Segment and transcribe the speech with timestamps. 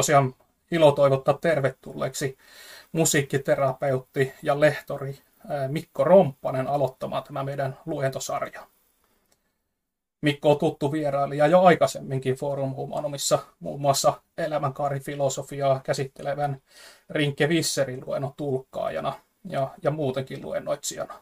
[0.00, 0.34] tosiaan
[0.70, 2.38] ilo toivottaa tervetulleeksi
[2.92, 5.18] musiikkiterapeutti ja lehtori
[5.68, 8.66] Mikko Romppanen aloittamaan tämä meidän luentosarja.
[10.22, 16.62] Mikko on tuttu vierailija jo aikaisemminkin Forum Humanumissa, muun muassa elämänkaarifilosofiaa käsittelevän
[17.10, 19.12] Rinke Visserin luennon tulkkaajana
[19.44, 21.14] ja, ja muutenkin luennoitsijana.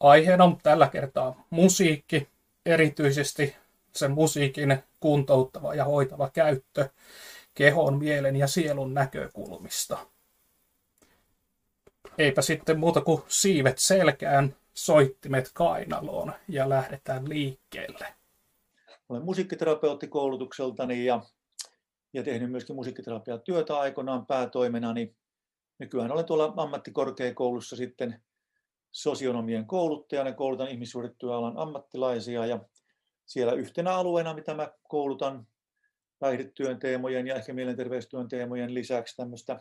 [0.00, 2.28] Aiheena on tällä kertaa musiikki,
[2.66, 3.56] erityisesti
[3.92, 6.88] sen musiikin kuntouttava ja hoitava käyttö
[7.54, 9.98] kehon, mielen ja sielun näkökulmista.
[12.18, 18.14] Eipä sitten muuta kuin siivet selkään, soittimet kainaloon ja lähdetään liikkeelle.
[19.08, 21.22] Olen musiikkiterapeutti koulutukseltani ja,
[22.12, 25.14] ja tehnyt myöskin musiikkiterapiaa työtä aikoinaan päätoimenani.
[25.78, 28.22] Nykyään olen tuolla ammattikorkeakoulussa sitten
[28.90, 32.60] sosionomien kouluttajana, koulutan ihmissuhdetyöalan ammattilaisia ja
[33.26, 35.46] siellä yhtenä alueena, mitä mä koulutan
[36.22, 39.60] päihdetyön teemojen ja ehkä mielenterveystyön teemojen lisäksi tämmöistä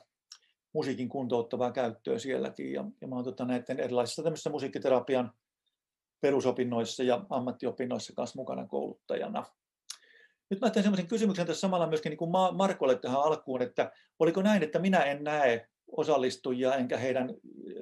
[0.73, 2.73] musiikin kuntouttavaa käyttöä sielläkin.
[2.73, 5.31] Ja, ja mä oon tota, näiden erilaisissa tämmöisissä musiikkiterapian
[6.21, 9.45] perusopinnoissa ja ammattiopinnoissa kanssa mukana kouluttajana.
[10.49, 14.41] Nyt mä teen semmoisen kysymyksen tässä samalla myöskin niin kuin Markolle tähän alkuun, että oliko
[14.41, 17.29] näin, että minä en näe osallistujia enkä heidän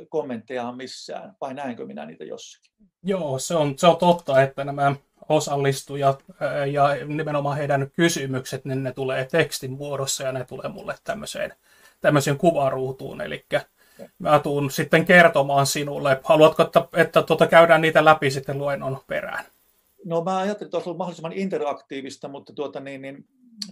[0.09, 2.71] kommenttejaan missään, vai näenkö minä niitä jossakin?
[3.03, 4.95] Joo, se on, se on totta, että nämä
[5.29, 6.23] osallistujat
[6.71, 11.53] ja nimenomaan heidän kysymykset, niin ne tulee tekstin muodossa ja ne tulee mulle tämmöiseen,
[12.02, 13.21] tämmöiseen kuvaruutuun.
[13.21, 13.45] Eli
[14.19, 16.19] mä tuun sitten kertomaan sinulle.
[16.23, 19.45] Haluatko, että, että tuota, käydään niitä läpi sitten luennon perään?
[20.05, 23.26] No mä ajattelin, että olisi ollut mahdollisimman interaktiivista, mutta tuota niin, niin,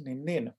[0.05, 0.53] niin, niin.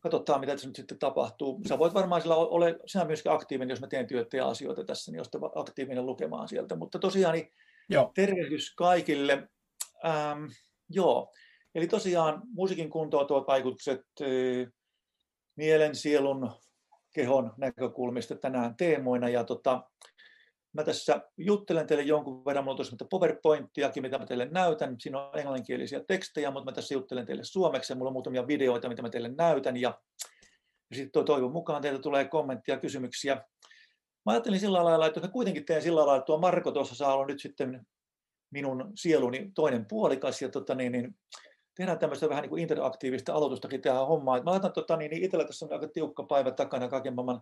[0.00, 1.60] Katsotaan mitä tässä nyt sitten tapahtuu.
[1.68, 5.12] Sä voit varmaan sillä ole sinä myöskin aktiivinen, jos mä teen työtä ja asioita tässä,
[5.12, 6.76] niin jos aktiivinen lukemaan sieltä.
[6.76, 7.52] Mutta tosiaan niin
[7.88, 8.12] Joo.
[8.14, 9.48] tervehdys kaikille.
[10.04, 10.44] Ähm,
[10.88, 11.32] joo,
[11.74, 14.00] eli tosiaan musiikin kuntoutuvat vaikutukset
[15.56, 16.50] mielen, sielun,
[17.14, 19.28] kehon näkökulmista tänään teemoina.
[19.28, 19.90] Ja tota,
[20.72, 24.96] mä tässä juttelen teille jonkun verran, mulla on PowerPointiakin, mitä mä teille näytän.
[24.98, 27.94] Siinä on englanninkielisiä tekstejä, mutta mä tässä juttelen teille suomeksi.
[27.94, 29.76] Mulla on muutamia videoita, mitä mä teille näytän.
[29.76, 30.00] Ja,
[30.90, 33.34] ja sitten toivon mukaan teiltä tulee kommenttia kysymyksiä.
[34.26, 37.14] Mä ajattelin sillä lailla, että mä kuitenkin teen sillä lailla, että tuo Marko tuossa saa
[37.14, 37.86] olla nyt sitten
[38.50, 41.14] minun sieluni toinen puolikas ja tota, niin, niin,
[41.74, 44.44] tehdään tämmöistä vähän niin kuin interaktiivista aloitustakin tähän hommaan.
[44.44, 47.40] Mä laitan tota, niin, niin itsellä tässä on aika tiukka päivä takana kaiken maailman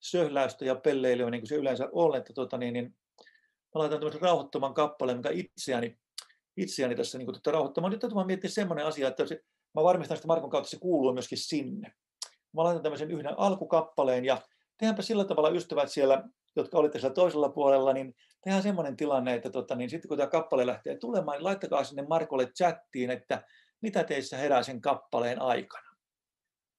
[0.00, 2.84] söhläystä ja pelleilyä, niin kuin se yleensä on, että tota, niin, niin,
[3.74, 5.98] mä laitan tämmöisen rauhoittaman kappaleen, mikä itseäni,
[6.56, 7.90] itseäni tässä niin kuin, tota, rauhoittamaan.
[7.90, 9.40] Nyt täytyy miettiä semmoinen asia, että se,
[9.74, 11.92] mä varmistan, että Markon kautta se kuuluu myöskin sinne.
[12.52, 14.38] Mä laitan tämmöisen yhden alkukappaleen ja
[14.78, 16.24] tehdäänpä sillä tavalla ystävät siellä,
[16.56, 20.30] jotka olitte siellä toisella puolella, niin tehdään semmoinen tilanne, että tota, niin sitten kun tämä
[20.30, 23.42] kappale lähtee tulemaan, niin laittakaa sinne Markolle chattiin, että
[23.80, 25.89] mitä teissä herää sen kappaleen aikana.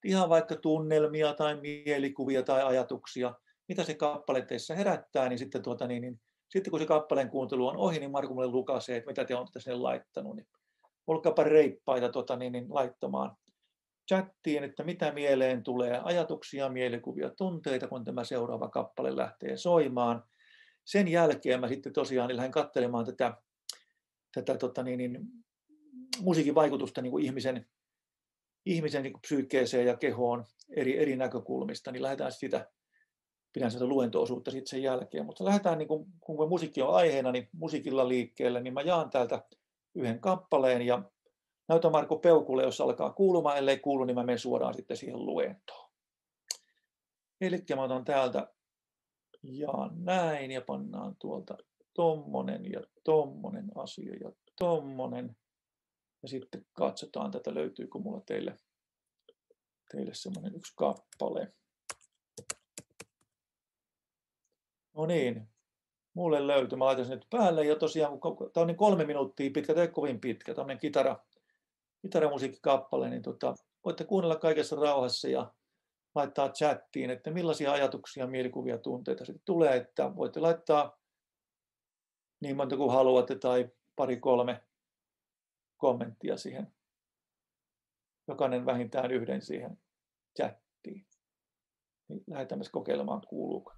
[0.03, 3.33] Ihan vaikka tunnelmia tai mielikuvia tai ajatuksia,
[3.67, 7.67] mitä se kappale teissä herättää, niin sitten, tuota, niin, niin, sitten kun se kappaleen kuuntelu
[7.67, 10.35] on ohi, niin Marko mulle lukasee, että mitä te olette sinne laittanut.
[10.35, 10.47] Niin
[11.07, 13.37] olkaapa reippaita tuota, niin, niin, laittamaan
[14.11, 20.23] chattiin, että mitä mieleen tulee, ajatuksia, mielikuvia, tunteita, kun tämä seuraava kappale lähtee soimaan
[20.85, 23.37] sen jälkeen mä sitten tosiaan niin lähdin katselemaan tätä,
[24.33, 25.19] tätä tota niin, niin,
[26.21, 27.65] musiikin vaikutusta niin kuin ihmisen,
[28.65, 30.45] ihmisen niin psyykkeeseen ja kehoon
[30.75, 32.71] eri, eri näkökulmista, niin lähdetään sitä,
[33.53, 37.49] pidän sitä luento-osuutta sitten sen jälkeen, mutta lähdetään, niin kuin, kun musiikki on aiheena, niin
[37.51, 39.43] musiikilla liikkeelle, niin mä jaan täältä
[39.95, 41.03] yhden kappaleen ja
[41.67, 45.91] näytän Marko Peukulle, jos alkaa kuulumaan, ellei kuulu, niin mä menen suoraan sitten siihen luentoon.
[47.41, 48.53] Eli mä otan täältä
[49.43, 51.57] ja näin ja pannaan tuolta
[51.93, 55.35] tommonen ja tommonen asia ja tommonen.
[56.21, 58.57] Ja sitten katsotaan tätä, löytyykö mulla teille,
[59.91, 61.53] teille semmoinen yksi kappale.
[64.93, 65.47] No niin,
[66.13, 66.77] mulle löytyy.
[66.77, 69.87] Mä laitan sen nyt päälle ja tosiaan, kun tämä on niin kolme minuuttia pitkä, ei
[69.87, 71.25] kovin pitkä, tämmöinen kitara,
[72.01, 75.53] kitaramusiikkikappale, niin tota, voitte kuunnella kaikessa rauhassa ja
[76.15, 80.99] laittaa chattiin, että millaisia ajatuksia, mielikuvia, tunteita sitten tulee, että voitte laittaa
[82.39, 84.63] niin monta kuin haluatte tai pari kolme
[85.81, 86.73] kommenttia siihen.
[88.27, 89.77] Jokainen vähintään yhden siihen
[90.37, 91.05] chattiin.
[92.07, 93.73] Niin lähdetään kokeilemaan, kuuluuko.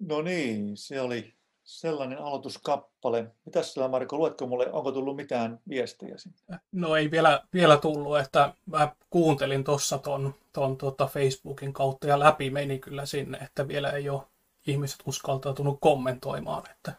[0.00, 3.26] No niin, se oli sellainen aloituskappale.
[3.44, 6.58] Mitäs sillä Marko, luetko mulle, onko tullut mitään viestejä sinne?
[6.72, 12.18] No ei vielä, vielä tullut, että mä kuuntelin tuossa ton, ton tota Facebookin kautta ja
[12.18, 14.22] läpi meni kyllä sinne, että vielä ei ole
[14.66, 16.92] ihmiset uskaltautunut kommentoimaan, että,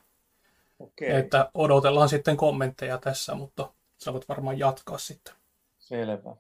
[0.80, 5.34] Okei, että odotellaan sitten kommentteja tässä, mutta sä voit varmaan jatkaa sitten.
[5.80, 6.36] selvä.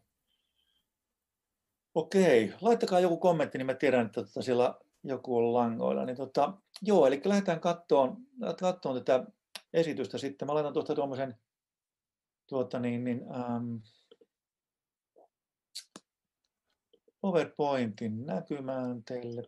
[1.95, 6.05] Okei, laittakaa joku kommentti, niin mä tiedän, että tota siellä joku on langoilla.
[6.05, 8.17] Niin tota, joo, eli lähdetään kattoon,
[8.59, 9.25] kattoon tätä
[9.73, 10.47] esitystä sitten.
[10.47, 11.35] Mä laitan tuosta tuommoisen
[12.47, 13.75] tuota niin, niin, ähm,
[17.21, 19.41] PowerPointin näkymään teille.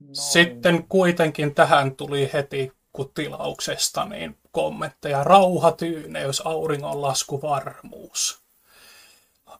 [0.00, 0.16] Noin.
[0.16, 2.72] Sitten kuitenkin tähän tuli heti
[3.14, 5.24] tilauksesta niin kommentteja.
[5.24, 8.42] Rauha, tyyneys, auringonlasku, varmuus.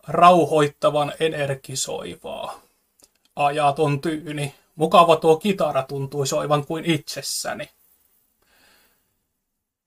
[0.09, 2.61] Rauhoittavan energisoivaa.
[3.37, 4.55] Ajaton tyyni.
[4.79, 7.71] Mukava tuo kitara tuntui soivan kuin itsessäni.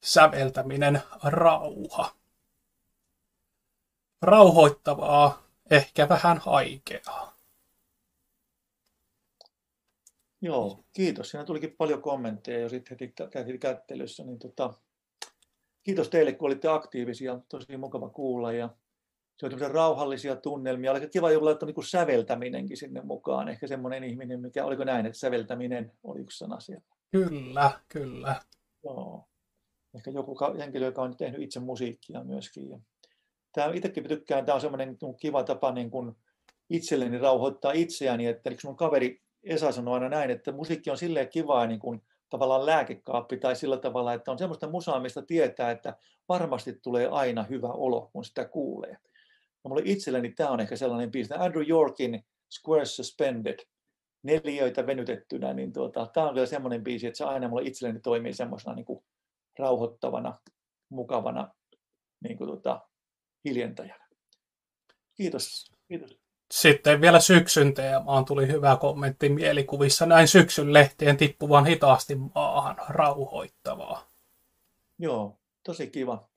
[0.02, 2.16] Säveltäminen rauha.
[4.22, 7.38] Rauhoittavaa, ehkä vähän haikeaa.
[10.42, 11.30] Joo, kiitos.
[11.30, 14.24] Siinä tulikin paljon kommentteja jo sitten heti heti kättelyssä.
[14.24, 14.74] Niin tota,
[15.84, 17.40] kiitos teille, kun olitte aktiivisia.
[17.50, 18.52] Tosi mukava kuulla.
[18.52, 18.70] Ja
[19.42, 20.92] se tämmöisiä rauhallisia tunnelmia.
[20.92, 23.50] Oli kiva joku laittaa niin säveltäminenkin sinne mukaan.
[23.50, 26.84] Ehkä semmoinen ihminen, mikä, oliko näin, että säveltäminen oli yksi sana siellä.
[27.12, 28.36] Kyllä, kyllä.
[28.84, 29.28] Joo.
[29.96, 32.70] Ehkä joku henkilö, joka on tehnyt itse musiikkia myöskin.
[32.70, 32.80] Ja
[33.54, 36.16] tämä itsekin tykkään, tämä on semmoinen niin kuin kiva tapa niin kuin
[36.70, 41.30] itselleni rauhoittaa itseäni, että eli mun kaveri Esa sanoi aina näin, että musiikki on silleen
[41.30, 45.98] kivaa niin kuin tavallaan lääkekaappi tai sillä tavalla, että on semmoista musaa, mistä tietää, että
[46.30, 48.98] varmasti tulee aina hyvä olo, kun sitä kuulee.
[49.64, 53.60] Ja mulle itselleni tämä on ehkä sellainen biisi, Andrew Yorkin Squares Suspended,
[54.24, 58.34] neljöitä venytettynä, niin tuota, tämä on kyllä semmoinen biisi, että se aina mulle itselleni toimii
[58.34, 59.04] semmoisena niin kuin
[59.60, 60.40] rauhoittavana,
[60.90, 61.54] mukavana
[62.24, 62.82] niin kuin tuota,
[63.46, 64.08] hiljentäjänä.
[65.16, 65.72] Kiitos.
[65.88, 66.20] Kiitos.
[66.52, 70.06] Sitten vielä syksyn teemaan tuli hyvä kommentti mielikuvissa.
[70.06, 74.12] Näin syksyn lehtien tippuvan hitaasti maahan rauhoittavaa.
[75.00, 76.31] Joo, tosi kiva.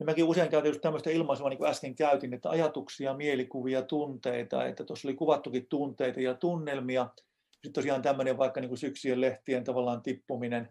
[0.00, 4.66] Ja mäkin usein käytän just tämmöistä ilmaisua, niin kuin äsken käytin, että ajatuksia, mielikuvia, tunteita,
[4.66, 7.08] että tuossa oli kuvattukin tunteita ja tunnelmia.
[7.52, 10.68] Sitten tosiaan tämmöinen vaikka niin kuin syksyjen lehtien tavallaan tippuminen,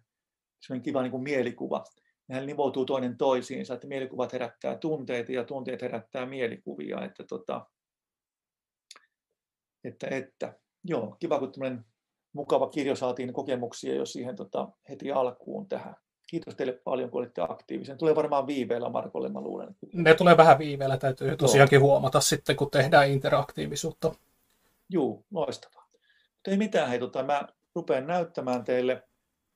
[0.62, 1.84] semmoinen kiva niin kuin mielikuva.
[2.28, 7.06] Nehän nivoutuu toinen toisiinsa, että mielikuvat herättää tunteita ja tunteet herättää mielikuvia.
[7.06, 7.66] Että, tota,
[9.84, 11.86] että, että joo, kiva kun tämmöinen
[12.34, 15.96] mukava kirjo saatiin kokemuksia jo siihen tota, heti alkuun tähän.
[16.34, 17.98] Kiitos teille paljon, kun olitte aktiivisen.
[17.98, 19.76] Tulee varmaan viiveellä Markolle, mä luulen.
[19.94, 24.16] Ne tulee vähän viiveellä, täytyy tosiaankin huomata sitten, kun tehdään interaktiivisuutta.
[24.90, 25.88] Juu, loistavaa.
[25.92, 29.04] Mutta ei mitään, hei, tota, mä rupean näyttämään teille.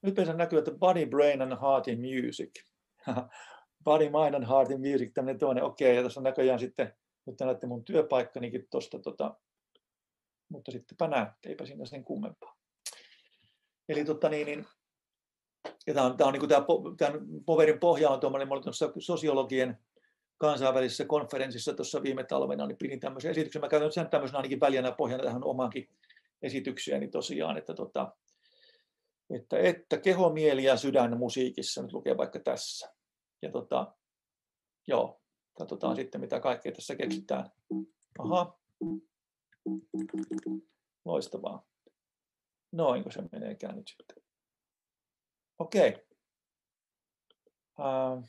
[0.02, 2.64] Nyt meillä näkyy, että Body, Brain and Heart in Music.
[3.86, 5.64] body, Mind and Heart in Music, tämmöinen toinen.
[5.64, 6.94] Okei, ja tässä on näköjään sitten,
[7.26, 9.36] nyt te näette mun työpaikkanikin tuosta, tota,
[10.50, 12.58] mutta sittenpä näette, eipä siinä sen kummempaa.
[13.90, 14.66] Eli tota niin, niin
[15.88, 16.66] ja tämä on, tämä on niin kuin tämä,
[16.98, 19.78] tämän Poverin pohja on tuommoinen, olin tuossa sosiologien
[20.38, 23.62] kansainvälisessä konferenssissa tuossa viime talvena, niin pidin tämmöisen esityksen.
[23.62, 25.90] Mä käytän sen tämmöisenä ainakin väljänä pohjana tähän omaankin
[26.42, 28.16] esitykseeni tosiaan, että, tota,
[29.30, 32.94] että, että keho, mieli ja sydän musiikissa, nyt lukee vaikka tässä.
[33.42, 33.94] Ja tota,
[34.88, 35.22] joo,
[35.58, 37.52] katsotaan sitten mitä kaikkea tässä keksitään.
[38.20, 38.60] Aha,
[41.06, 41.68] loistavaa.
[42.72, 44.27] Noinko se meneekään nyt sitten?
[45.60, 45.90] Okei.
[45.90, 46.02] Okay.
[47.80, 48.24] Uh,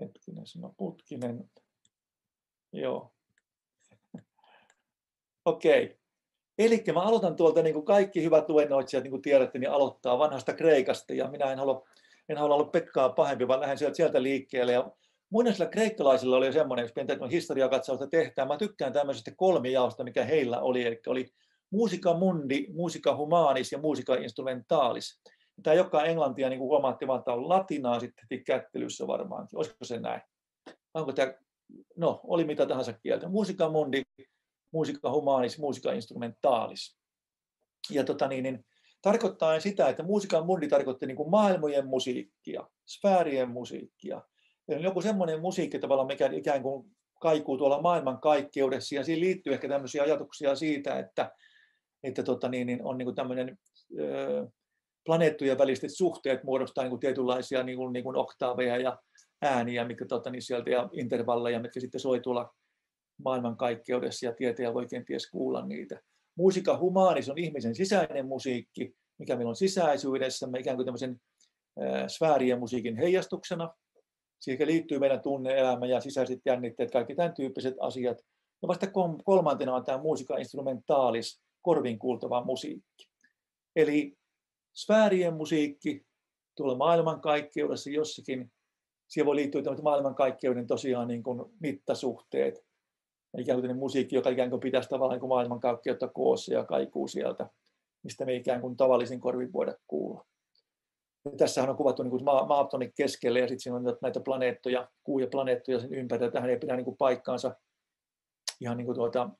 [0.00, 1.50] hetkinen, sano putkinen.
[2.72, 3.12] Joo.
[5.44, 5.84] Okei.
[5.84, 5.96] Okay.
[6.58, 10.54] Eli mä aloitan tuolta, niin kuin kaikki hyvät luennoitsijat, niin kuin tiedätte, niin aloittaa vanhasta
[10.54, 11.86] Kreikasta, ja minä en halua
[12.28, 14.72] en halua olla Pekkaa pahempi, vaan lähden sieltä, sieltä liikkeelle.
[14.72, 14.90] Ja
[15.30, 20.86] muinaisilla kreikkalaisilla oli semmoinen, jos pientä historiakatsausta tehtää, mä tykkään tämmöisestä kolmijaosta, mikä heillä oli,
[20.86, 21.32] eli oli
[21.70, 25.20] musica mundi, musica humanis ja musica instrumentalis.
[25.62, 29.58] Tämä joka englantia, niin kuin huomaatte, vaan tämä on latinaa sitten kättelyssä varmaankin.
[29.58, 30.20] Olisiko se näin?
[30.94, 31.34] Onko tämä,
[31.96, 33.28] no, oli mitä tahansa kieltä.
[33.28, 34.02] Musica mundi,
[34.72, 36.98] musica humanis, musica instrumentalis.
[37.90, 38.66] Ja tota niin, niin
[39.02, 44.22] tarkoittaa sitä, että musiikan mundi tarkoitti niin kuin maailmojen musiikkia, sfäärien musiikkia.
[44.68, 49.52] Eli joku semmoinen musiikki tavallaan, mikä ikään kuin kaikuu tuolla maailman kaikkeudessa, ja siihen liittyy
[49.52, 51.32] ehkä tämmöisiä ajatuksia siitä, että,
[52.02, 53.58] että tota niin, niin on niin kuin tämmöinen
[54.00, 54.48] ö,
[55.04, 58.98] planeettojen väliset suhteet muodostaa niin kuin tietynlaisia niin kuin, niin kuin oktaaveja ja
[59.42, 62.54] ääniä, mitkä tota, niin sieltä, ja intervalleja, mitkä sitten soi tuolla
[63.24, 66.00] maailmankaikkeudessa ja tieteen voi kenties kuulla niitä.
[66.38, 71.20] Musiikka humanis on ihmisen sisäinen musiikki, mikä meillä on sisäisyydessämme ikään kuin tämmöisen
[72.08, 73.74] sfäärien musiikin heijastuksena.
[74.40, 78.18] Siihen liittyy meidän tunneelämä ja sisäiset jännitteet, kaikki tämän tyyppiset asiat.
[78.62, 78.86] Ja vasta
[79.24, 83.08] kolmantena on tämä musiikka instrumentaalis, korvin kuultava musiikki.
[83.76, 84.18] Eli
[84.74, 86.06] sfäärien musiikki
[86.56, 88.52] tuolla maailmankaikkeudessa jossakin,
[89.08, 92.66] siihen voi liittyä maailmankaikkeuden tosiaan niin kuin mittasuhteet,
[93.38, 97.50] ikään kuin musiikki, joka ikään kuin pitäisi tavallaan niin maailmankaikkeutta koossa ja kaikuu sieltä,
[98.02, 100.26] mistä me ikään kuin tavallisin korvin voida kuulla.
[101.24, 105.18] Ja tässähän on kuvattu niin kuin maa, keskelle ja sitten siinä on näitä planeettoja, kuu
[105.18, 106.30] ja planeettoja sen ympärillä.
[106.30, 107.54] Tähän ei pidä niin kuin paikkaansa
[108.60, 109.30] ihan niin kuin tuota,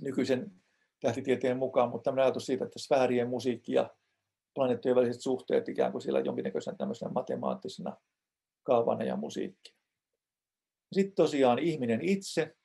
[0.00, 0.52] nykyisen
[1.00, 3.90] tähtitieteen mukaan, mutta tämmöinen ajatus siitä, että sfäärien musiikki ja
[4.54, 7.96] planeettojen väliset suhteet ikään kuin siellä jonkinnäköisenä tämmöisenä matemaattisena
[8.62, 9.74] kaavana ja musiikki.
[10.92, 12.56] Sitten tosiaan ihminen itse,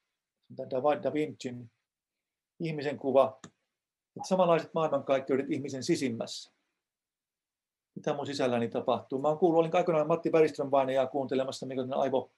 [1.03, 1.71] Da Vincin
[2.59, 3.39] ihmisen kuva,
[4.17, 6.51] että samanlaiset maailmankaikkeudet ihmisen sisimmässä.
[7.95, 9.21] Mitä mun sisälläni tapahtuu?
[9.21, 12.31] Mä kuullut, olin aikoinaan Matti Bergström ja kuuntelemassa, mikä on aivo,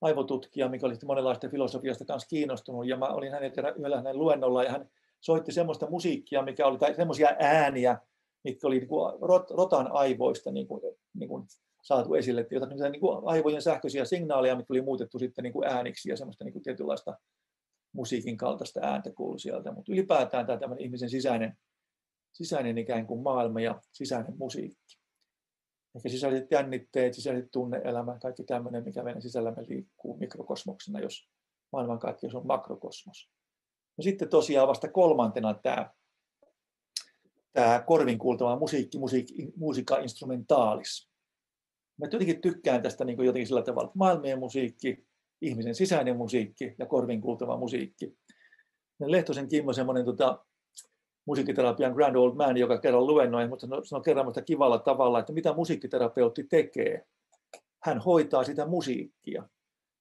[0.00, 4.70] aivotutkija, mikä oli monenlaista filosofiasta kanssa kiinnostunut, ja mä olin hänen yhdellä hänen luennolla, ja
[4.70, 4.90] hän
[5.22, 7.98] soitti semmoista musiikkia, mikä oli, tai semmoisia ääniä,
[8.44, 10.80] mitkä oli niin kuin rot, rotan aivoista niin kuin,
[11.14, 11.46] niin kuin
[11.82, 16.10] saatu esille, jotain niin kuin aivojen sähköisiä signaaleja, mitkä oli muutettu sitten niin kuin ääniksi
[16.10, 17.18] ja semmoista niin kuin tietynlaista
[17.92, 21.56] musiikin kaltaista ääntä kuului sieltä, mutta ylipäätään tämä tämmöinen ihmisen sisäinen,
[22.32, 24.98] sisäinen ikään kuin maailma ja sisäinen musiikki.
[25.94, 31.28] Ehkä sisäiset jännitteet, sisäiset tunneelämä, kaikki tämmöinen, mikä meidän sisällämme liikkuu mikrokosmoksena, jos
[31.72, 33.30] maailmankaikkeus on makrokosmos.
[34.02, 35.90] Sitten tosiaan vasta kolmantena tämä,
[37.52, 41.10] tämä korvin kuultava musiikki, musiikki, musiikka instrumentaalis.
[42.00, 45.06] Mä jotenkin tykkään tästä niin kuin jotenkin sillä tavalla, että maailmien musiikki,
[45.40, 48.16] ihmisen sisäinen musiikki ja korvin kuultava musiikki.
[49.00, 50.44] Lehtosen Kimmo, semmoinen tota,
[51.26, 55.52] musiikkiterapian grand old man, joka kerran luennoi, mutta sanoi kerran mutta kivalla tavalla, että mitä
[55.52, 57.06] musiikkiterapeutti tekee.
[57.82, 59.48] Hän hoitaa sitä musiikkia.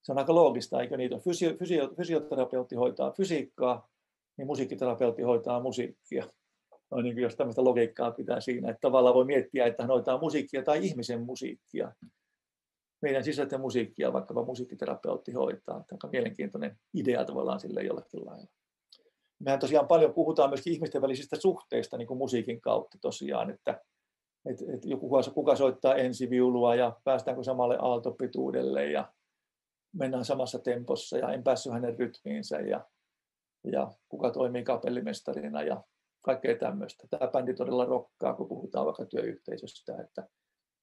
[0.03, 1.17] Se on aika loogista, eikö niitä?
[1.17, 3.89] Fysio, fysio, fysioterapeutti hoitaa fysiikkaa,
[4.41, 6.27] niin musiikkiterapeutti hoitaa musiikkia.
[6.91, 10.63] No niin, jos tämmöistä logiikkaa pitää siinä, että tavallaan voi miettiä, että hän hoitaa musiikkia
[10.63, 11.91] tai ihmisen musiikkia
[13.01, 15.83] meidän sisäisten musiikkia vaikkapa musiikkiterapeutti hoitaa.
[15.87, 18.47] Tämä on mielenkiintoinen idea tavallaan sille jollakin lailla.
[19.39, 23.81] Mehän tosiaan paljon puhutaan myös ihmisten välisistä suhteista niin kuin musiikin kautta tosiaan, että,
[24.49, 29.13] että, että joku, kuka soittaa ensiviulua ja päästäänkö samalle aaltopituudelle ja
[29.93, 32.85] mennään samassa tempossa ja en päässyt hänen rytmiinsä ja,
[33.63, 35.83] ja kuka toimii kapellimestarina ja
[36.21, 37.07] kaikkea tämmöistä.
[37.09, 40.27] Tämä bändi todella rokkaa, kun puhutaan vaikka työyhteisöstä, että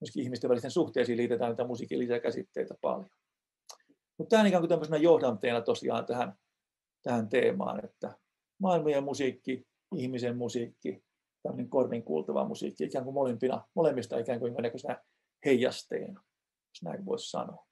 [0.01, 3.11] myöskin ihmisten välisten suhteisiin liitetään näitä musiikillisia käsitteitä paljon.
[4.19, 6.35] Mutta tämä on ikään kuin tämmöisenä johdanteena tosiaan tähän,
[7.03, 8.19] tähän teemaan, että
[8.61, 9.67] maailmojen musiikki,
[9.97, 11.03] ihmisen musiikki,
[11.43, 15.03] tämmöinen korvin kuultava musiikki, ikään kuin molempina, molemmista ikään kuin jonkinnäköisenä
[15.45, 16.23] heijasteena,
[16.69, 17.68] jos näin voisi sanoa.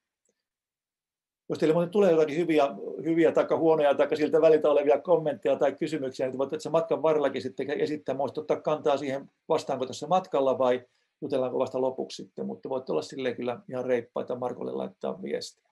[1.49, 2.65] Jos teille muuten tulee jotakin hyviä,
[3.05, 7.43] hyviä tai huonoja tai siltä väliltä olevia kommentteja tai kysymyksiä, niin voitte tässä matkan varrellakin
[7.43, 8.19] sitten esittää.
[8.19, 10.87] Voisi ottaa kantaa siihen, vastaanko tässä matkalla vai
[11.21, 15.71] jutellaanko vasta lopuksi sitten, mutta voitte olla silleen kyllä ihan reippaita Markolle laittaa viestiä.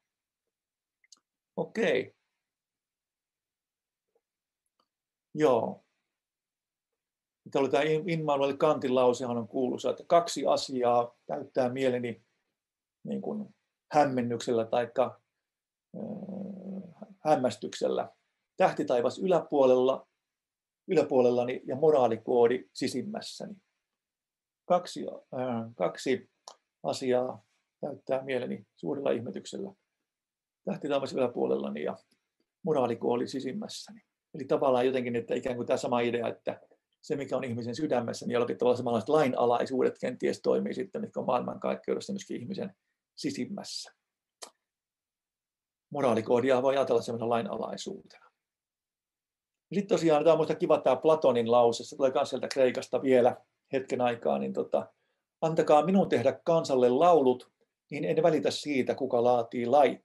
[1.57, 2.15] Okei.
[5.35, 5.85] Joo.
[7.51, 12.23] Tämä oli tämä Immanuel Kantin lausehan on kuuluisa, että kaksi asiaa täyttää mieleni
[13.05, 13.55] niin kuin
[13.93, 14.91] hämmennyksellä tai
[17.19, 18.09] hämmästyksellä.
[18.57, 20.07] Tähtitaivas yläpuolella,
[20.89, 23.55] yläpuolellani ja moraalikoodi sisimmässäni
[24.65, 26.31] kaksi, äh, kaksi
[26.83, 27.45] asiaa
[27.81, 29.73] täyttää mieleni suurella ihmetyksellä.
[30.65, 31.97] Tähti taivas yläpuolellani ja
[32.63, 34.01] moraalikooli sisimmässäni.
[34.35, 36.61] Eli tavallaan jotenkin, että ikään kuin tämä sama idea, että
[37.01, 41.27] se, mikä on ihmisen sydämessä, niin jollakin tavalla samanlaiset lainalaisuudet kenties toimii sitten, mitkä on
[41.27, 42.75] maailmankaikkeudessa myöskin ihmisen
[43.15, 43.93] sisimmässä.
[45.95, 48.31] Moraalikoodia voi ajatella semmoisen lainalaisuutena.
[49.75, 53.37] Sitten tosiaan, tämä on minusta kiva tämä Platonin lause, se tulee myös sieltä Kreikasta vielä
[53.73, 54.93] hetken aikaa, niin tota,
[55.41, 57.51] antakaa minun tehdä kansalle laulut,
[57.91, 60.03] niin en välitä siitä, kuka laatii lait.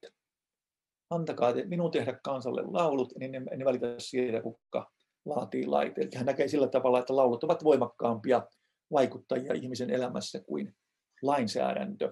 [1.10, 4.92] Antakaa minun tehdä kansalle laulut, niin en välitä siitä, kuka
[5.26, 5.98] laatii lait.
[5.98, 8.48] Eli hän näkee sillä tavalla, että laulut ovat voimakkaampia
[8.92, 10.76] vaikuttajia ihmisen elämässä kuin
[11.22, 12.12] lainsäädäntö,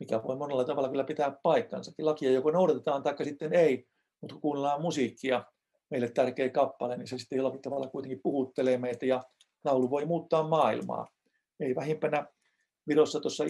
[0.00, 1.92] mikä voi monella tavalla kyllä pitää paikkansa.
[1.98, 3.86] Lakia joko noudatetaan tai sitten ei,
[4.20, 5.44] mutta kun kuunnellaan musiikkia,
[5.90, 9.22] meille tärkeä kappale, niin se sitten jollakin tavalla kuitenkin puhuttelee meitä ja
[9.64, 11.08] laulu voi muuttaa maailmaa.
[11.60, 12.26] Ei vähimpänä
[12.88, 13.44] Virossa tuossa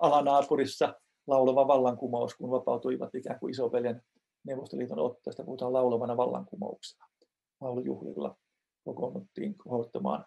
[0.00, 0.94] alanaapurissa
[1.26, 4.02] laulava vallankumous, kun vapautuivat ikään kuin isoveljen
[4.44, 7.06] Neuvostoliiton otteesta, puhutaan laulavana vallankumouksena.
[7.60, 8.36] Laulujuhlilla
[8.84, 10.24] kokoonnuttiin kohottamaan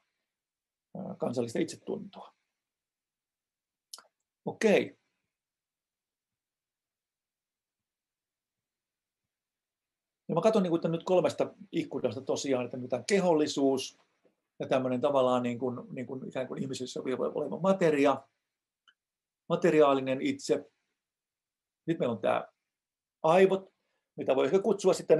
[1.18, 2.34] kansallista itsetuntoa.
[4.46, 5.01] Okei.
[10.32, 14.00] Ja mä katson niin kuin nyt kolmesta ikkunasta tosiaan, että mitä kehollisuus
[14.60, 17.02] ja tämmöinen tavallaan niin kuin, niin kuin ikään kuin ihmisessä
[17.36, 18.24] oleva materia,
[19.50, 20.66] materiaalinen itse.
[21.86, 22.48] Nyt meillä on tämä
[23.24, 23.72] aivot,
[24.18, 25.20] mitä voi ehkä kutsua sitten,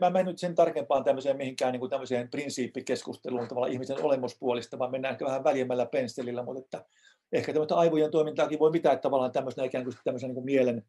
[0.00, 4.90] mä menen nyt sen tarkempaan tämmöiseen mihinkään niin kuin tämmöiseen prinsiippikeskusteluun tavallaan ihmisen olemuspuolista, vaan
[4.90, 6.84] mennään ehkä vähän väljemmällä pensselillä, mutta että
[7.32, 10.84] ehkä tämmöistä aivojen toimintaakin voi pitää tavallaan tämmöisenä ikään kuin tämmöisen niin kuin mielen,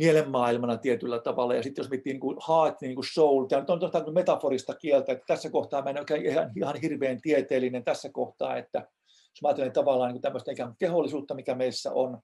[0.00, 1.54] mielenmaailmana tietyllä tavalla.
[1.54, 5.12] Ja sitten jos miettii niin kuin heart, niin kuin soul, tämä on tosiaan metaforista kieltä,
[5.12, 9.48] että tässä kohtaa mä en ole ihan, ihan hirveän tieteellinen tässä kohtaa, että jos mä
[9.48, 12.18] ajattelen tavallaan niin tämmöistä ikään kuin kehollisuutta, mikä meissä on,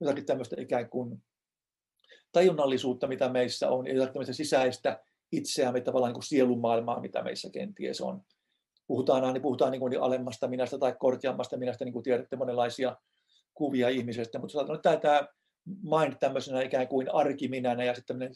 [0.00, 1.22] jotakin tämmöistä ikään kuin
[2.32, 5.00] tajunnallisuutta, mitä meissä on, ja tämmöistä sisäistä
[5.32, 8.20] itseämme, tavallaan niin kuin sielunmaailmaa, mitä meissä kenties on.
[8.86, 12.96] Puhutaan aina puhutaan niin kuin alemmasta minästä tai korkeammasta minästä, niin kuin tiedätte, monenlaisia
[13.54, 15.28] kuvia ihmisestä, mutta sanotaan, että tämä
[15.66, 18.34] mind tämmöisenä ikään kuin arkiminänä ja sitten tämmöinen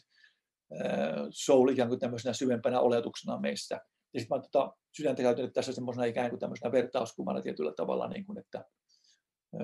[1.29, 3.75] soul ikään kuin tämmöisenä syvempänä oletuksena meissä.
[4.13, 8.25] Ja sitten mä tota, sydäntä käytän tässä semmoisena ikään kuin tämmöisenä vertauskuvana tietyllä tavalla, niin
[8.25, 8.65] kuin, että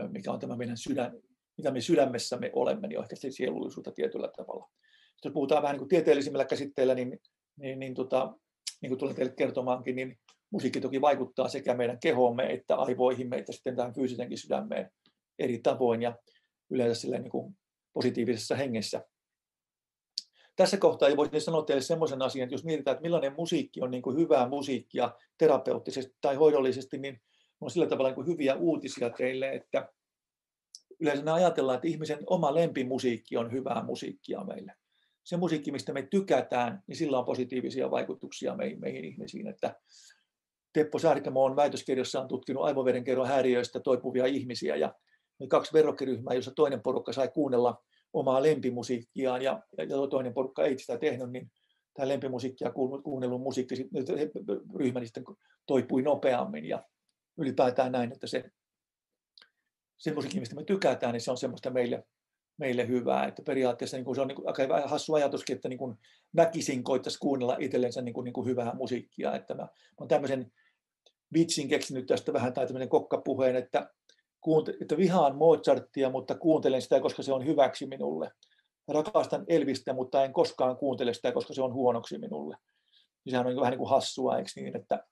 [0.09, 1.11] mikä on tämä meidän sydän,
[1.57, 4.69] mitä me sydämessämme olemme, niin on ehkä se sielullisuutta tietyllä tavalla.
[4.93, 7.19] Sitten jos puhutaan vähän niin kuin tieteellisimmillä käsitteillä, niin,
[7.59, 8.33] niin, niin, tota,
[8.81, 10.19] niin kuin tulen teille kertomaankin, niin
[10.51, 14.91] musiikki toki vaikuttaa sekä meidän kehoomme että aivoihimme, että sitten tähän fyysisenkin sydämeen
[15.39, 16.15] eri tavoin ja
[16.69, 17.57] yleensä niin kuin
[17.93, 19.05] positiivisessa hengessä.
[20.55, 24.01] Tässä kohtaa voisin sanoa teille semmoisen asian, että jos mietitään, että millainen musiikki on niin
[24.01, 27.21] kuin hyvää musiikkia terapeuttisesti tai hoidollisesti, niin
[27.61, 29.89] on sillä tavalla niin kuin hyviä uutisia teille, että
[30.99, 34.73] yleensä ajatellaan, että ihmisen oma lempimusiikki on hyvää musiikkia meille.
[35.23, 39.47] Se musiikki, mistä me tykätään, niin sillä on positiivisia vaikutuksia meihin, meihin ihmisiin.
[39.47, 39.75] Että
[40.73, 44.95] Teppo Särkämo on väitöskirjassaan tutkinut aivoverenkierron häiriöistä toipuvia ihmisiä ja
[45.47, 50.97] kaksi verrokkiryhmää, jossa toinen porukka sai kuunnella omaa lempimusiikkiaan ja, ja toinen porukka ei sitä
[50.97, 51.51] tehnyt, niin
[51.93, 52.71] tämä lempimusiikkia
[53.03, 53.75] kuunnellun musiikki
[54.75, 55.23] ryhmä niin sitten
[55.65, 56.83] toipui nopeammin ja
[57.37, 58.51] ylipäätään näin, että se
[60.03, 62.03] se musiikki, mistä me tykätään, niin se on semmoista meille,
[62.57, 63.27] meille hyvää.
[63.27, 65.79] Että periaatteessa niin se on niin kuin, aika hassu ajatuskin, että niin
[66.35, 69.35] väkisin koittaisi kuunnella itsellensä niin kuin, niin kuin hyvää musiikkia.
[69.35, 70.51] Että mä, mä olen tämmöisen
[71.33, 73.93] vitsin keksinyt tästä vähän, tai tämmöinen kokkapuheen, että,
[74.81, 78.31] että vihaan Mozartia, mutta kuuntelen sitä, koska se on hyväksi minulle.
[78.87, 82.57] Rakastan Elvistä, mutta en koskaan kuuntele sitä, koska se on huonoksi minulle.
[83.25, 85.05] Niin sehän on niin vähän niin kuin hassua, eikö niin, että,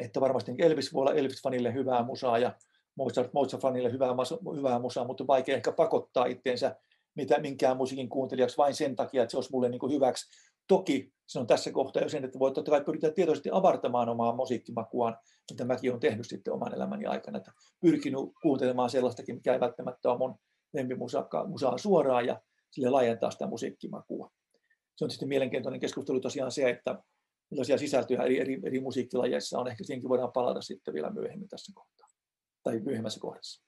[0.00, 2.54] että varmasti Elvis voi olla Elvis-fanille hyvää musaa ja
[2.96, 4.08] Mozart, Mozart-fanille hyvää,
[4.56, 6.76] hyvää musaa, mutta vaikea ehkä pakottaa itteensä
[7.14, 10.30] mitä, minkään musiikin kuuntelijaksi vain sen takia, että se olisi mulle niin kuin hyväksi.
[10.70, 14.36] Toki se on tässä kohtaa jo sen, että voi totta kai pyrkiä tietoisesti avartamaan omaa
[14.36, 15.16] musiikkimakuaan,
[15.50, 17.38] mitä mäkin olen tehnyt sitten oman elämäni aikana.
[17.38, 20.34] Että pyrkinyt kuuntelemaan sellaistakin, mikä ei välttämättä ole mun
[20.72, 21.28] lempimusaa
[21.76, 24.30] suoraan ja sille laajentaa sitä musiikkimakua.
[24.96, 27.02] Se on sitten mielenkiintoinen keskustelu tosiaan se, että
[27.50, 29.68] millaisia sisältöjä eri, eri, eri musiikkilajeissa on.
[29.68, 32.08] Ehkä siihenkin voidaan palata sitten vielä myöhemmin tässä kohtaa
[32.62, 33.62] tai myöhemmässä kohdassa.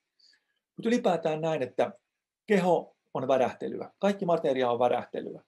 [0.76, 1.92] Mutta ylipäätään näin, että
[2.46, 3.90] keho on värähtelyä.
[3.98, 5.42] Kaikki materia on värähtelyä.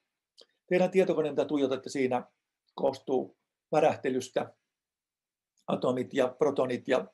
[0.66, 2.24] Teidän tietokone, mitä tuijotatte siinä,
[2.74, 3.36] koostuu
[3.72, 4.54] värähtelystä.
[5.66, 7.06] Atomit ja protonit ja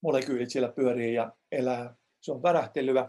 [0.00, 1.96] molekyylit siellä pyörii ja elää.
[2.20, 3.08] Se on värähtelyä.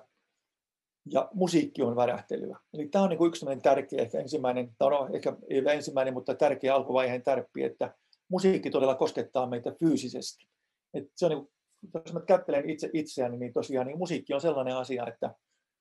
[1.12, 2.60] Ja musiikki on värähtelyä.
[2.74, 6.36] Eli tämä on niin kuin yksi tärkeä, ehkä ensimmäinen, tai no, ehkä ei ensimmäinen, mutta
[6.36, 7.96] tärkeä alkuvaiheen tärppi, että
[8.30, 10.48] musiikki todella koskettaa meitä fyysisesti.
[10.94, 11.50] Et se on niin
[11.94, 15.36] jos mä kättelen itse itseäni, niin tosiaan niin musiikki on sellainen asia, että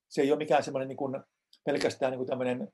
[0.09, 1.21] se ei ole mikään semmoinen niin kuin
[1.65, 2.69] pelkästään niin kuin tämmöinen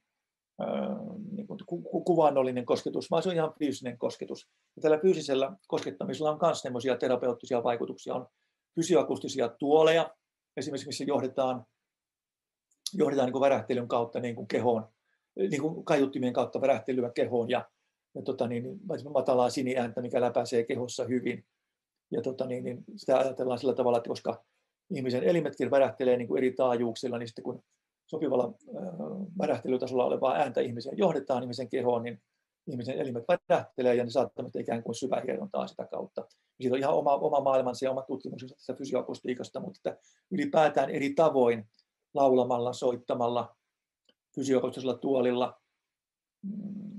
[1.33, 4.49] niin kuin ku, kuvannollinen kosketus, vaan se on ihan fyysinen kosketus.
[4.77, 8.14] Ja tällä fyysisellä koskettamisella on myös sellaisia terapeuttisia vaikutuksia.
[8.14, 8.27] On
[8.75, 10.11] fysioakustisia tuoleja,
[10.57, 11.64] esimerkiksi missä johdetaan,
[12.94, 14.88] johdetaan niin kuin värähtelyn kautta niin kuin kehoon,
[15.37, 17.68] niin kuin kaiuttimien kautta värähtelyä kehoon ja,
[18.14, 18.79] ja tota niin, niin
[19.12, 21.44] matalaa siniääntä, mikä läpäisee kehossa hyvin.
[22.11, 24.44] Ja tota niin, niin sitä ajatellaan sillä tavalla, että koska
[24.94, 27.62] ihmisen elimetkin värähtelee niin kuin eri taajuuksilla, niin sitten kun
[28.11, 28.53] sopivalla
[29.38, 32.23] värähtelytasolla olevaa ääntä ihmisen johdetaan ihmisen kehoon, niin
[32.66, 36.27] ihmisen elimet värähtelee ja ne saattaa ikään kuin syvähierontaa sitä kautta.
[36.61, 41.14] Siitä on ihan oma, oma maailmansa ja oma tutkimuksensa tästä fysioakustiikasta, mutta että ylipäätään eri
[41.14, 41.68] tavoin
[42.14, 43.57] laulamalla, soittamalla,
[44.35, 45.61] fysioakustisella tuolilla,
[46.42, 46.99] mm,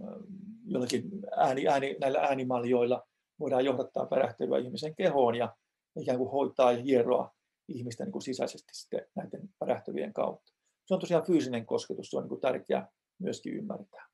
[0.65, 1.03] jollakin
[1.37, 3.07] ääni, ääni, näillä äänimaljoilla
[3.39, 5.55] voidaan johdattaa värähtelyä ihmisen kehoon ja
[5.99, 7.31] ikään kuin hoitaa ja hieroa
[7.67, 10.50] ihmistä niin kuin sisäisesti sitten näiden värähtelyjen kautta
[10.85, 12.87] se on tosiaan fyysinen kosketus, se on niin tärkeää
[13.19, 14.07] myöskin ymmärtää.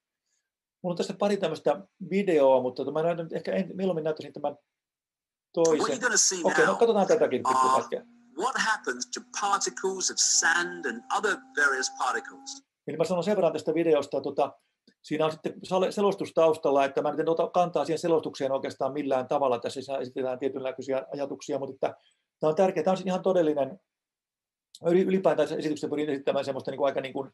[0.84, 4.58] Mulla on tässä pari tämmöistä videoa, mutta tota, mä näytän, ehkä en, milloin näyttäisin tämän
[5.54, 5.98] toisen.
[5.98, 5.98] Okei,
[6.44, 8.02] okay, no katsotaan tätäkin pikkupätkää.
[8.38, 12.64] What happens to particles of sand and other various particles?
[12.88, 14.54] Eli mä sanon sen verran tästä videosta, tota,
[15.04, 15.54] siinä on sitten
[15.90, 19.60] selostus taustalla, että mä en ota kantaa siihen selostukseen oikeastaan millään tavalla.
[19.60, 22.00] Tässä esitetään tietynlaisia ajatuksia, mutta että
[22.40, 22.84] tämä on tärkeää.
[22.84, 23.80] Tämä on ihan todellinen
[24.86, 27.30] ylipäätään esityksen pyrin esittämään semmoista niin kuin aika niin kuin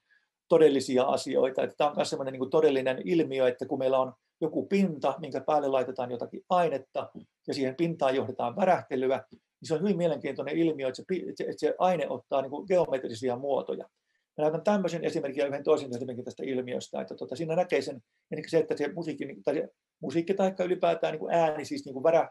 [0.50, 1.64] todellisia asioita.
[1.64, 5.42] Että tämä on myös semmoinen niin todellinen ilmiö, että kun meillä on joku pinta, minkä
[5.42, 7.10] päälle laitetaan jotakin ainetta
[7.48, 11.04] ja siihen pintaan johdetaan värähtelyä, niin se on hyvin mielenkiintoinen ilmiö, että
[11.36, 13.90] se, että se aine ottaa niin kuin geometrisia muotoja.
[14.38, 18.04] Mä näytän tämmöisen esimerkin ja yhden toisen esimerkin tästä ilmiöstä, että tuota, siinä näkee sen,
[18.48, 19.70] se, että se musiikki, tai se
[20.02, 22.30] musiikki tai ylipäätään niin kuin ääni, siis niin kuin värä,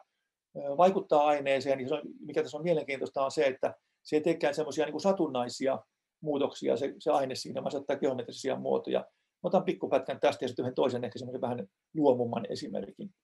[0.55, 4.55] vaikuttaa aineeseen, niin se on, mikä tässä on mielenkiintoista on se, että se ei teekään
[4.55, 5.79] semmoisia niin satunnaisia
[6.23, 9.01] muutoksia, se, se aine siinä, vaan se ottaa geometrisia muotoja.
[9.01, 13.15] Mä otan pikkupätkän tästä ja sitten yhden toisen ehkä semmoisen vähän luomumman esimerkin.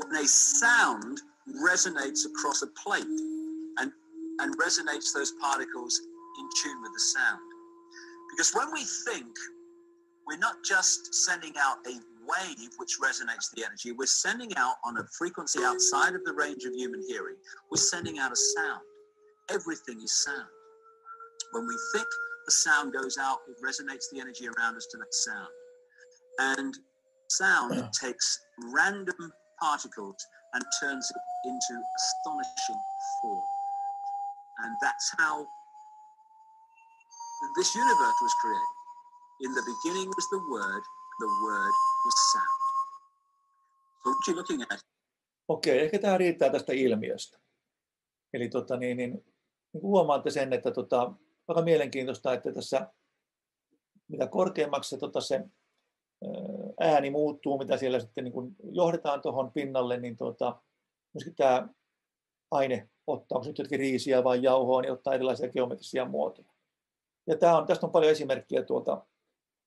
[0.00, 1.18] A sound
[1.70, 3.14] resonates across a plate
[3.78, 3.92] and,
[4.40, 6.00] and resonates those particles
[6.38, 7.42] in tune with the sound.
[8.30, 9.34] Because when we think,
[10.26, 11.94] we're not just sending out a
[12.26, 16.64] wave which resonates the energy, we're sending out on a frequency outside of the range
[16.64, 17.36] of human hearing,
[17.70, 18.82] we're sending out a sound
[19.52, 20.48] everything is sound.
[21.52, 22.06] When we think
[22.46, 25.52] the sound goes out, it resonates the energy around us to that sound.
[26.40, 26.74] And
[27.28, 27.88] sound yeah.
[27.92, 28.40] takes
[28.72, 30.16] random particles
[30.54, 32.80] and turns it into astonishing
[33.20, 33.44] form.
[34.64, 35.46] And that's how
[37.56, 38.72] this universe was created.
[39.40, 40.82] In the beginning was the Word,
[41.20, 42.62] the Word was sound.
[44.04, 44.80] So what you looking at?
[45.48, 47.38] Okei, okay, ehkä tämä riittää tästä ilmiöstä.
[48.34, 49.24] Eli tota, niin, niin,
[49.72, 51.12] niin huomaatte sen, että tota,
[51.48, 52.88] aika mielenkiintoista, että tässä
[54.08, 55.44] mitä korkeammaksi se, tota, se
[56.80, 60.62] ääni muuttuu, mitä siellä sitten niin kun johdetaan tuohon pinnalle, niin tota,
[61.14, 61.68] myöskin tämä
[62.50, 66.48] aine ottaa, onko nyt jotenkin riisiä vai jauhoa, niin ottaa erilaisia geometrisia muotoja.
[67.26, 69.06] Ja tämä on, tästä on paljon esimerkkejä tuolta,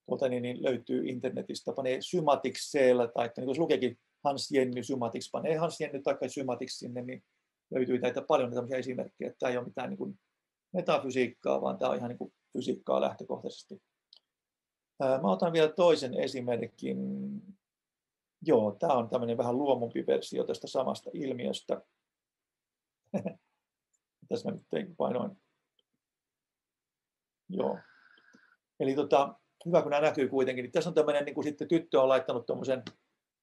[0.06, 2.72] tuolta niin, niin löytyy internetistä, panee Symatics
[3.14, 7.24] tai niin kuin lukeekin Hans Jenny Symatics, panee Hans Jenny tai Symatics sinne, niin
[7.72, 10.20] löytyy näitä paljon tämmöisiä esimerkkejä, että tämä ei ole mitään niin kuin
[10.74, 13.82] metafysiikkaa, vaan tämä on ihan niin kuin fysiikkaa lähtökohtaisesti.
[15.00, 16.98] Mä otan vielä toisen esimerkin.
[18.42, 21.82] Joo, tämä on tämmöinen vähän luomumpi versio tästä samasta ilmiöstä.
[24.30, 25.32] Tässä mä nyt tein painoin.
[27.50, 27.80] Joo.
[28.80, 30.64] Eli tota, hyvä kun nämä näkyy kuitenkin.
[30.64, 32.84] Niin tässä on tämmöinen, niin kuin sitten tyttö on laittanut tuommoisen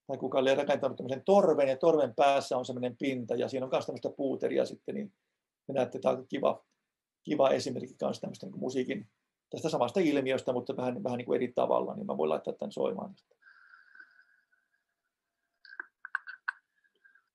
[0.07, 3.71] tai kuka oli rakentanut tämmöisen torven, ja torven päässä on semmoinen pinta, ja siinä on
[3.73, 5.13] myös tämmöistä puuteria sitten, niin
[5.67, 6.65] te näette, että tämä on kiva,
[7.23, 9.11] kiva esimerkki myös tämmöistä niin musiikin
[9.51, 12.73] tästä samasta ilmiöstä, mutta vähän, vähän niin kuin eri tavalla, niin mä voin laittaa tämän
[12.73, 13.15] soimaan.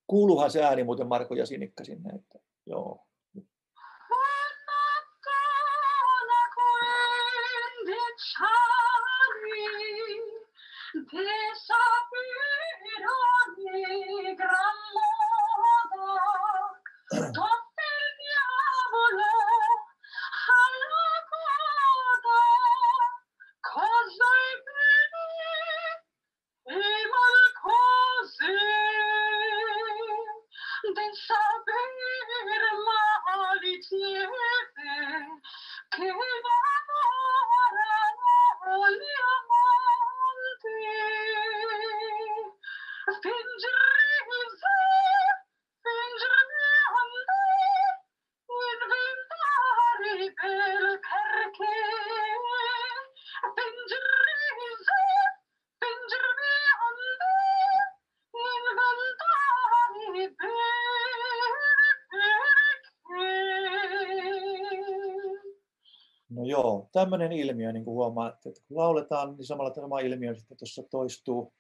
[0.07, 3.07] Kuuluuhan se ääni muuten Marko ja Sinikka sinne, että joo.
[11.09, 11.69] This
[14.35, 16.03] gran modo
[17.09, 19.31] donde el diavolo
[20.59, 22.35] all'accordo
[23.61, 24.31] cosa
[24.67, 25.31] beni
[26.65, 26.81] e
[27.13, 28.55] malcose
[30.95, 34.51] del saper mali tiene
[66.47, 70.83] joo, tämmöinen ilmiö, niin kuin huomaa, että kun lauletaan, niin samalla sama ilmiö sitten tuossa
[70.83, 71.53] toistuu.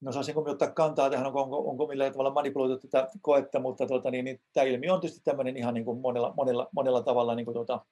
[0.00, 3.86] No saisinko me ottaa kantaa tähän, onko, onko, onko millään tavalla manipuloitu tätä koetta, mutta
[3.86, 7.34] tuota, niin, niin, tämä ilmiö on tietysti tämmöinen ihan niin kuin monella, monella, monella tavalla
[7.34, 7.86] niin kuin tuota,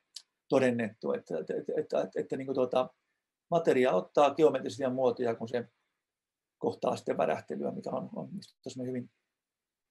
[0.48, 2.88] todennettu, että, että, että, että, että, että niin kuin tuota,
[3.50, 5.68] materia ottaa geometrisia muotoja, kun se
[6.58, 8.28] kohtaa sitten värähtelyä, mikä on, on
[8.86, 9.10] hyvin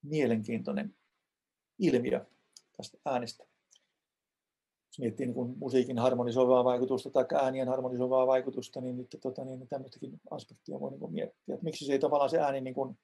[0.03, 0.95] mielenkiintoinen
[1.79, 2.25] ilmiö
[2.77, 3.52] tästä äänestä.
[4.93, 10.21] Jos miettii niin musiikin harmonisoivaa vaikutusta tai äänien harmonisoivaa vaikutusta, niin, nyt, tota, niin tämmöistäkin
[10.31, 11.55] aspektia voi niin miettiä.
[11.55, 12.97] Että miksi se ei tavallaan se ääni niin kuin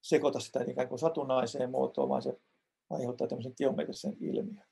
[0.00, 2.40] sekoita sitä ikään kuin satunnaiseen muotoon, vaan se
[2.90, 4.66] aiheuttaa tämmöisen geometrisen ilmiön.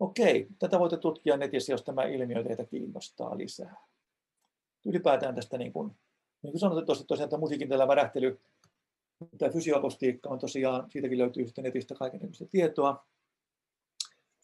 [0.00, 3.86] Okei, tätä voitte tutkia netissä, jos tämä ilmiö teitä kiinnostaa lisää.
[4.84, 5.88] Ylipäätään tästä, niin kuin,
[6.42, 8.40] niin kuin sanoin tuossa, tosiaan tämä musiikin tällä värähtely,
[9.38, 13.06] tämä fysioakustiikka on tosiaan, siitäkin löytyy sitten netistä kaikenlaista tietoa.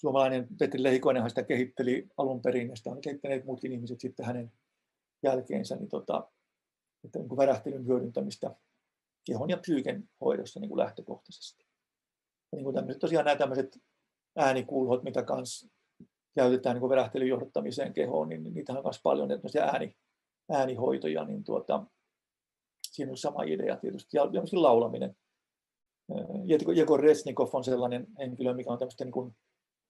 [0.04, 4.52] Suomalainen Petri Lehikoinenhan sitä kehitteli alun perin, ja sitä on kehittäneet muutkin ihmiset sitten hänen
[5.22, 6.30] jälkeensä, niin tota,
[7.04, 8.56] että niin kuin värähtelyn hyödyntämistä
[9.26, 11.64] kehon ja psyyken hoidossa niin kuin lähtökohtaisesti.
[12.52, 13.78] Ja niin kuin tämmöiset, tosiaan nämä tämmöiset
[14.36, 15.68] äänikulhot, mitä kanssa
[16.34, 19.96] käytetään niin verähtelyn johdattamiseen kehoon, niin niitä on myös paljon että ääni,
[20.50, 21.86] äänihoitoja, niin tuota,
[22.90, 24.16] siinä on sama idea tietysti.
[24.16, 25.16] Ja myöskin laulaminen.
[26.74, 29.36] Jeko Resnikov on sellainen henkilö, mikä on tämmöistä niin kuin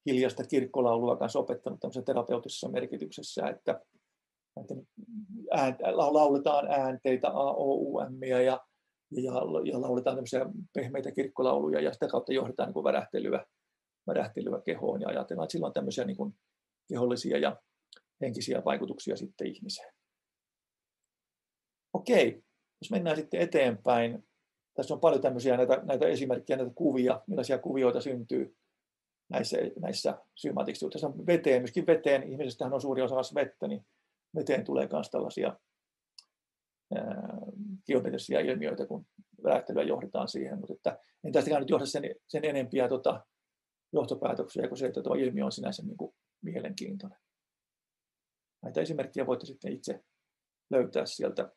[0.07, 3.81] hiljaista kirkkolaulua kanssa opettanut tämmöisessä terapeutisessa merkityksessä, että,
[4.61, 4.75] että
[5.51, 8.61] ääntä, lauletaan äänteitä A, O, U, M ja, ja,
[9.65, 13.47] ja lauletaan tämmöisiä pehmeitä kirkkolauluja ja sitä kautta johdetaan niin värähtelyä
[14.07, 16.35] värähtelyä kehoon ja ajatellaan, että sillä on tämmöisiä niin
[16.89, 17.57] kehollisia ja
[18.21, 19.95] henkisiä vaikutuksia sitten ihmiseen.
[21.93, 22.43] Okei,
[22.83, 24.29] jos mennään sitten eteenpäin,
[24.75, 28.57] tässä on paljon tämmöisiä näitä, näitä esimerkkejä, näitä kuvia, millaisia kuvioita syntyy
[29.29, 30.19] näissä, näissä
[31.03, 33.87] on veteen, myöskin veteen, ihmisestähän on suuri osa vettä, niin
[34.35, 35.57] veteen tulee myös tällaisia
[37.87, 39.07] geometrisia ilmiöitä, kun
[39.45, 43.27] värähtelyä johdetaan siihen, mutta että en tästäkään nyt johda sen, sen enempiä tota,
[43.93, 47.19] johtopäätöksiä kuin se, että tuo ilmiö on sinänsä niin kuin mielenkiintoinen.
[48.63, 50.05] Näitä esimerkkejä voitte sitten itse
[50.71, 51.53] löytää sieltä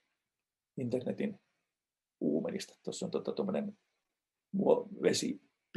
[0.77, 1.39] internetin
[2.19, 2.73] uumenista.
[2.83, 3.77] Tuossa on tuota, tuommoinen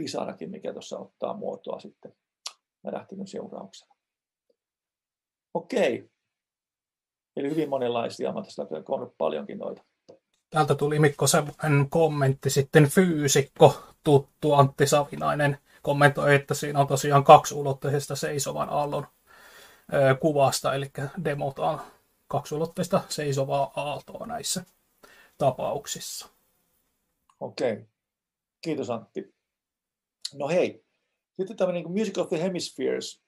[0.01, 2.13] vesipisarakin, mikä tuossa ottaa muotoa sitten
[2.85, 3.95] värähtelyn seurauksena.
[5.55, 6.11] Okei.
[7.37, 8.33] Eli hyvin monenlaisia.
[8.33, 9.83] Mä tässä on paljonkin noita.
[10.51, 17.25] Täältä tuli Mikko semmoinen kommentti sitten fyysikko, tuttu Antti Savinainen– kommentoi, että siinä on tosiaan
[17.25, 19.07] kaksi ulotteista seisovan aallon
[20.21, 20.91] kuvasta, eli
[21.25, 21.81] demotaan
[22.53, 24.65] ulotteista seisovaa aaltoa näissä
[25.39, 26.29] tapauksissa.
[27.41, 27.87] Okei.
[28.61, 29.35] Kiitos Antti.
[30.35, 30.85] No hei,
[31.37, 33.23] sitten tämmöinen niin Music of the Hemispheres.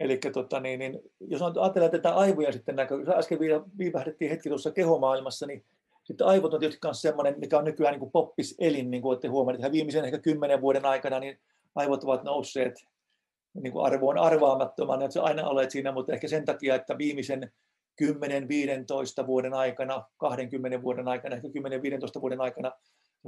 [0.00, 3.38] Eli tota, niin, niin, jos ajatellaan tätä aivoja sitten näkö, äsken
[3.78, 5.64] viivähdettiin hetki tuossa kehomaailmassa, niin
[6.04, 9.10] sitten aivot on tietysti myös semmoinen, mikä on nykyään niin kuin poppis elin, niin kuin
[9.10, 11.38] olette huomanneet, että viimeisen ehkä kymmenen vuoden aikana niin
[11.74, 12.74] aivot ovat nousseet
[13.54, 17.52] niin kuin arvoon arvaamattoman, että se aina olet siinä, mutta ehkä sen takia, että viimeisen
[18.02, 22.72] 10-15 vuoden aikana, 20 vuoden aikana, ehkä 10-15 vuoden aikana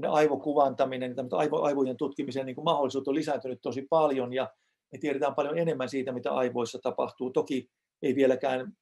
[0.08, 4.50] aivokuvantaminen, aivo, aivojen tutkimisen niin kuin mahdollisuus on lisääntynyt tosi paljon ja
[4.92, 7.30] me tiedetään paljon enemmän siitä, mitä aivoissa tapahtuu.
[7.30, 7.70] Toki
[8.02, 8.72] ei vieläkään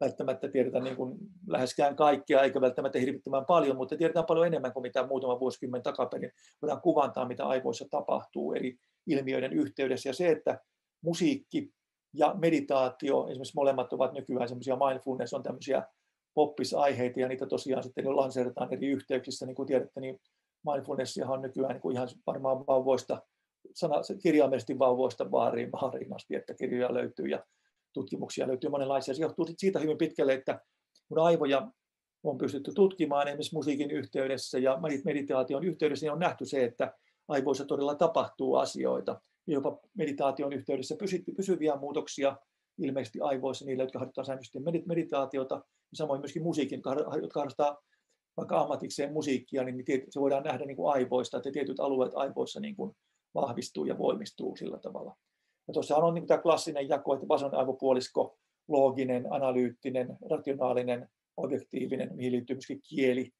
[0.00, 4.82] välttämättä tiedetä niin kuin läheskään kaikkea, eikä välttämättä hirvittävän paljon, mutta tiedetään paljon enemmän kuin
[4.82, 6.30] mitä muutama vuosikymmen takaperin.
[6.62, 10.08] Voidaan kuvantaa, mitä aivoissa tapahtuu eri ilmiöiden yhteydessä.
[10.08, 10.60] Ja se, että
[11.02, 11.70] musiikki
[12.14, 15.82] ja meditaatio, esimerkiksi molemmat ovat nykyään semmoisia mindfulness, on tämmöisiä
[16.34, 20.20] poppisaiheita, ja niitä tosiaan sitten jo lanseerataan eri yhteyksissä, niin kuin tiedätte, niin
[20.72, 23.22] mindfulnessiahan on nykyään niin kuin ihan varmaan vauvoista,
[23.74, 27.44] sana, kirjaimellisesti vauvoista baariin, baariin asti, että kirjoja löytyy ja
[27.92, 29.14] tutkimuksia löytyy monenlaisia.
[29.14, 30.60] Se johtuu siitä hyvin pitkälle, että
[31.08, 31.70] kun aivoja
[32.24, 36.94] on pystytty tutkimaan esimerkiksi musiikin yhteydessä ja meditaation yhteydessä, niin on nähty se, että
[37.28, 39.20] aivoissa todella tapahtuu asioita.
[39.46, 40.96] Jopa meditaation yhteydessä
[41.36, 42.36] pysyviä muutoksia
[42.78, 46.82] ilmeisesti aivoissa niille, jotka harjoittavat säännöllisesti meditaatiota, ja samoin myöskin musiikin,
[47.22, 47.78] jotka harrastavat
[48.36, 52.76] vaikka ammatikseen musiikkia, niin se voidaan nähdä niin kuin aivoista, että tietyt alueet aivoissa niin
[52.76, 52.96] kuin
[53.34, 55.16] vahvistuu ja voimistuu sillä tavalla.
[55.68, 62.32] Ja tuossa on niin tämä klassinen jako, että vasen aivopuolisko, looginen, analyyttinen, rationaalinen, objektiivinen, mihin
[62.32, 63.30] liittyy myöskin kieli.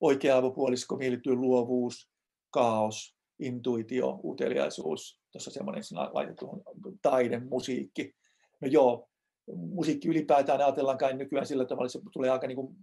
[0.00, 2.10] Oikea aivopuolisko, mihin liittyy luovuus,
[2.50, 6.62] kaos, intuitio, uteliaisuus, tuossa semmoinen sana laitettu
[7.02, 8.14] taide, musiikki.
[8.60, 9.08] No joo,
[9.56, 12.76] musiikki ylipäätään ajatellaan kai nykyään sillä tavalla, että se tulee aika niin kuin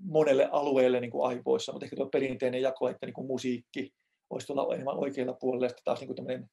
[0.00, 3.92] monelle alueelle niin kuin aivoissa, mutta ehkä tuo perinteinen jako, että niin kuin musiikki
[4.30, 6.48] olisi tuolla enemmän oikealla puolella, ja taas niin kuin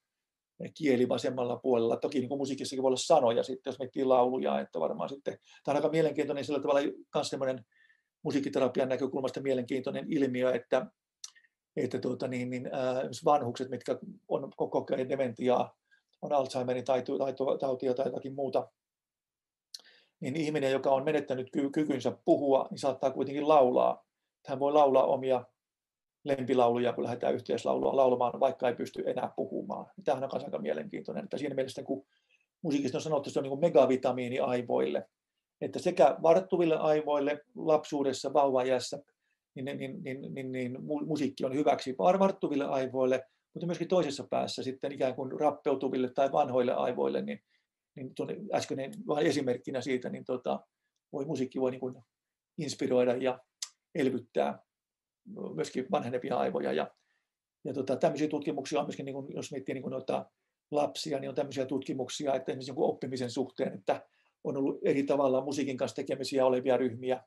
[0.73, 1.97] kieli vasemmalla puolella.
[1.97, 5.73] Toki niin kuin musiikissakin voi olla sanoja sitten, jos miettii lauluja, että varmaan sitten, tämä
[5.73, 6.81] on aika mielenkiintoinen sillä tavalla
[7.15, 7.65] myös semmoinen
[8.23, 10.85] musiikkiterapian näkökulmasta mielenkiintoinen ilmiö, että,
[11.75, 15.77] että tuota, niin, niin, äh, vanhukset, mitkä on koko ajan dementiaa,
[16.21, 16.85] on Alzheimerin
[17.59, 18.69] tautia tai jotakin muuta,
[20.19, 24.05] niin ihminen, joka on menettänyt kykynsä puhua, niin saattaa kuitenkin laulaa.
[24.47, 25.45] Hän voi laulaa omia
[26.23, 29.85] lempilauluja, kun lähdetään yhteislaulua laulamaan, vaikka ei pysty enää puhumaan.
[30.03, 31.23] Tämähän on myös aika mielenkiintoinen.
[31.23, 32.05] Että siinä mielessä, kun
[32.61, 35.09] musiikista on sanottu, että se on niin megavitamiini aivoille,
[35.61, 38.99] että sekä varttuville aivoille lapsuudessa, vauvajässä,
[39.55, 44.63] niin, niin, niin, niin, niin, niin musiikki on hyväksi varttuville aivoille, mutta myöskin toisessa päässä
[44.63, 47.41] sitten ikään kuin rappeutuville tai vanhoille aivoille, niin,
[47.99, 50.59] niin äskeinen vain esimerkkinä siitä, niin tota,
[51.13, 51.95] voi, musiikki voi niin kuin
[52.57, 53.39] inspiroida ja
[53.95, 54.59] elvyttää
[55.55, 56.73] myöskin vanhenevia aivoja.
[56.73, 56.91] Ja,
[57.65, 60.25] ja tota, tämmöisiä tutkimuksia on myöskin, niin kuin, jos miettii niin kuin noita
[60.71, 64.05] lapsia, niin on tämmöisiä tutkimuksia, että esimerkiksi oppimisen suhteen, että
[64.43, 67.23] on ollut eri tavalla musiikin kanssa tekemisiä olevia ryhmiä,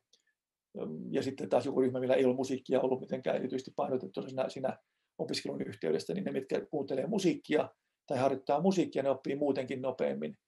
[1.11, 4.79] ja sitten taas joku ryhmä, millä ei ole musiikkia ollut mitenkään erityisesti painotettu siinä, siinä
[5.19, 7.69] opiskelun yhteydessä, niin ne, mitkä kuuntelee musiikkia
[8.07, 10.39] tai harjoittaa musiikkia, ne oppii muutenkin nopeammin.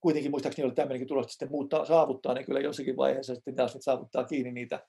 [0.00, 3.76] Kuitenkin muistaakseni oli tämmöinenkin tulos, että sitten muuttaa, saavuttaa ne kyllä jossakin vaiheessa, sitten taas
[3.80, 4.80] saavuttaa kiinni niitä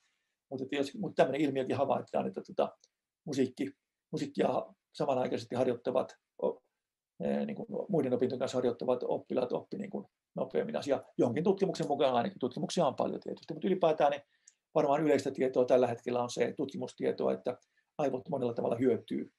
[0.51, 2.77] mutta, jos, mutta tämmöinen ilmiökin havaitaan, että tuota,
[3.25, 3.71] musiikki,
[4.11, 6.15] musiikkia samanaikaisesti harjoittavat,
[7.45, 10.05] niin kuin muiden opintojen kanssa harjoittavat oppilaat oppi niin kuin
[10.35, 11.03] nopeammin asia.
[11.17, 14.21] Jonkin tutkimuksen mukaan ainakin tutkimuksia on paljon tietysti, mutta ylipäätään niin
[14.75, 17.57] varmaan yleistä tietoa tällä hetkellä on se tutkimustietoa, että
[17.97, 19.31] aivot monella tavalla hyötyy,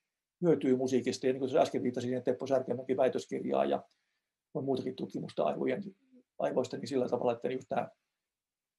[0.42, 1.27] hyötyy musiikista.
[1.27, 3.83] Ja niin kuin äsken viittasin siihen Teppo Särkemäki väitöskirjaa ja
[4.55, 5.83] on muutakin tutkimusta aivojen,
[6.38, 7.88] aivoista, niin sillä tavalla, että just tämä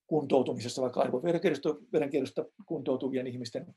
[0.07, 3.75] kuntoutumisessa, vaikka aivoverenkierrosta kuntoutuvien ihmisten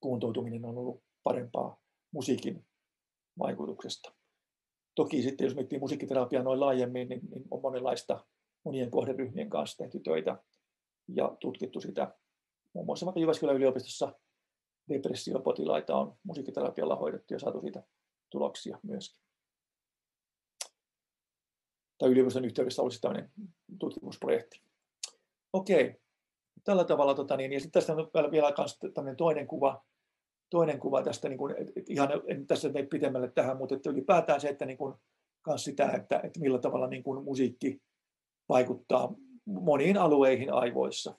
[0.00, 1.80] kuntoutuminen on ollut parempaa
[2.12, 2.66] musiikin
[3.38, 4.12] vaikutuksesta.
[4.94, 8.26] Toki sitten, jos miettii musiikkiterapiaa noin laajemmin, niin, niin on monenlaista
[8.64, 10.42] monien kohderyhmien kanssa tehty töitä
[11.08, 12.14] ja tutkittu sitä.
[12.74, 14.12] Muun muassa vaikka Jyväskylän yliopistossa
[14.88, 17.82] depressiopotilaita on musiikkiterapialla hoidettu ja saatu siitä
[18.30, 19.21] tuloksia myöskin.
[22.02, 23.30] Tai yliopiston yhteydessä olisi tämmöinen
[23.78, 24.62] tutkimusprojekti.
[25.52, 26.00] Okei,
[26.64, 28.52] tällä tavalla, tota niin, ja sitten tästä on vielä, vielä
[28.94, 29.84] tämmöinen toinen kuva,
[30.50, 31.54] toinen kuva tästä, niin kuin,
[31.88, 34.94] ihan en tässä mene pitemmälle tähän, mutta että ylipäätään se, että niin kuin,
[35.42, 37.82] kans sitä, että, että millä tavalla niin kuin musiikki
[38.48, 41.18] vaikuttaa moniin alueihin aivoissa.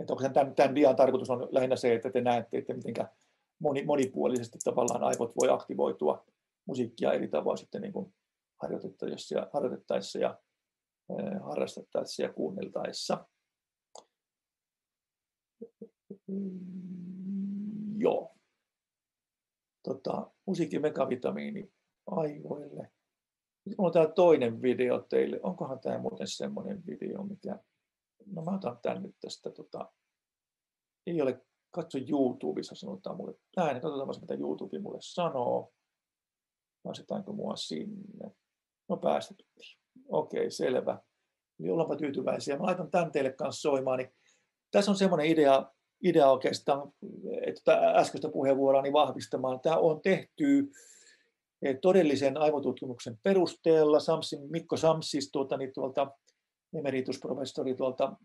[0.00, 2.94] Että onko tämän, tämän dian tarkoitus on lähinnä se, että te näette, että miten
[3.58, 6.24] moni, monipuolisesti tavallaan aivot voi aktivoitua
[6.68, 8.14] musiikkia eri tavoin sitten niin kuin
[8.62, 10.38] harjoitettaessa ja, harjoitettaessa ja
[11.42, 13.28] harrastettaessa ja kuunneltaessa.
[17.96, 18.34] Joo.
[19.82, 21.72] Tota, musiikin megavitamiini
[22.06, 22.92] aivoille.
[23.78, 25.40] Mulla on täällä toinen video teille.
[25.42, 27.58] Onkohan tämä muuten semmoinen video, mikä...
[28.26, 29.50] No mä otan tän nyt tästä.
[29.50, 29.92] Tota...
[31.06, 31.44] Ei ole...
[31.70, 33.80] Katso YouTubessa sanotaan mulle näin.
[33.80, 35.72] Katsotaan mitä YouTube mulle sanoo.
[36.82, 38.30] Pääsetäänkö mua sinne?
[38.88, 39.78] No päästettiin.
[40.08, 40.98] Okei, selvä.
[41.60, 42.56] Eli ollaanpa tyytyväisiä.
[42.56, 43.98] Mä laitan tämän teille kanssa soimaan.
[43.98, 44.12] Niin
[44.70, 45.72] tässä on semmoinen idea,
[46.02, 46.92] idea oikeastaan,
[47.46, 49.60] että äskeistä puheenvuoroani vahvistamaan.
[49.60, 50.72] Tämä on tehty
[51.62, 54.00] eh, todellisen aivotutkimuksen perusteella.
[54.00, 56.10] Samsin, Mikko Samsis, tuota, niin tuolta
[56.74, 58.16] emeritusprofessori tuolta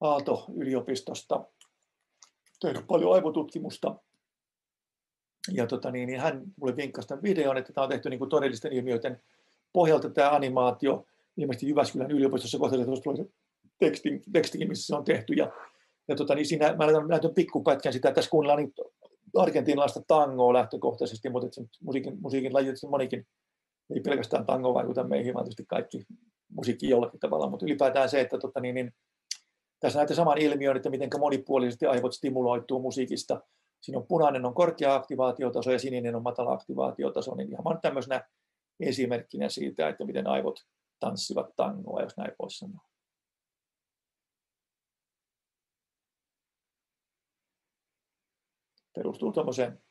[0.00, 1.44] Aalto-yliopistosta,
[2.60, 3.96] tehnyt paljon aivotutkimusta
[5.52, 8.30] ja tota, niin, niin hän mulle vinkkasi tämän videon, että tämä on tehty niin kuin
[8.30, 9.20] todellisten ilmiöiden
[9.72, 13.26] pohjalta tämä animaatio, ilmeisesti Jyväskylän yliopistossa kohta tulee
[13.78, 15.32] teksti, tekstikin, missä se on tehty.
[15.32, 15.52] Ja,
[16.08, 18.72] ja tota, niin siinä, mä näytän, näytän pikkupätkän sitä, tässä kuunnellaan niin
[19.36, 23.26] argentinalaista tangoa lähtökohtaisesti, mutta se musiikin, musiikin laji, monikin,
[23.94, 26.04] ei pelkästään tango vaikuta meihin, vaan tietysti kaikki
[26.48, 28.92] musiikki jollakin tavalla, mutta ylipäätään se, että tota, niin, niin,
[29.80, 33.40] tässä näette saman ilmiön, että miten monipuolisesti aivot stimuloituu musiikista
[33.80, 38.28] Siinä on punainen on korkea aktivaatiotaso ja sininen on matala aktivaatiotaso, niin ihan tämmöisenä
[38.80, 40.66] esimerkkinä siitä, että miten aivot
[41.00, 42.90] tanssivat tangoa, jos näin voisi sanoa.
[48.94, 49.82] Perustuu tuommoiseen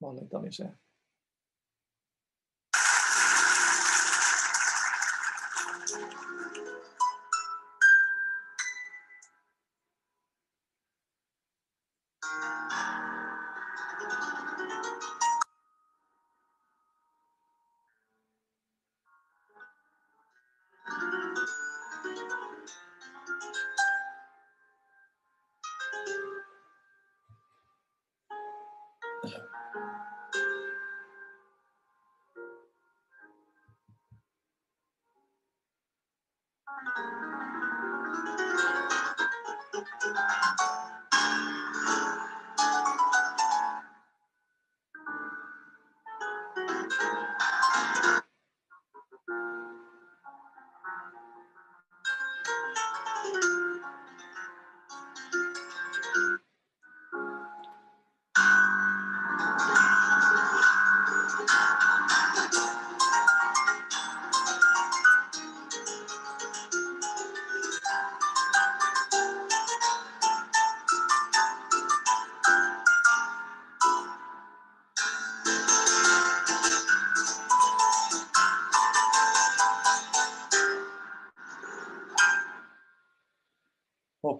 [0.00, 0.81] mallintamiseen.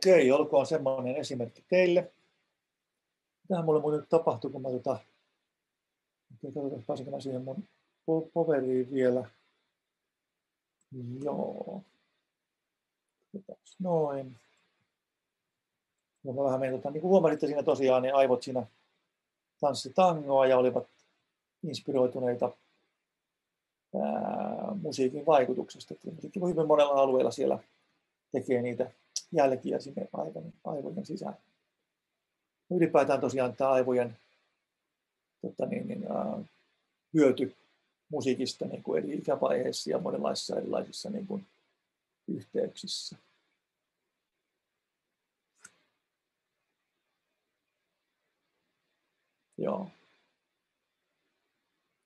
[0.07, 2.13] Okei, olkoon semmoinen esimerkki teille.
[3.43, 4.99] Mitähän mulle muuten tapahtui, kun mä tota...
[6.43, 7.65] Katsotaan, pääsenkö mä siihen mun
[8.35, 9.29] poveriin vielä.
[11.23, 11.83] Joo.
[13.79, 14.37] Noin.
[16.25, 18.67] Ja mä vähän menin, tota, niin kuin huomasitte siinä tosiaan, niin aivot siinä
[19.61, 20.87] tanssi tangoa ja olivat
[21.63, 22.53] inspiroituneita
[24.03, 25.95] ää, musiikin vaikutuksesta.
[26.15, 27.59] Musiikki voi hyvin monella alueella siellä
[28.33, 28.91] tekee niitä
[29.33, 31.37] jälkiä sinne aivojen, aivojen sisään.
[32.71, 34.17] Ylipäätään tosiaan tämä aivojen
[35.43, 36.45] tota niin, niin, äh,
[37.15, 37.57] hyöty
[38.09, 41.47] musiikista niin kuin eri ikävaiheissa ja monenlaisissa erilaisissa niin kuin,
[42.29, 43.17] yhteyksissä.
[49.59, 49.91] Joo.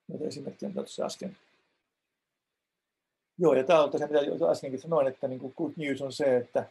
[0.08, 1.36] Näitä esimerkkejä tuossa äsken.
[3.38, 6.36] Joo, ja tämä on tosiaan, mitä äskenkin sanoin, että niin kuin good news on se,
[6.36, 6.68] että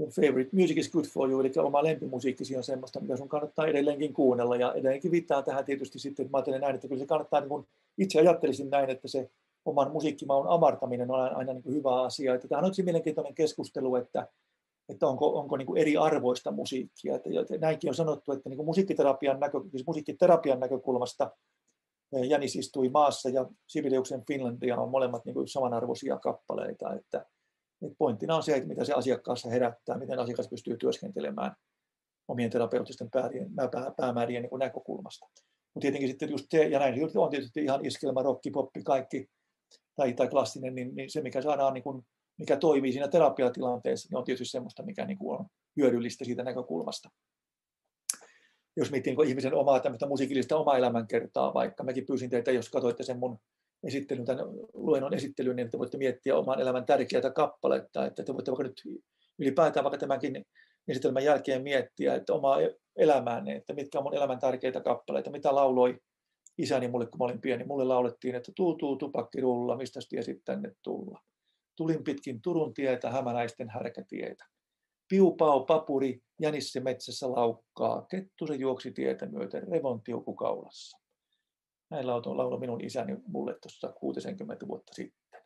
[0.00, 3.66] your favorite music is good for you, eli oma lempimusiikkisi on semmoista, mitä sun kannattaa
[3.66, 4.56] edelleenkin kuunnella.
[4.56, 7.48] Ja edelleenkin viittaan tähän tietysti sitten, että mä ajattelen näin, että kyllä se kannattaa, niin
[7.48, 7.66] kun
[7.98, 9.30] itse ajattelisin näin, että se
[9.64, 12.34] oman musiikkimaun amartaminen on aina niin hyvä asia.
[12.34, 14.28] Että tämä on yksi mielenkiintoinen keskustelu, että,
[14.88, 17.14] että onko, onko niin kuin eri arvoista musiikkia.
[17.16, 21.30] Että, näinkin on sanottu, että niin musiikkiterapian, näkö, siis musiikkiterapian näkökulmasta
[22.12, 26.94] eh, Jänis istui maassa ja Sibeliuksen Finlandia on molemmat niin samanarvoisia kappaleita.
[26.94, 27.26] Että,
[27.82, 31.56] et pointtina on se, että mitä se asiakkaassa herättää, miten asiakas pystyy työskentelemään
[32.28, 33.10] omien terapeuttisten
[33.96, 35.26] päämäärien, niin näkökulmasta.
[35.74, 39.26] Mutta tietenkin sitten just se, ja näin on tietysti ihan iskelmä, rokki, poppi, kaikki,
[39.96, 42.02] tai, tai klassinen, niin, niin se mikä saadaan, niin kuin,
[42.38, 47.10] mikä toimii siinä terapiatilanteessa, niin on tietysti semmoista, mikä niin on hyödyllistä siitä näkökulmasta.
[48.76, 53.02] Jos miettii niin ihmisen omaa tämmöistä musiikillista omaa elämänkertaa, vaikka mäkin pyysin teitä, jos katsoitte
[53.02, 53.38] sen mun
[53.84, 58.50] esittelyn, tämän luennon esittelyn, niin te voitte miettiä oman elämän tärkeää kappaletta, että te voitte
[58.50, 58.82] vaikka nyt
[59.38, 60.46] ylipäätään vaikka tämänkin
[60.88, 62.58] esitelmän jälkeen miettiä, että omaa
[62.96, 65.98] elämäänne, että mitkä on mun elämän tärkeitä kappaleita, mitä lauloi
[66.58, 67.64] isäni mulle, kun mä olin pieni.
[67.64, 71.20] Mulle laulettiin, että tuu, tuu, tupakkirulla, mistä tiesit tänne tulla.
[71.76, 74.44] Tulin pitkin Turun tietä, hämäläisten härkätietä.
[75.08, 80.36] Piupau, papuri, jänisse metsässä laukkaa, kettu se juoksi tietä myöten, revontiuku.
[81.90, 85.40] Näin lauloi, lauloi minun isäni mulle tuossa 60 vuotta sitten.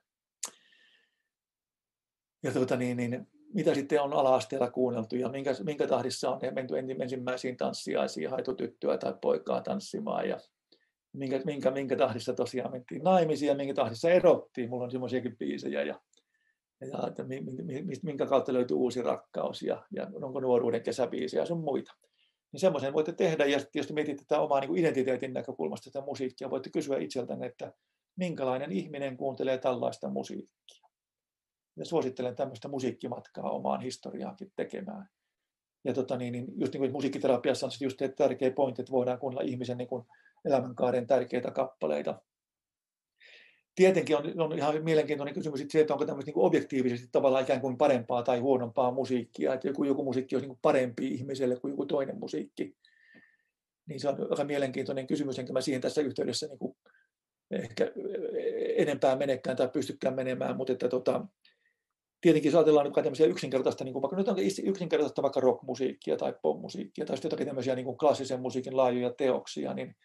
[2.42, 6.74] Ja tuota, niin, niin, mitä sitten on ala-asteella kuunneltu ja minkä, minkä tahdissa on menty
[7.01, 10.38] ensimmäisiin tanssiaisiin, haitu tyttöä tai poikaa tanssimaan ja
[11.12, 14.70] minkä, minkä, minkä tahdissa tosiaan mentiin naimisiin ja minkä tahdissa erottiin.
[14.70, 16.01] Mulla on semmoisiakin biisejä ja,
[16.80, 17.24] ja että
[18.03, 21.95] minkä kautta löytyy uusi rakkaus ja, ja onko nuoruuden kesäbiisejä ja sun muita
[22.55, 23.44] niin semmoisen voitte tehdä.
[23.46, 27.72] Ja jos mietitte tätä omaa niin identiteetin näkökulmasta tätä musiikkia, voitte kysyä itseltänne, että
[28.16, 30.88] minkälainen ihminen kuuntelee tällaista musiikkia.
[31.76, 35.09] Ja suosittelen tämmöistä musiikkimatkaa omaan historiaankin tekemään.
[35.84, 39.48] Ja tota, niin, niin, just niin kuin musiikkiterapiassa on just tärkeä pointti, että voidaan kuunnella
[39.50, 40.05] ihmisen niin kuin
[40.44, 42.22] elämänkaaren tärkeitä kappaleita
[43.75, 47.79] tietenkin on, on ihan mielenkiintoinen kysymys se, että onko tämmöistä niin objektiivisesti tavallaan ikään kuin
[47.79, 52.18] parempaa tai huonompaa musiikkia, että joku, joku musiikki olisi niin parempi ihmiselle kuin joku toinen
[52.18, 52.77] musiikki.
[53.87, 56.77] Niin se on aika mielenkiintoinen kysymys, enkä mä siihen tässä yhteydessä niin kuin
[57.51, 57.93] ehkä
[58.77, 61.27] enempää menekään tai pystykään menemään, mutta että tota,
[62.20, 66.35] tietenkin jos ajatellaan niin tämmöisiä yksinkertaista, niin kuin vaikka nyt on yksinkertaista vaikka rockmusiikkia tai
[66.43, 69.97] popmusiikkia tai sitten jotakin tämmöisiä niin kuin klassisen musiikin laajoja teoksia, niin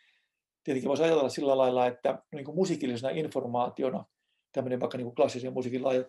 [0.63, 4.05] tietenkin voisi ajatella sillä lailla, että niin kuin musiikillisena informaationa
[4.51, 6.07] tämmöinen vaikka niin kuin klassisen musiikin laajat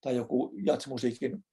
[0.00, 1.44] tai joku jatsmusiikin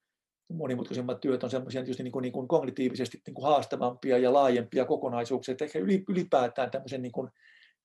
[0.54, 4.86] monimutkaisemmat työt on semmoisia just niin kuin, niin kuin kognitiivisesti niin kuin haastavampia ja laajempia
[4.86, 5.52] kokonaisuuksia.
[5.52, 5.80] Että ehkä
[6.10, 7.30] ylipäätään tämmöisen niin kuin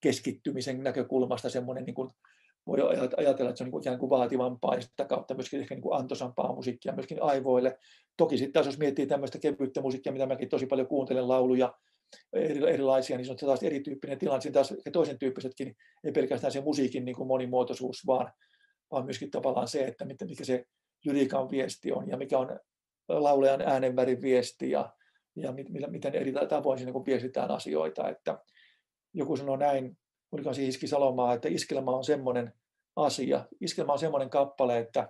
[0.00, 2.10] keskittymisen näkökulmasta semmoinen niin kuin
[2.66, 2.78] voi
[3.16, 5.98] ajatella, että se on niin ikään kuin vaativampaa ja sitä kautta myöskin ehkä niin kuin
[5.98, 7.78] antoisampaa musiikkia myöskin aivoille.
[8.16, 11.74] Toki sitten taas jos miettii tämmöistä kevyttä musiikkia, mitä mäkin tosi paljon kuuntelen lauluja,
[12.32, 14.40] erilaisia, niin se on taas erityyppinen tilanne.
[14.40, 18.32] Siinä taas toisen tyyppisetkin, ei pelkästään se musiikin niin kuin monimuotoisuus, vaan,
[18.90, 20.64] vaan myöskin tavallaan se, että mikä se
[21.04, 22.60] lyriikan viesti on ja mikä on
[23.08, 24.92] laulajan äänenvärin viesti ja,
[25.36, 25.52] ja
[25.88, 28.08] miten eri tavoin siinä niin viestitään asioita.
[28.08, 28.38] Että
[29.14, 29.98] joku sanoo näin,
[30.32, 32.52] oliko se Iski Salomaa, että iskelmä on semmoinen
[32.96, 35.08] asia, iskelmä on semmoinen kappale, että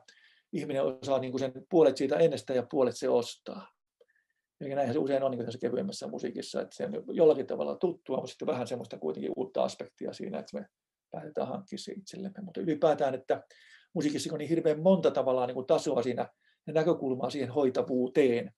[0.53, 3.74] ihminen osaa niin kuin sen puolet siitä ennestää ja puolet se ostaa.
[4.61, 8.17] Eli näinhän se usein on niin tässä kevyemmässä musiikissa, että se on jollakin tavalla tuttua,
[8.17, 10.67] mutta sitten vähän semmoista kuitenkin uutta aspektia siinä, että me
[11.11, 12.43] päätetään hankkia se itsellemme.
[12.43, 13.43] Mutta ylipäätään, että
[13.95, 16.29] musiikissa on niin hirveän monta tavallaan niin kuin tasoa siinä
[16.67, 18.53] ja näkökulmaa siihen hoitavuuteen,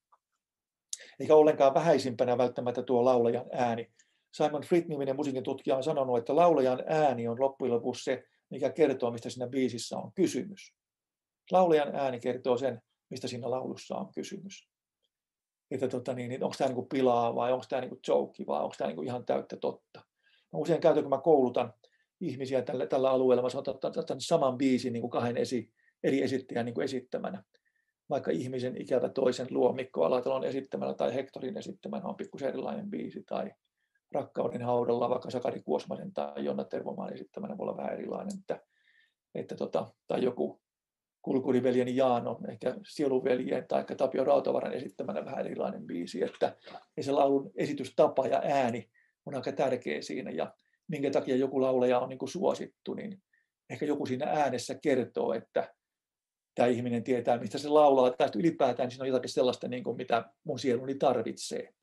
[1.20, 3.92] eikä ollenkaan vähäisimpänä välttämättä tuo laulajan ääni.
[4.32, 9.10] Simon Fried-niminen musiikin tutkija on sanonut, että laulajan ääni on loppujen lopuksi se, mikä kertoo,
[9.10, 10.74] mistä siinä biisissä on kysymys.
[11.50, 12.80] Laulajan ääni kertoo sen,
[13.10, 14.68] mistä siinä laulussa on kysymys.
[15.70, 18.74] Että tota, niin, niin onko tämä niin pilaa vai onko tämä niin joke vai onko
[18.78, 20.00] tämä niin ihan täyttä totta.
[20.52, 21.72] Mä usein käytän, kun mä koulutan
[22.20, 23.48] ihmisiä tällä, tällä alueella, mä
[23.96, 25.70] otan saman biisin niin kuin kahden esi,
[26.04, 27.44] eri esittäjän niin esittämänä.
[28.10, 33.22] Vaikka ihmisen ikävä toisen luo Mikko Alatalon esittämänä tai Hektorin esittämänä on pikkusen erilainen biisi
[33.26, 33.50] tai
[34.12, 38.38] Rakkauden haudalla vaikka Sakari Kuosmanen tai Jonna Tervomaan esittämänä voi olla vähän erilainen.
[38.38, 38.60] Että,
[39.34, 40.60] että tota, tai joku
[41.26, 46.56] kulkuriveljeni Jaano, ehkä Sieluveljen tai Tapio Rautavaran esittämänä vähän erilainen biisi, että
[47.00, 48.90] se laulun esitystapa ja ääni
[49.26, 50.54] on aika tärkeä siinä ja
[50.88, 53.22] minkä takia joku laulaja on niin kuin suosittu, niin
[53.70, 55.74] ehkä joku siinä äänessä kertoo, että
[56.54, 60.24] tämä ihminen tietää, mistä se laulaa, tai ylipäätään siinä on jotakin sellaista, niin kuin mitä
[60.44, 61.74] mun sieluni tarvitsee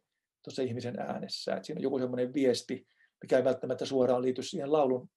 [0.44, 1.54] tuossa ihmisen äänessä.
[1.54, 2.88] Että siinä on joku sellainen viesti,
[3.22, 5.10] mikä ei välttämättä suoraan liity siihen laulun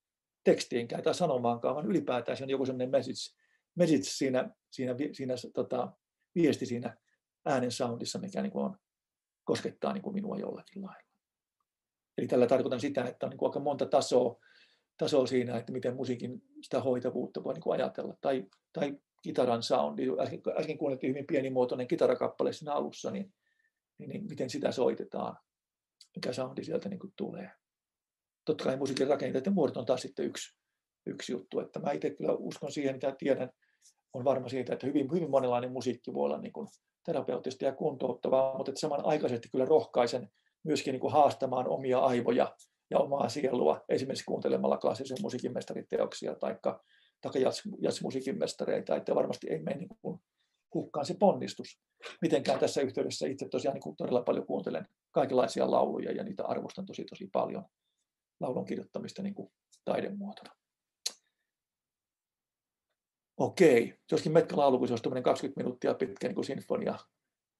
[0.44, 3.35] tekstiinkään tai sanomaankaan, vaan ylipäätään siinä on joku sellainen message,
[3.76, 5.92] message siinä, siinä, siinä tota,
[6.34, 6.96] viesti siinä
[7.44, 8.78] äänen soundissa, mikä niin kuin on,
[9.44, 11.06] koskettaa niin kuin minua jollakin lailla.
[12.18, 14.40] Eli tällä tarkoitan sitä, että on niin kuin aika monta tasoa,
[14.96, 18.14] tasoa siinä, että miten musiikin sitä hoitavuutta voi niin kuin ajatella.
[18.20, 20.02] Tai, tai kitaran soundi.
[20.20, 23.34] Äsken, äsken kuunneltiin hyvin pienimuotoinen kitarakappale siinä alussa, niin,
[23.98, 25.36] niin, niin miten sitä soitetaan,
[26.16, 27.50] mikä soundi sieltä niin kuin tulee.
[28.44, 30.58] Totta kai musiikin rakenteet ja muodot on taas sitten yksi,
[31.06, 31.60] yksi juttu.
[31.60, 33.50] Että mä itse kyllä uskon siihen, mitä tiedän,
[34.16, 36.68] on varma siitä, että hyvin, hyvin monenlainen musiikki voi olla niin kuin
[37.04, 40.28] terapeuttista ja kuntouttavaa, mutta että samanaikaisesti kyllä rohkaisen
[40.64, 42.54] myöskin niin kuin haastamaan omia aivoja
[42.90, 46.56] ja omaa sielua, esimerkiksi kuuntelemalla klassisen musiikin mestariteoksia tai
[47.80, 50.20] jazzmusiikin mestareita, että varmasti ei mene niin
[50.74, 51.80] hukkaan se ponnistus.
[52.22, 56.86] Mitenkään tässä yhteydessä itse tosiaan niin kuin todella paljon kuuntelen kaikenlaisia lauluja ja niitä arvostan
[56.86, 57.64] tosi tosi paljon
[58.40, 59.52] laulun kirjoittamista niin kuin
[59.84, 60.54] taidemuotona.
[63.36, 66.98] Okei, joskin kun se olisi 20 minuuttia pitkä niin sinfonia,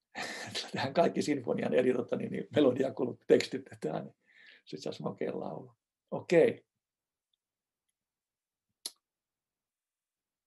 [0.73, 4.17] tähän kaikki sinfonian eri tota, niin, niin melodia kulut tekstitetään, niin
[4.65, 5.73] sitten se olisi makea laulu.
[6.11, 6.65] Okei.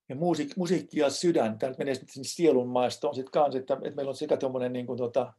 [0.10, 4.10] Ja musiik, musiikki ja sydän, tämä menee sitten sielun maastoon sitten kanssa, että, että meillä
[4.10, 5.34] on sekä tuommoinen niin kuin, tota,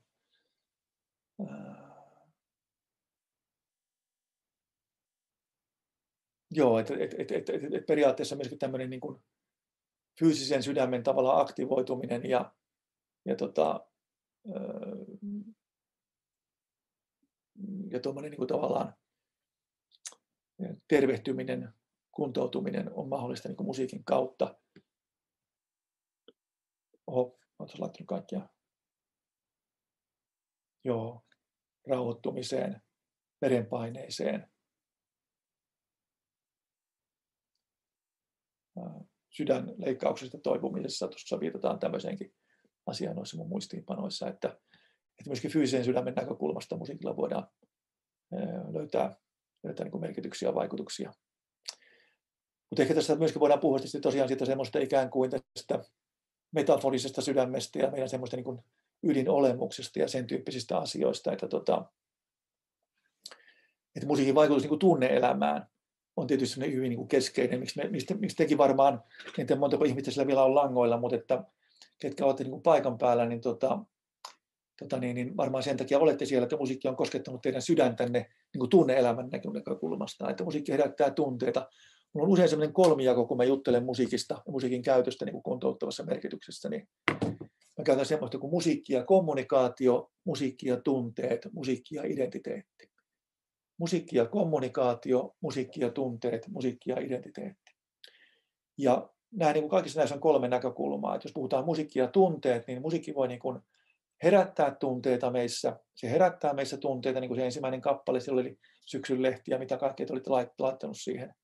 [6.50, 9.22] Joo, että et, et, et, et, et periaatteessa myöskin tämmöinen niin kuin
[10.20, 12.54] fyysisen sydämen tavalla aktivoituminen ja,
[13.24, 13.86] ja, tota,
[17.90, 18.94] ja tuommoinen niin tavallaan
[20.88, 21.72] tervehtyminen,
[22.12, 24.58] kuntoutuminen on mahdollista niin musiikin kautta.
[27.06, 28.48] Oho, oletko laittanut kaikkia?
[30.84, 31.24] Joo,
[31.88, 32.82] rauhoittumiseen,
[33.42, 34.50] verenpaineeseen,
[39.30, 41.08] sydänleikkauksesta toipumisessa.
[41.08, 42.34] Tuossa viitataan tämmöiseenkin
[42.86, 44.48] asiaan noissa mun muistiinpanoissa, että,
[45.18, 47.48] että myöskin fyysisen sydämen näkökulmasta musiikilla voidaan
[48.72, 49.16] löytää,
[49.62, 51.12] löytää niin merkityksiä ja vaikutuksia.
[52.70, 55.84] Mutta ehkä tässä myöskin voidaan puhua tosiaan siitä semmoista ikään kuin tästä
[56.52, 58.64] metaforisesta sydämestä ja meidän semmoista niin
[59.02, 61.84] ydinolemuksesta ja sen tyyppisistä asioista, että, tota,
[63.96, 65.66] että musiikin vaikutus niin tunneelämään
[66.20, 69.02] on tietysti hyvin niin keskeinen, miksi, me, miksi, miksi tekin varmaan,
[69.38, 71.44] en tiedä montako ihmistä sillä vielä on langoilla, mutta että
[71.98, 73.78] ketkä olette niin paikan päällä, niin, tota,
[74.78, 78.18] tota niin, niin varmaan sen takia olette siellä, että musiikki on koskettanut teidän sydäntänne
[78.54, 81.68] niin kuin tunne-elämän näkökulmasta, että musiikki herättää tunteita.
[82.12, 86.02] Mulla on usein sellainen kolmijako, kun mä juttelen musiikista ja musiikin käytöstä niin kuin kuntouttavassa
[86.02, 86.88] merkityksessä, niin
[87.78, 92.89] mä käytän semmoista kuin musiikki ja kommunikaatio, musiikki ja tunteet, musiikki ja identiteetti
[93.80, 97.72] musiikki ja kommunikaatio, musiikki ja tunteet, musiikki ja identiteetti.
[98.78, 101.14] Ja nämä niin kuin kaikissa näissä on kolme näkökulmaa.
[101.14, 103.60] Että jos puhutaan musiikki ja tunteet, niin musiikki voi niin kuin
[104.22, 105.80] herättää tunteita meissä.
[105.94, 110.06] Se herättää meissä tunteita, niin kuin se ensimmäinen kappale, siellä oli syksyn lehtiä, mitä kaikkea
[110.06, 111.34] te olitte laittanut siihen.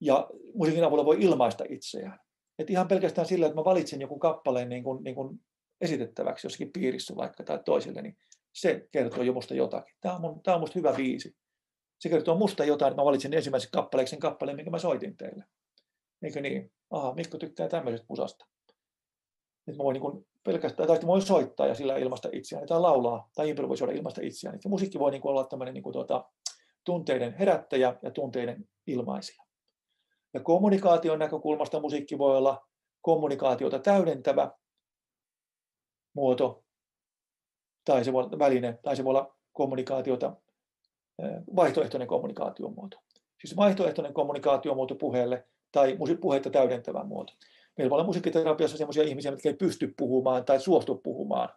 [0.00, 2.20] Ja musiikin avulla voi ilmaista itseään.
[2.58, 5.40] Et ihan pelkästään sillä, että mä valitsen joku kappaleen niin kuin, niin kuin
[5.80, 8.16] esitettäväksi jossakin piirissä vaikka tai toiselle, niin
[8.56, 9.94] se kertoo jo musta jotakin.
[10.00, 11.36] Tämä on, mun, tämä on musta hyvä biisi.
[11.98, 15.44] Se kertoo musta jotain, että mä valitsin ensimmäisen kappaleeksi sen kappaleen, minkä mä soitin teille.
[16.22, 16.72] Eikö niin?
[16.90, 18.46] Aha, Mikko tykkää tämmöisestä musasta.
[19.66, 23.48] Nyt mä voin niin pelkästään, tai voin soittaa ja sillä ilmasta itseäni, tai laulaa, tai
[23.48, 24.58] improvisoida ilmasta itseäni.
[24.64, 26.30] Ja musiikki voi niin olla tämmöinen niin kuin tuota,
[26.84, 29.44] tunteiden herättäjä ja tunteiden ilmaisija.
[30.34, 32.68] Ja kommunikaation näkökulmasta musiikki voi olla
[33.00, 34.50] kommunikaatiota täydentävä
[36.14, 36.65] muoto,
[37.86, 40.36] tai se voi olla väline, tai se voi olla kommunikaatiota,
[41.56, 42.98] vaihtoehtoinen kommunikaatiomuoto.
[43.40, 47.32] Siis vaihtoehtoinen kommunikaatiomuoto puheelle tai puhetta täydentävä muoto.
[47.78, 51.48] Meillä voi olla musiikkiterapiassa sellaisia ihmisiä, jotka ei pysty puhumaan tai suostu puhumaan.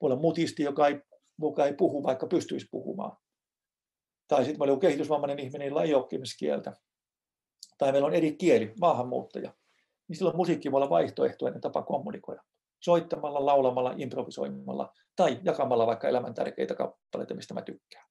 [0.00, 1.00] Voi olla mutisti, joka ei,
[1.40, 3.16] joka ei puhu, vaikka pystyisi puhumaan.
[4.28, 6.06] Tai sitten meillä on kehitysvammainen ihminen, jolla ei ole
[6.38, 6.72] kieltä.
[7.78, 9.54] Tai meillä on eri kieli, maahanmuuttaja.
[10.08, 12.42] Niin silloin musiikki voi olla vaihtoehtoinen tapa kommunikoida.
[12.84, 18.06] Soittamalla, laulamalla, improvisoimalla tai jakamalla vaikka elämän tärkeitä kappaleita, mistä mä tykkään.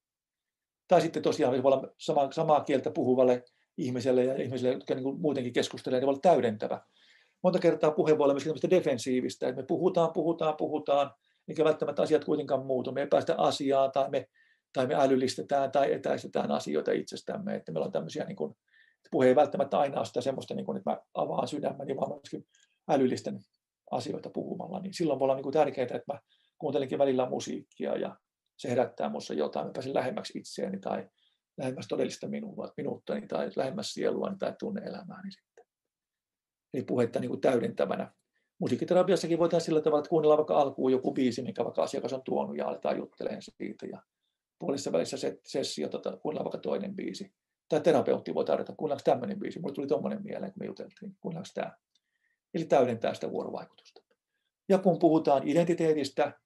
[0.88, 3.44] Tai sitten tosiaan voi olla sama, samaa kieltä puhuvalle
[3.78, 6.82] ihmiselle ja ihmisille, jotka niin muutenkin keskustelevat, niin voi olla täydentävä.
[7.44, 11.12] Monta kertaa puhe voi olla myös defensiivistä, että me puhutaan, puhutaan, puhutaan,
[11.48, 12.92] eikä välttämättä asiat kuitenkaan muutu.
[12.92, 14.28] Me ei päästä asiaan tai me,
[14.74, 17.56] tai me älyllistetään tai etäistetään asioita itsestämme.
[17.56, 18.52] Että meillä on tämmöisiä, niin kuin,
[18.98, 22.12] että puhe ei välttämättä aina ole sitä semmoista, niin kuin, että mä avaan sydämeni, vaan
[22.12, 22.46] myöskin
[22.90, 23.40] älyllisten
[23.96, 24.80] asioita puhumalla.
[24.80, 26.20] Niin silloin voi olla niin kuin tärkeää, että mä
[26.58, 28.18] kuuntelenkin välillä musiikkia ja
[28.58, 29.66] se herättää minussa jotain.
[29.66, 31.10] Mä pääsen lähemmäksi itseäni tai
[31.58, 35.66] lähemmäs todellista minua, minuuttani tai lähemmäs sieluani tai tunne-elämääni sitten.
[36.74, 38.14] Eli puhetta niin kuin täydentävänä.
[38.60, 42.58] Musiikkiterapiassakin voitaisiin sillä tavalla, että kuunnellaan vaikka alkuun joku biisi, minkä vaikka asiakas on tuonut
[42.58, 43.86] ja aletaan juttelemaan siitä.
[43.86, 44.02] Ja
[44.60, 47.34] puolissa välissä se sessio, tota, kuunnellaan vaikka toinen biisi.
[47.70, 49.60] Tai terapeutti voi tarjota, kuunnellaanko tämmöinen biisi.
[49.60, 51.72] Mulle tuli tuommoinen mieleen, kun me juteltiin, kuunnellaanko tämä.
[52.54, 54.02] Eli täydentää sitä vuorovaikutusta.
[54.70, 56.40] Ja kun puhutaan identiteetistä,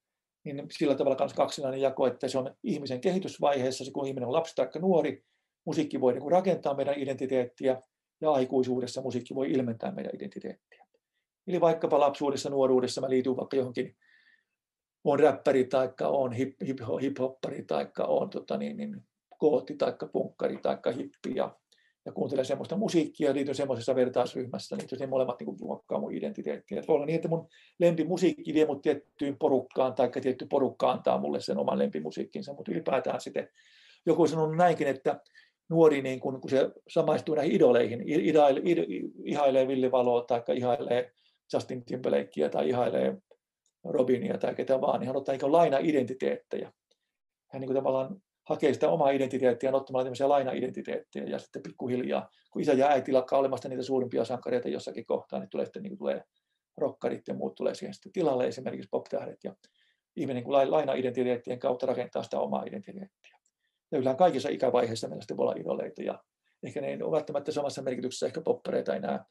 [0.43, 4.33] niin sillä tavalla myös kaksinainen jako, että se on ihmisen kehitysvaiheessa, se kun ihminen on
[4.33, 5.23] lapsi tai nuori,
[5.65, 7.81] musiikki voi niin rakentaa meidän identiteettiä
[8.21, 10.87] ja aikuisuudessa musiikki voi ilmentää meidän identiteettiä.
[11.47, 13.97] Eli vaikkapa lapsuudessa, nuoruudessa mä liityn vaikka johonkin,
[15.03, 20.57] on räppäri tai on hip, hip, hip-hoppari tai on tota niin, niin, kootti tai punkkari
[20.57, 21.55] tai hippi ja
[22.07, 26.83] ja kuuntelen semmoista musiikkia liityn semmoisessa vertaisryhmässä, niin se molemmat niin muokkaa mun identiteettiä.
[26.87, 27.47] voi olla niin, että mun
[27.79, 33.21] lempimusiikki vie mut tiettyyn porukkaan, tai tietty porukka antaa mulle sen oman lempimusiikkinsa, mutta ylipäätään
[33.21, 33.49] sitten
[34.05, 35.21] joku on sanonut näinkin, että
[35.69, 41.11] nuori, niin kun, kun se samaistuu näihin idoleihin, idaile, id, ihailee Villi Valoa tai ihailee
[41.53, 43.17] Justin Timberlakea tai ihailee
[43.83, 46.71] Robinia tai ketä vaan, niin hän ottaa niin laina-identiteettejä.
[47.47, 52.61] Hän niin kuin tavallaan hakee sitä omaa identiteettiä ottamalla tämmöisiä laina-identiteettejä ja sitten pikkuhiljaa, kun
[52.61, 55.97] isä ja äiti lakkaa olemasta niitä suurimpia sankareita jossakin kohtaa, niin tulee sitten niin kuin
[55.97, 56.23] tulee
[56.77, 59.55] rokkarit ja muut tulee siihen sitten tilalle, esimerkiksi pop-tähdet ja
[60.15, 63.37] ihminen niin laina-identiteettien kautta rakentaa sitä omaa identiteettiä.
[63.91, 66.23] Ja yleensä kaikissa ikävaiheissa meillä sitten voi olla idoleita ja
[66.63, 69.25] ehkä ne ei ole välttämättä samassa merkityksessä ehkä poppareita enää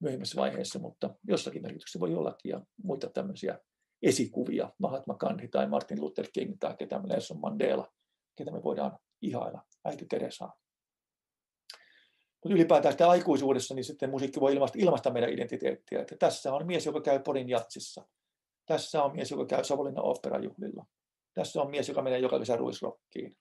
[0.00, 3.58] myöhemmässä vaiheessa, mutta jossakin merkityksessä voi ollakin ja muita tämmöisiä
[4.02, 7.92] esikuvia, Mahatma Gandhi tai Martin Luther King tai ketä Nelson Mandela,
[8.36, 10.60] ketä me voidaan ihailla, äiti Teresaa.
[12.44, 16.00] Mutta ylipäätään sitä aikuisuudessa, niin sitten musiikki voi ilmaista, ilmaista meidän identiteettiä.
[16.00, 18.08] Että tässä on mies, joka käy Porin jatsissa.
[18.66, 20.86] Tässä on mies, joka käy Savonlinnan operajuhlilla.
[21.34, 23.36] Tässä on mies, joka menee joka kesä ruisrokkiin.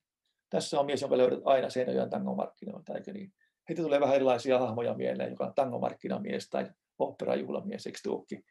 [0.49, 3.33] Tässä on mies, jonka löydät aina Seinäjoen tangomarkkinoilta, eikö niin?
[3.69, 8.45] Heitä tulee vähän erilaisia hahmoja mieleen, joka on tangomarkkinamies tai operajuhlamies, eikö tuukki?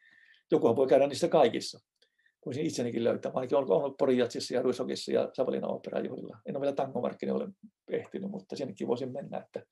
[0.51, 1.79] Joku voi käydä niissä kaikissa
[2.45, 3.31] voisin itsenikin löytää.
[3.31, 6.37] Mä ainakin olen ollut Porijatsissa ja Ruisokissa ja Savonlinnan operajuhlilla.
[6.45, 7.47] En ole vielä tangomarkkinoille
[7.91, 9.37] ehtinyt, mutta sinnekin voisin mennä.
[9.37, 9.63] Että,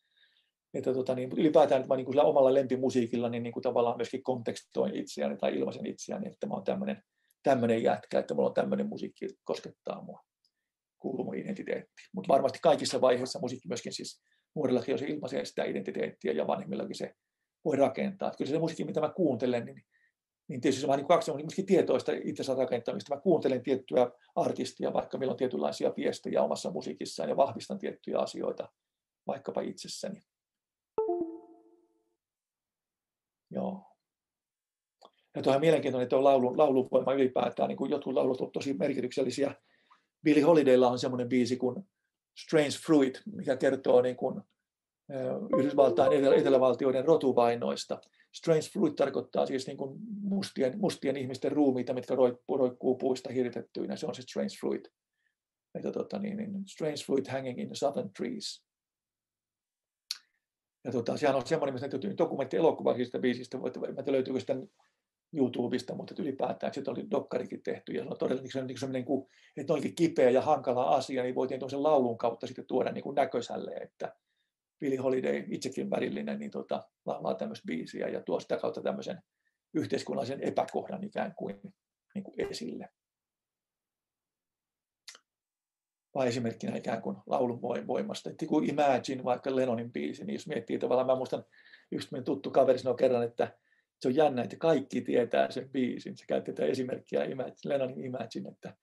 [0.73, 3.97] että tota, niin, mutta ylipäätään, että mä niin kuin omalla lempimusiikilla niin, niin kuin tavallaan
[3.97, 7.03] myöskin kontekstoin itseäni tai ilmaisen itseäni, että mä oon tämmöinen,
[7.43, 10.21] tämmöinen jätkä, että mulla on tämmöinen musiikki koskettaa mua,
[10.99, 12.03] kuuluu mun identiteetti.
[12.15, 14.21] Mutta varmasti kaikissa vaiheissa musiikki myöskin siis
[14.55, 17.13] nuorillakin, jos ilmaisee sitä identiteettiä ja vanhemmillakin se
[17.65, 18.27] voi rakentaa.
[18.27, 19.81] Että kyllä se musiikki, mitä mä kuuntelen, niin
[20.47, 23.15] niin tietysti se on vähän niin on myöskin tietoista itsensä rakentamista.
[23.15, 28.69] Mä kuuntelen tiettyä artistia, vaikka meillä on tietynlaisia viestejä omassa musiikissaan ja vahvistan tiettyjä asioita
[29.27, 30.21] vaikkapa itsessäni.
[33.51, 33.83] Joo.
[35.35, 39.55] Ja tuohan mielenkiintoinen, että on laulun, lauluvoima ylipäätään, niin kuin jotkut laulut ovat tosi merkityksellisiä.
[40.23, 41.87] Billy Holidaylla on semmoinen biisi kuin
[42.37, 44.41] Strange Fruit, mikä kertoo niin kuin
[45.59, 48.01] Yhdysvaltain etelävaltioiden rotuvainoista.
[48.33, 53.95] Strange fruit tarkoittaa siis niin kuin mustien, mustien ihmisten ruumiita, mitkä roikkuu puista hirtettyinä.
[53.95, 54.87] Se on se strange fruit.
[55.75, 58.65] Että, tota, niin, niin, strange fruit hanging in the southern trees.
[60.83, 63.57] Ja tota, sehän on semmoinen, missä dokumentti elokuva siitä biisistä,
[63.99, 64.55] että löytyykö sitä
[65.33, 69.27] YouTubesta, mutta ylipäätään sitten oli dokkarikin tehty ja se on todella niin niin niin kuin,
[69.57, 73.15] että olikin kipeä ja hankala asia, niin voitiin tuollaisen laulun kautta sitten tuoda niin kuin
[73.15, 74.15] näkösälle, että
[74.79, 79.21] Billy Holiday, itsekin värillinen, niin tota, laulaa tämmöistä biisiä ja tuo sitä kautta tämmöisen
[79.73, 81.61] yhteiskunnallisen epäkohdan ikään kuin,
[82.15, 82.89] niin kuin esille.
[86.15, 88.29] Vai esimerkkinä ikään kuin laulun voimasta.
[88.29, 91.45] Että kun Imagine, vaikka Lennonin biisi, niin jos miettii tavallaan, mä muistan,
[91.91, 93.57] just meidän tuttu kaveri sanoi kerran, että
[94.01, 96.17] se on jännä, että kaikki tietää sen biisin.
[96.17, 98.73] Se käytti tätä esimerkkiä Imagine, Lennonin Imagine, että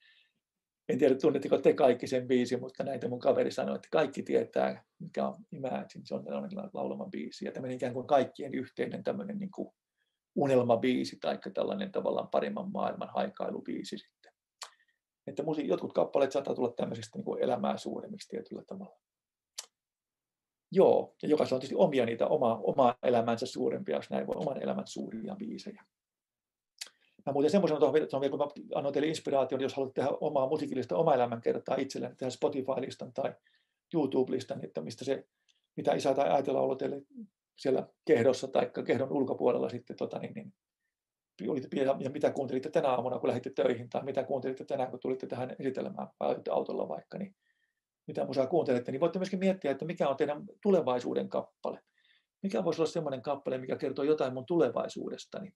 [0.88, 4.84] en tiedä, tunnetteko te kaikki sen biisin, mutta näitä mun kaveri sanoi, että kaikki tietää,
[4.98, 7.44] mikä on Imagine, se on Lennonin laulama biisi.
[7.44, 9.74] Ja tämmöinen ikään kuin kaikkien yhteinen tämmöinen niin kuin
[10.34, 14.32] unelmabiisi tai tällainen tavallaan paremman maailman haikailubiisi sitten.
[15.26, 18.98] Että musi, jotkut kappaleet saattaa tulla tämmöisistä niin kuin elämää suuremmiksi tietyllä tavalla.
[20.72, 24.62] Joo, ja jokaisella on tietysti omia niitä oma, omaa elämänsä suurempia, jos näin voi, oman
[24.62, 25.84] elämän suuria biisejä.
[27.26, 30.96] Mä muuten semmoisen tuohon vielä, kun mä annoin teille inspiraation, jos haluat tehdä omaa musiikillista
[30.96, 33.34] oma elämänkertaa itselleen, tehdä Spotify-listan tai
[33.94, 35.26] YouTube-listan, että mistä se,
[35.76, 37.02] mitä isä tai äiti lauloi teille
[37.56, 40.52] siellä kehdossa tai kehdon ulkopuolella sitten, tota, niin, niin,
[42.00, 45.56] ja mitä kuuntelitte tänä aamuna, kun lähditte töihin, tai mitä kuuntelitte tänään, kun tulitte tähän
[45.58, 46.08] esitelmään,
[46.50, 47.36] autolla vaikka, niin
[48.06, 51.80] mitä musaa kuuntelette, niin voitte myöskin miettiä, että mikä on teidän tulevaisuuden kappale.
[52.42, 55.52] Mikä voisi olla semmoinen kappale, mikä kertoo jotain mun tulevaisuudestani.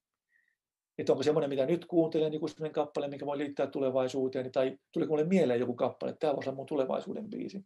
[0.99, 5.07] Että onko semmoinen, mitä nyt kuuntelen, joku semmoinen kappale, mikä voi liittää tulevaisuuteen, tai tuli
[5.07, 7.59] mulle mieleen joku kappale, että tämä voisi olla mun tulevaisuuden biisi.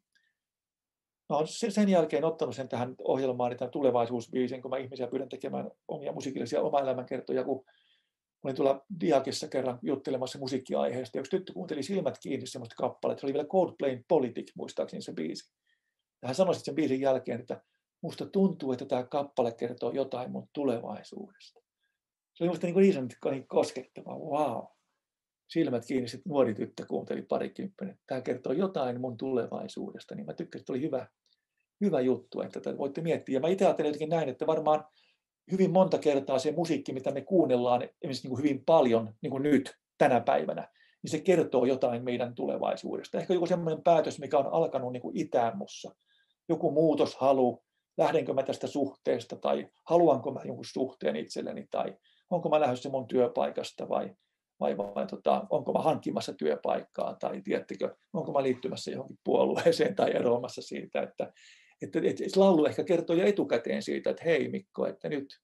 [1.28, 5.70] Mä olen sen jälkeen ottanut sen tähän ohjelmaan, tämän tulevaisuusbiisin, kun mä ihmisiä pyydän tekemään
[5.88, 7.64] omia musiikillisia oma elämänkertoja, kun
[8.42, 13.32] olin tuolla Diakissa kerran juttelemassa musiikkiaiheesta, yksi tyttö kuunteli silmät kiinni semmoista kappaletta, se oli
[13.32, 15.52] vielä Coldplayn Politic, muistaakseni se biisi.
[16.22, 17.62] Ja hän sanoi sen biisin jälkeen, että
[18.02, 21.61] musta tuntuu, että tämä kappale kertoo jotain mun tulevaisuudesta.
[22.34, 24.64] Se oli musta niin, sanottu niin koskettava, wow.
[25.48, 27.98] Silmät kiinni, sitten nuori tyttö kuunteli parikymppinen.
[28.06, 31.06] Tämä kertoo jotain mun tulevaisuudesta, niin mä tykkäsin, että oli hyvä,
[31.80, 33.32] hyvä juttu, että tätä voitte miettiä.
[33.32, 34.84] Ja mä itse ajattelen jotenkin näin, että varmaan
[35.52, 39.42] hyvin monta kertaa se musiikki, mitä me kuunnellaan esimerkiksi niin kuin hyvin paljon niin kuin
[39.42, 40.68] nyt tänä päivänä,
[41.02, 43.18] niin se kertoo jotain meidän tulevaisuudesta.
[43.18, 45.94] Ehkä joku sellainen päätös, mikä on alkanut niin kuin itään mussa.
[46.48, 47.62] Joku muutoshalu,
[47.98, 51.96] lähdenkö mä tästä suhteesta tai haluanko mä jonkun suhteen itselleni tai
[52.32, 54.16] onko mä lähdössä mun työpaikasta vai,
[54.60, 60.16] vai, vai tota, onko mä hankkimassa työpaikkaa tai tiedättekö, onko mä liittymässä johonkin puolueeseen tai
[60.16, 61.32] eroamassa siitä, että
[61.82, 65.40] että, että laulu ehkä kertoo jo etukäteen siitä, että hei Mikko, että nyt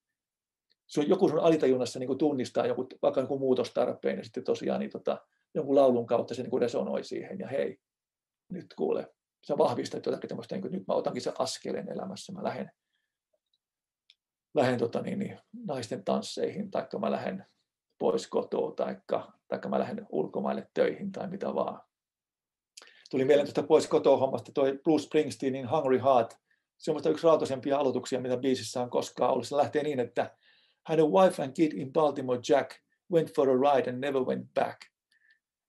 [0.87, 5.19] sun, joku sun alitajunnassa niin tunnistaa joku, vaikka joku muutostarpeen ja sitten tosiaan niin tota,
[5.55, 7.79] jonkun laulun kautta se niin resonoi siihen ja hei,
[8.53, 9.15] nyt kuule,
[9.47, 12.71] sä vahvistat jotakin tämmöistä, niin kuin, nyt mä otankin sen askeleen elämässä, mä lähden,
[14.55, 17.47] lähden tota, niin, niin, naisten tansseihin, tai mä lähden
[17.99, 18.97] pois kotoa, tai
[19.49, 21.81] taikka mä lähden ulkomaille töihin tai mitä vaan
[23.11, 26.39] tuli mieleen tuosta pois kotoa hommasta toi Bruce Springsteenin Hungry Heart.
[26.79, 29.49] Se on yksi rautaisempia aloituksia, mitä biisissä on koskaan ollut.
[29.49, 30.35] Se lähtee niin, että
[30.85, 32.71] had a wife and kid in Baltimore Jack,
[33.13, 34.79] went for a ride and never went back.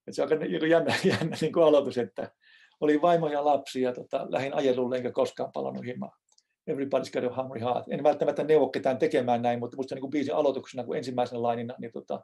[0.06, 2.32] Et se on aika niinku jännä, jännä niin kuin aloitus, että
[2.80, 6.18] oli vaimo ja lapsi ja tota, lähin ajelulle enkä koskaan palannut himaan.
[6.66, 7.84] Everybody's got a hungry heart.
[7.90, 11.92] En välttämättä neuvo ketään tekemään näin, mutta minusta niin biisin aloituksena kuin ensimmäisenä lainina niin
[11.92, 12.20] tota,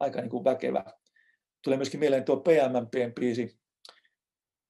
[0.00, 0.84] aika niin kuin väkevä.
[1.64, 3.58] Tulee myöskin mieleen tuo PMMPn biisi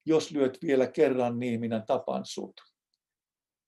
[0.07, 2.61] jos lyöt vielä kerran, niin minä tapan sut.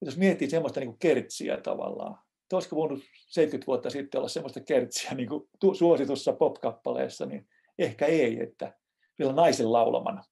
[0.03, 2.19] Jos miettii semmoista niin kuin kertsiä tavallaan,
[2.53, 7.49] olisiko voinut 70 vuotta sitten olla semmoista kertsiä niin kuin suositussa pop-kappaleessa, niin
[7.79, 8.79] ehkä ei, että
[9.19, 10.23] vielä naisen laulamana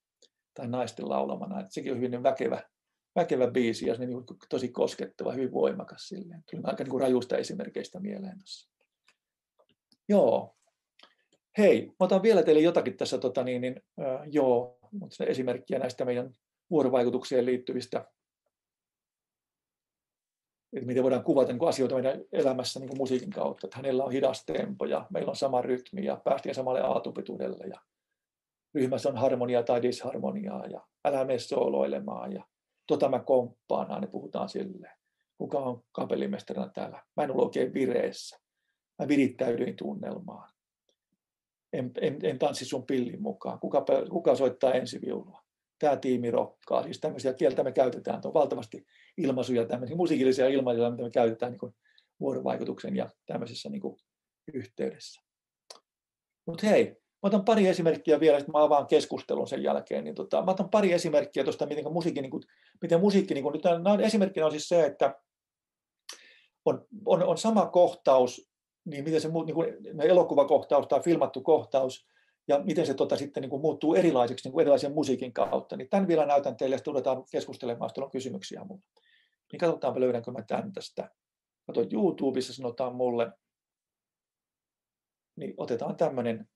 [0.54, 1.60] tai naisten laulamana.
[1.60, 2.62] Että sekin on hyvin väkevä,
[3.16, 6.08] väkevä biisi ja se niin kuin tosi koskettava, hyvin voimakas.
[6.08, 6.44] Silleen.
[6.50, 8.70] Tuli aika niin kuin rajusta esimerkkeistä mieleen tuossa.
[10.08, 10.56] Joo.
[11.58, 16.04] Hei, mä otan vielä teille jotakin tässä, tota niin, niin, äh, joo, mutta esimerkkiä näistä
[16.04, 16.30] meidän
[16.70, 18.04] vuorovaikutukseen liittyvistä,
[20.72, 24.44] että miten voidaan kuvata niin asioita meidän elämässä niin musiikin kautta, että hänellä on hidas
[24.44, 27.80] tempo ja meillä on sama rytmi ja päästiin samalle aatupituudelle ja
[28.74, 32.44] ryhmässä on harmoniaa tai disharmoniaa ja älä mene sooloilemaan ja
[32.86, 34.98] tota mä komppaan, aina puhutaan silleen.
[35.38, 37.02] Kuka on kapellimestarina täällä?
[37.16, 38.38] Mä en ole oikein vireessä.
[38.98, 40.54] Mä virittäydyin tunnelmaan
[41.74, 45.44] en, en, en tanssi sun pillin mukaan, kuka, kuka soittaa ensiviulua.
[45.78, 51.02] Tämä tiimi rokkaa, siis tämmöisiä kieltä me käytetään, on valtavasti ilmaisuja, tämmöisiä musiikillisia ilmaisuja, mitä
[51.02, 51.74] me käytetään niin kuin
[52.20, 53.82] vuorovaikutuksen ja tämmöisessä niin
[54.54, 55.22] yhteydessä.
[56.46, 60.04] Mutta hei, mä otan pari esimerkkiä vielä, että mä avaan keskustelun sen jälkeen.
[60.04, 62.42] Niin tota, mä otan pari esimerkkiä tuosta, miten musiikki, niin kuin,
[62.82, 65.20] miten musiikki niin kuin, nyt nämä esimerkkinä on siis se, että
[66.64, 68.54] on, on, on sama kohtaus
[68.84, 69.68] niin miten se niin kuin,
[70.02, 72.06] elokuvakohtaus tai filmattu kohtaus,
[72.48, 75.76] ja miten se tota, sitten niin kuin, muuttuu erilaiseksi niin kuin erilaisen musiikin kautta.
[75.76, 78.82] Niin tämän vielä näytän teille, ja sitten ruvetaan keskustelemaan, jos on kysymyksiä mulle.
[79.52, 81.10] Niin katsotaanpa, löydänkö mä tämän tästä.
[81.66, 83.32] Kato YouTubessa, sanotaan mulle.
[85.36, 86.48] Niin otetaan tämmöinen.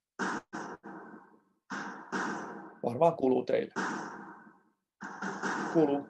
[2.88, 3.72] Varmaan kuluu teille.
[5.72, 6.06] Kuluu,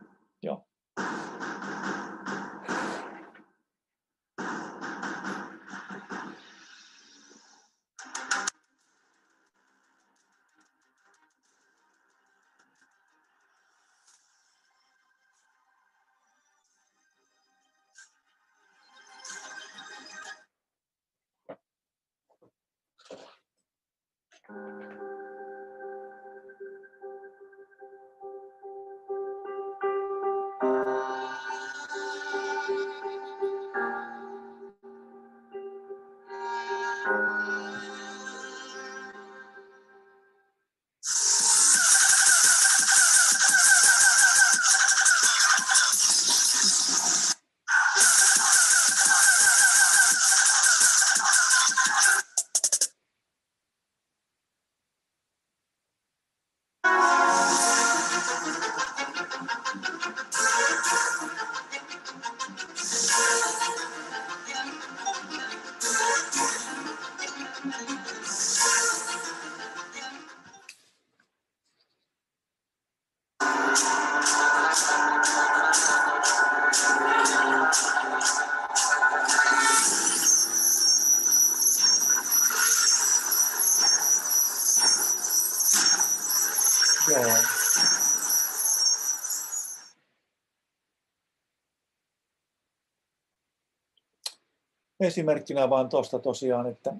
[95.08, 96.94] Esimerkkinä vaan tuosta tosiaan, että,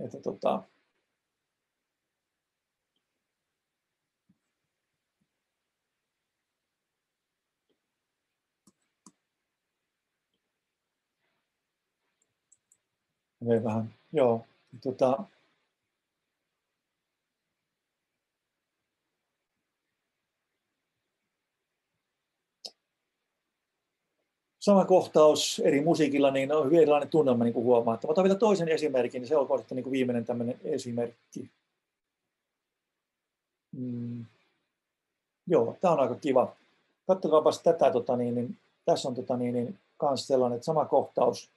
[0.00, 0.62] että tota,
[13.64, 14.44] vähän, joo,
[14.82, 15.24] tota,
[24.68, 27.94] sama kohtaus eri musiikilla, niin on hyvin erilainen tunnelma, niin kuin huomaa.
[27.94, 31.50] Mä otan vielä toisen esimerkin, niin se on sitten niin kuin viimeinen tämmöinen esimerkki.
[33.76, 34.24] Mm.
[35.46, 36.56] Joo, tämä on aika kiva.
[37.06, 41.50] Kattokaapas tätä, tota, niin, niin, tässä on tota, niin, niin, kans sellainen, että sama kohtaus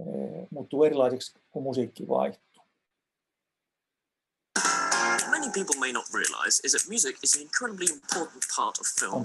[0.00, 0.04] e,
[0.50, 2.51] muuttuu erilaiseksi, kun musiikki vaihtuu.
[5.52, 9.24] People may not realize is that music is an incredibly important part of film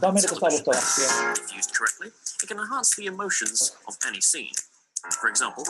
[1.39, 2.07] If used correctly,
[2.43, 4.53] it can enhance the emotions of any scene.
[5.21, 5.63] For example,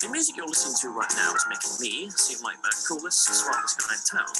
[0.00, 3.78] the music you're listening to right now is making me seem like the coolest, smartest
[3.80, 4.32] guy in town.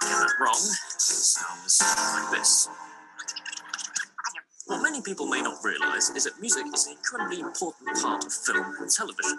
[0.00, 2.68] Get that wrong, it sounds like this.
[4.66, 8.32] What many people may not realise is that music is an incredibly important part of
[8.32, 9.38] film and television.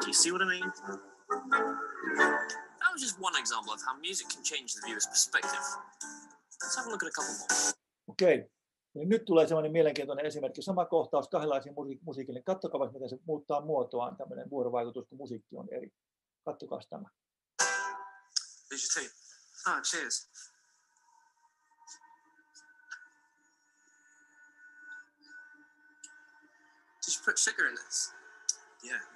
[0.00, 0.70] Do you see what I mean?
[2.78, 5.64] That was just one example of how music can change the viewer's perspective.
[6.62, 7.72] Let's have a look at a couple more.
[8.08, 8.38] Okei.
[8.38, 8.48] Okay.
[8.94, 10.62] Niin nyt tulee sellainen mielenkiintoinen esimerkki.
[10.62, 12.42] Sama kohtaus kahdenlaisiin musiikille.
[12.42, 15.92] Katsokaa, miten se muuttaa muotoaan, tämmöinen vuorovaikutus, kun musiikki on eri.
[16.44, 17.08] Katsokaa tämä.
[18.70, 19.14] Did you take?
[19.66, 20.30] Ah, cheers.
[27.06, 28.14] Did you put sugar in this?
[28.84, 29.15] Yeah.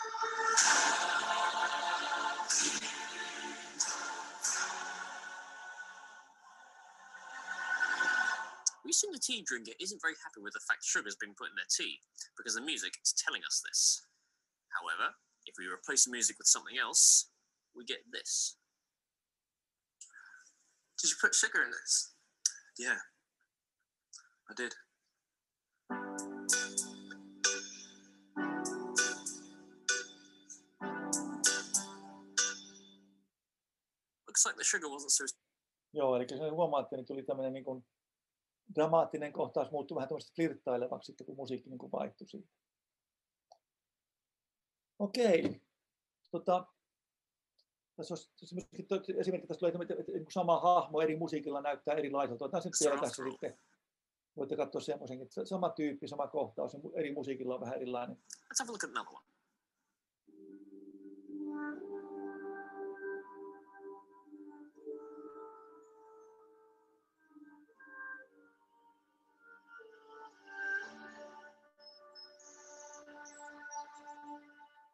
[0.00, 0.06] We
[8.92, 11.66] assume the tea drinker isn't very happy with the fact sugar's been put in their
[11.70, 12.00] tea,
[12.36, 14.02] because the music is telling us this.
[14.72, 15.14] However,
[15.46, 17.28] if we replace the music with something else,
[17.76, 18.56] we get this.
[21.00, 22.14] Did you put sugar in this?
[22.78, 22.98] Yeah,
[24.50, 24.74] I did.
[34.40, 35.24] Looks like the sugar wasn't so...
[35.92, 37.84] Joo, eli se huomaatte, niin tuli tämmöinen niin kuin
[38.74, 42.48] dramaattinen kohtaus muuttui vähän tämmöistä flirttailevaksi sitten, kun musiikki niin kuin vaihtui siitä.
[44.98, 45.60] Okei.
[46.30, 46.66] Tota,
[47.96, 52.44] tässä olisi esimerkiksi tässä tulee että sama hahmo eri musiikilla näyttää erilaiselta.
[52.44, 53.58] Otetaan sen vielä tässä sitten.
[54.36, 58.16] Voitte katsoa semmoisen, että sama tyyppi, sama kohtaus, eri musiikilla on vähän erilainen.
[58.16, 59.29] Let's have a look at another one.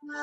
[0.07, 0.19] Music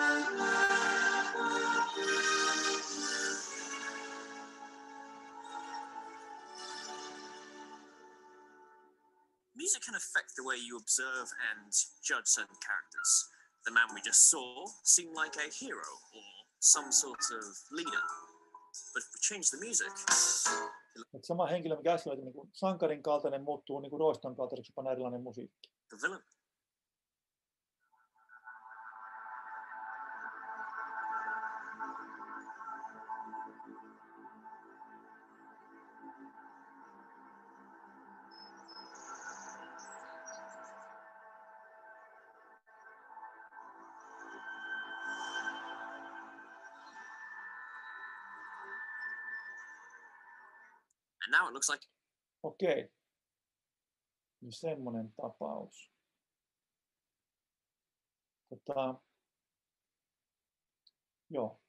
[9.84, 11.68] can affect the way you observe and
[12.02, 13.12] judge certain characters.
[13.66, 16.24] The man we just saw seemed like a hero or
[16.60, 18.04] some sort of leader.
[18.94, 19.92] But if we change the music,
[21.14, 24.74] Et sama henkilö, mikä äsken oli niin kuin sankarin kaltainen, muuttuu niin kuin roiston kaltaiseksi,
[24.74, 25.70] kun on erilainen musiikki.
[25.90, 26.24] the villain.
[51.64, 51.94] Looks like
[52.44, 52.92] Okei.
[54.42, 55.92] Niin semmoinen tapaus.
[58.50, 58.96] Tota,
[61.30, 61.60] joo.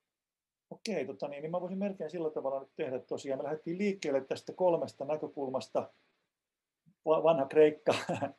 [0.70, 3.38] Okei, tota niin, niin mä voisin melkein sillä tavalla nyt tehdä tosiaan.
[3.38, 5.92] Me lähdettiin liikkeelle tästä kolmesta näkökulmasta.
[7.04, 7.94] Va- Vanha Kreikka,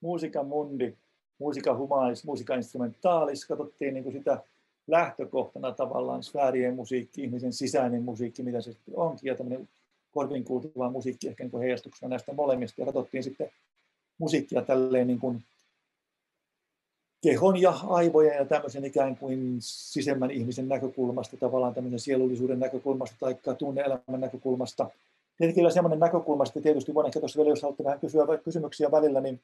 [0.00, 0.96] musiikan mundi,
[1.38, 3.46] musiikan humanis, musiikan instrumentalis.
[3.46, 4.44] Katsottiin niin kuin sitä
[4.86, 9.68] lähtökohtana tavallaan sfäärien musiikki, ihmisen sisäinen musiikki, mitä se sitten onkin, ja tämmöinen
[10.10, 12.80] korvin kuultava musiikki ehkä niin heijastuksena näistä molemmista.
[12.80, 13.50] Ja katsottiin sitten
[14.18, 15.44] musiikkia tälleen niin kuin
[17.22, 23.54] kehon ja aivojen ja tämmöisen ikään kuin sisemmän ihmisen näkökulmasta, tavallaan tämmöisen sielullisuuden näkökulmasta tai
[23.58, 24.90] tunne-elämän näkökulmasta.
[25.38, 29.20] Tietenkin semmoinen näkökulma, että tietysti voin ehkä tuossa vielä, jos haluatte vähän kysyä kysymyksiä välillä,
[29.20, 29.40] niin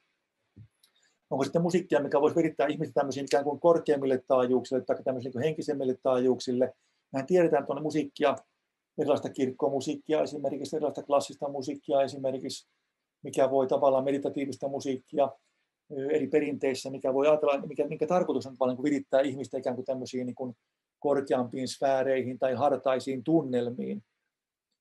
[1.29, 5.43] onko sitten musiikkia, mikä voisi virittää ihmistä tämmöisiin ikään kuin korkeimmille taajuuksille tai tämmöisiin niin
[5.43, 6.73] henkisemmille taajuuksille.
[7.13, 8.35] Mehän tiedetään tuonne musiikkia,
[8.97, 12.67] erilaista kirkkomusiikkia esimerkiksi, erilaista klassista musiikkia esimerkiksi,
[13.23, 15.29] mikä voi tavallaan meditatiivista musiikkia
[16.09, 20.25] eri perinteissä, mikä voi ajatella, mikä, minkä tarkoitus on tavallaan virittää ihmistä ikään kuin tämmöisiin
[20.25, 20.55] niin kuin
[20.99, 24.03] korkeampiin sfääreihin tai hartaisiin tunnelmiin.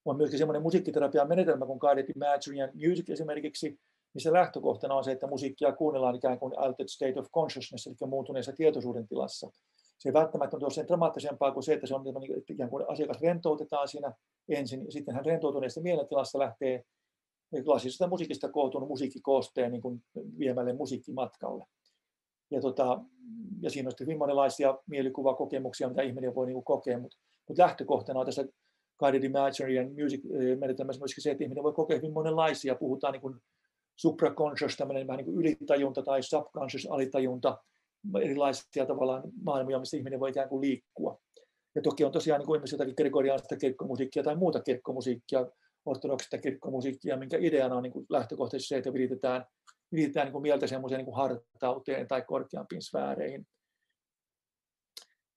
[0.05, 3.79] On myöskin semmoinen musiikkiterapian menetelmä kuin Guided Imagery and Music esimerkiksi,
[4.15, 8.53] missä lähtökohtana on se, että musiikkia kuunnellaan ikään kuin altered state of consciousness, eli muuntuneessa
[8.53, 9.51] tietoisuuden tilassa.
[9.99, 12.05] Se ei välttämättä ole sen dramaattisempaa kuin se, että se on
[12.39, 14.13] että ikään kuin asiakas rentoutetaan siinä
[14.49, 16.83] ensin, ja sitten hän rentoutuneesta mielentilassa lähtee
[17.65, 20.03] klassisesta musiikista kootunut musiikkikoosteen niin kuin
[20.39, 21.65] viemälle musiikkimatkalle.
[22.51, 23.01] Ja, tota,
[23.61, 27.17] ja siinä on sitten hyvin monenlaisia mielikuvakokemuksia, mitä ihminen voi niin kuin kokea, mutta,
[27.49, 28.45] mutta lähtökohtana on tässä
[28.99, 30.21] Guided Imagery and Music
[30.59, 32.75] menetelmässä myöskin se, että ihminen voi kokea hyvin monenlaisia.
[32.75, 33.35] Puhutaan niin kuin
[34.01, 37.59] supraconscious, tämmöinen vähän niin ylitajunta tai subconscious alitajunta,
[38.23, 41.21] erilaisia tavallaan maailmoja, missä ihminen voi ikään kuin liikkua.
[41.75, 45.47] Ja toki on tosiaan niin esimerkiksi jotakin gregoriaanista kirkkomusiikkia tai muuta kirkkomusiikkia,
[45.87, 49.45] ortodoksista kirkkomusiikkia, minkä ideana on niin kuin lähtökohtaisesti se, että viritetään,
[49.93, 53.47] viritetään niin kuin mieltä semmoiseen niin hartauteen tai korkeampiin sfääreihin.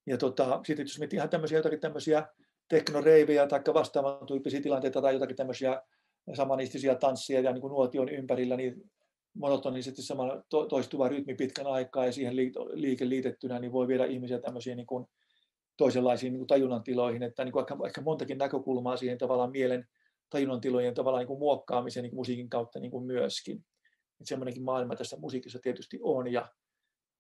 [0.08, 2.28] Ja tota, sitten jos miettii ihan tämmöisiä jotakin tämmöisiä
[2.70, 5.82] teknoreivejä tai vastaavan tyyppisiä tilanteita tai jotakin tämmöisiä
[6.34, 8.92] samanistisia tanssia ja niin kuin nuotion ympärillä, niin
[9.34, 12.36] monotonisesti sama toistuva rytmi pitkän aikaa ja siihen
[12.74, 15.06] liike liitettynä, niin voi viedä ihmisiä tämmöisiin niin kuin
[15.78, 19.88] toisenlaisiin niin tajunnan tiloihin, että niin kuin ehkä, ehkä montakin näkökulmaa siihen tavallaan mielen
[20.30, 23.58] tajunnan tilojen tavallaan niin kuin muokkaamiseen niin kuin musiikin kautta niin kuin myöskin.
[24.20, 26.50] Että semmoinenkin maailma tässä musiikissa tietysti on ja,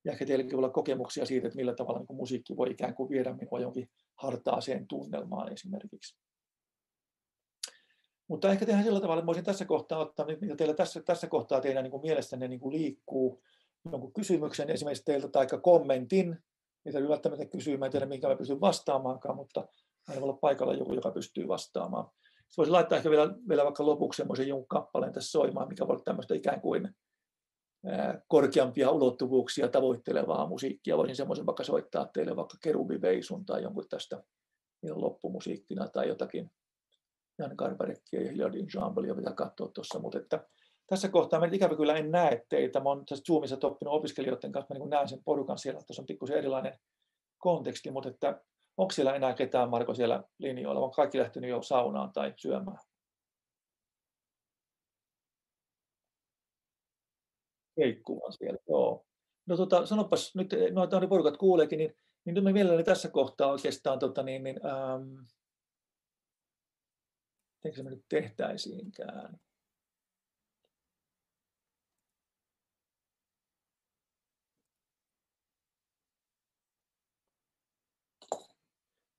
[0.05, 2.95] ja ehkä teilläkin voi olla kokemuksia siitä, että millä tavalla niin kuin musiikki voi ikään
[2.95, 6.17] kuin viedä minua jonkin hartaaseen tunnelmaan esimerkiksi.
[8.31, 11.61] Mutta ehkä tehdään sillä tavalla, että voisin tässä kohtaa ottaa, mitä teillä tässä, tässä kohtaa
[11.61, 13.43] teidän niin kuin mielestänne niin kuin liikkuu,
[13.91, 16.37] jonkun kysymyksen esimerkiksi teiltä tai kommentin,
[16.85, 19.67] mitä välttämättä kysyä, mä en tiedä minkä mä pystyn vastaamaankaan, mutta
[20.07, 22.05] aina voi olla paikalla joku, joka pystyy vastaamaan.
[22.23, 25.93] Sitten voisin laittaa ehkä vielä, vielä vaikka lopuksi semmoisen jonkun kappaleen tässä soimaan, mikä voi
[25.93, 26.95] olla tämmöistä ikään kuin
[28.27, 30.97] korkeampia ulottuvuuksia tavoittelevaa musiikkia.
[30.97, 34.23] Voisin semmoisen vaikka soittaa teille vaikka kerubiveisun tai jonkun tästä
[34.91, 36.51] loppumusiikkina tai jotakin
[37.41, 40.47] Jan Garbarekkia ja Hilliard Ensemblea pitää katsoa tuossa, mutta että
[40.87, 42.79] tässä kohtaa mä ikävä kyllä en näe teitä.
[42.79, 46.05] Mä oon tässä Zoomissa oppinut opiskelijoiden kanssa, mä niin näen sen porukan siellä, tuossa on
[46.05, 46.79] pikkusen erilainen
[47.37, 48.41] konteksti, mutta että
[48.77, 52.77] onko siellä enää ketään, Marko, siellä linjoilla, on kaikki lähtenyt jo saunaan tai syömään?
[57.75, 59.05] Keikkumaan siellä, joo.
[59.45, 63.99] No tota, sanopas, nyt noita no, porukat kuuleekin, niin, niin me mielelläni tässä kohtaa oikeastaan,
[63.99, 65.25] tota, niin, niin, ähm,
[67.63, 69.39] miten se nyt tehtäisiinkään?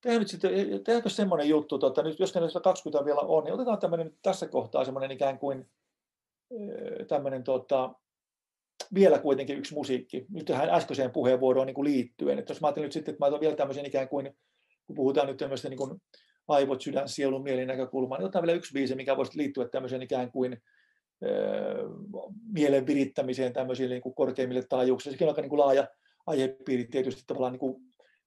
[0.02, 0.50] tehdään nyt sitten,
[1.06, 4.84] semmoinen juttu, tota, nyt jos teillä 20 vielä on, niin otetaan tämmöinen nyt tässä kohtaa
[4.84, 5.70] semmoinen ikään kuin
[7.08, 7.94] tämmöinen tota,
[8.94, 12.38] vielä kuitenkin yksi musiikki, nyt tähän äskeiseen puheenvuoroon niin kuin liittyen.
[12.38, 14.36] Että jos mä ajattelin nyt sitten, että mä otan vielä tämmöisen ikään kuin,
[14.86, 16.02] kun puhutaan nyt tämmöistä niin kuin
[16.48, 20.32] aivot, sydän, sielun, mielin näkökulmaa, niin otetaan vielä yksi biisi, mikä voisi liittyä tämmöiseen ikään
[20.32, 20.62] kuin
[21.24, 21.88] öö,
[22.52, 25.14] mielen virittämiseen tämmöisiin niin kuin korkeimmille taajuuksille.
[25.14, 25.86] Sekin on aika niin kuin laaja
[26.26, 27.76] aihepiiri tietysti tavallaan niin kuin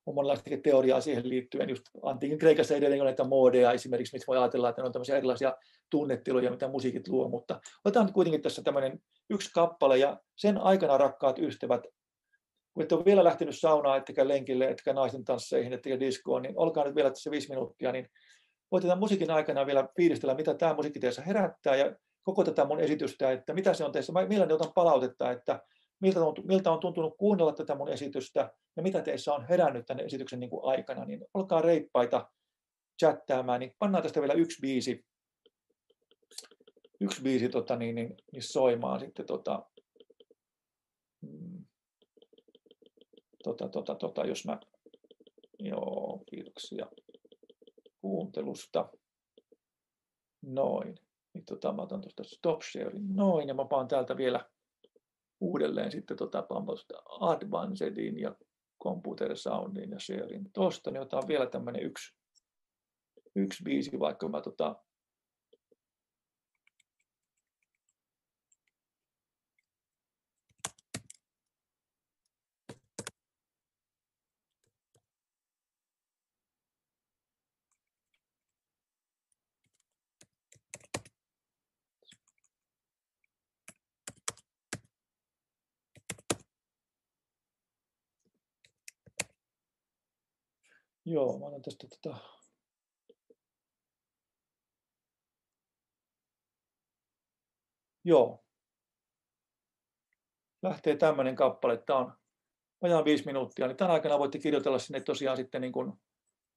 [0.06, 1.70] on monenlaista teoriaa siihen liittyen.
[1.70, 5.18] Just antiikin Kreikassa edelleen on näitä moodeja esimerkiksi, mistä voi ajatella, että ne on tämmöisiä
[5.18, 5.54] erilaisia
[5.90, 9.00] tunnetiloja, mitä musiikit luo, mutta otetaan kuitenkin tässä tämmöinen
[9.30, 11.82] yksi kappale ja sen aikana rakkaat ystävät,
[12.76, 16.84] kun ette ole vielä lähtenyt saunaan, ettekä lenkille, ettekä naisten tansseihin, ettekä diskoon, niin olkaa
[16.84, 18.10] nyt vielä tässä viisi minuuttia, niin
[18.72, 22.80] voitte tämän musiikin aikana vielä fiilistellä, mitä tämä musiikki teissä herättää ja koko tätä mun
[22.80, 24.14] esitystä, että mitä se on teissä.
[24.14, 25.60] Mä mielelläni otan palautetta, että
[26.00, 30.04] miltä on, miltä on tuntunut kuunnella tätä mun esitystä ja mitä teissä on herännyt tänne
[30.04, 32.30] esityksen niin kuin aikana, niin olkaa reippaita
[33.00, 35.06] chattaamaan, niin pannaan tästä vielä yksi biisi,
[37.00, 39.66] yksi biisi tota, niin, niin, niin soimaan sitten tota,
[41.22, 41.55] mm,
[43.46, 44.60] tota, tota, tota, jos mä,
[45.60, 46.86] joo, kiitoksia
[48.02, 48.90] kuuntelusta.
[50.42, 50.96] Noin.
[51.34, 53.16] Niin tota, mä otan tuosta stop sharing.
[53.16, 54.50] Noin, ja mä paan täältä vielä
[55.42, 58.36] uudelleen sitten tota, pampausta Advancedin ja
[58.84, 62.16] Computer Soundin ja Sharein tuosta, niin otan vielä tämmöinen yksi,
[63.36, 64.85] yksi biisi, vaikka mä tota,
[91.06, 92.18] Joo, mä otan tästä tota...
[98.04, 98.46] Joo.
[100.62, 101.78] Lähtee tämmöinen kappale.
[101.78, 102.14] Tämä on
[102.82, 103.68] vajaan viisi minuuttia.
[103.68, 105.94] Niin tämän aikana voitte kirjoitella sinne tosiaan sitten niin kuin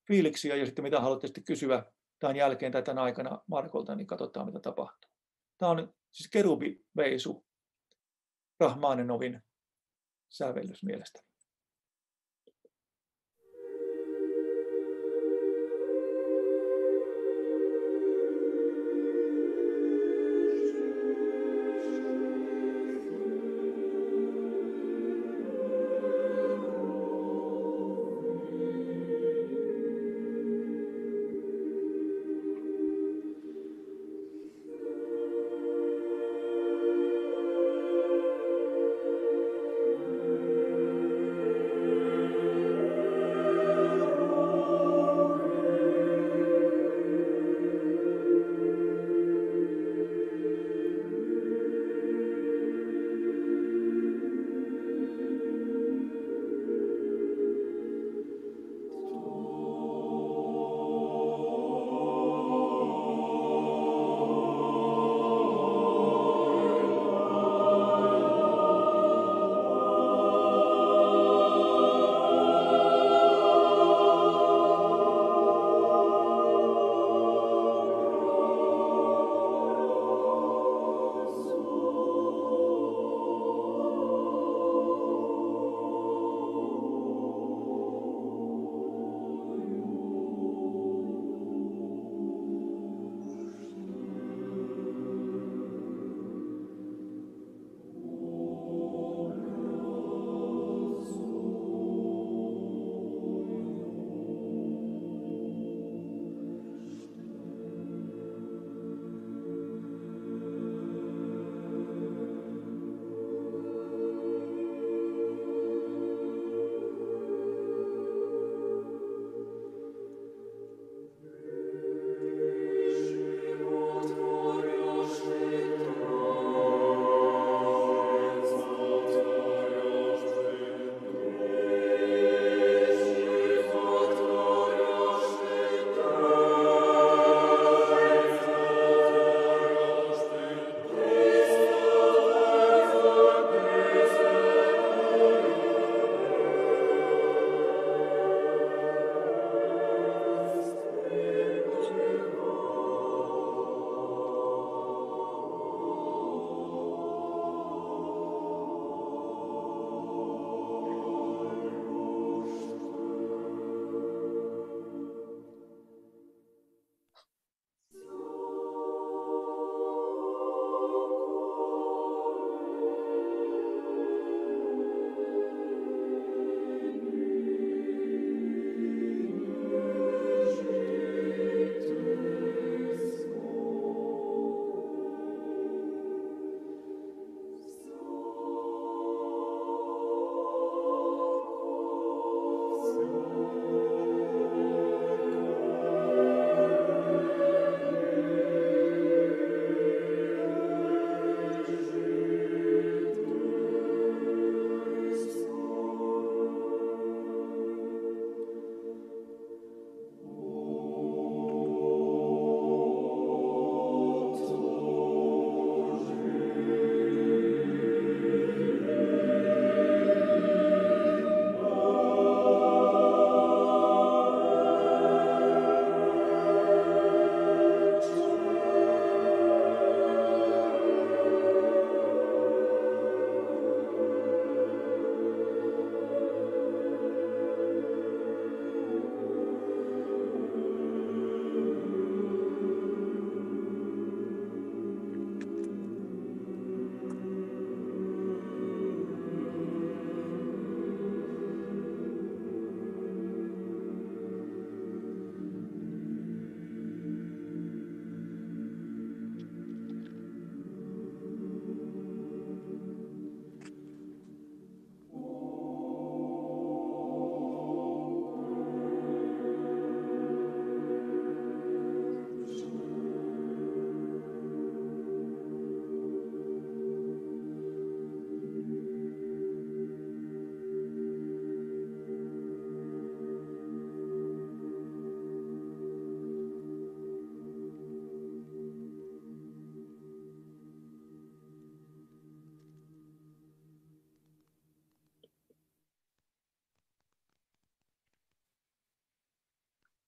[0.08, 4.46] fiiliksiä ja sitten mitä haluatte sitten kysyä tämän jälkeen tai tämän aikana Markolta, niin katsotaan
[4.46, 5.10] mitä tapahtuu.
[5.58, 7.46] Tämä on siis Kerubi Veisu
[8.60, 9.42] Rahmanenovin
[10.28, 11.27] sävellys mielestäni.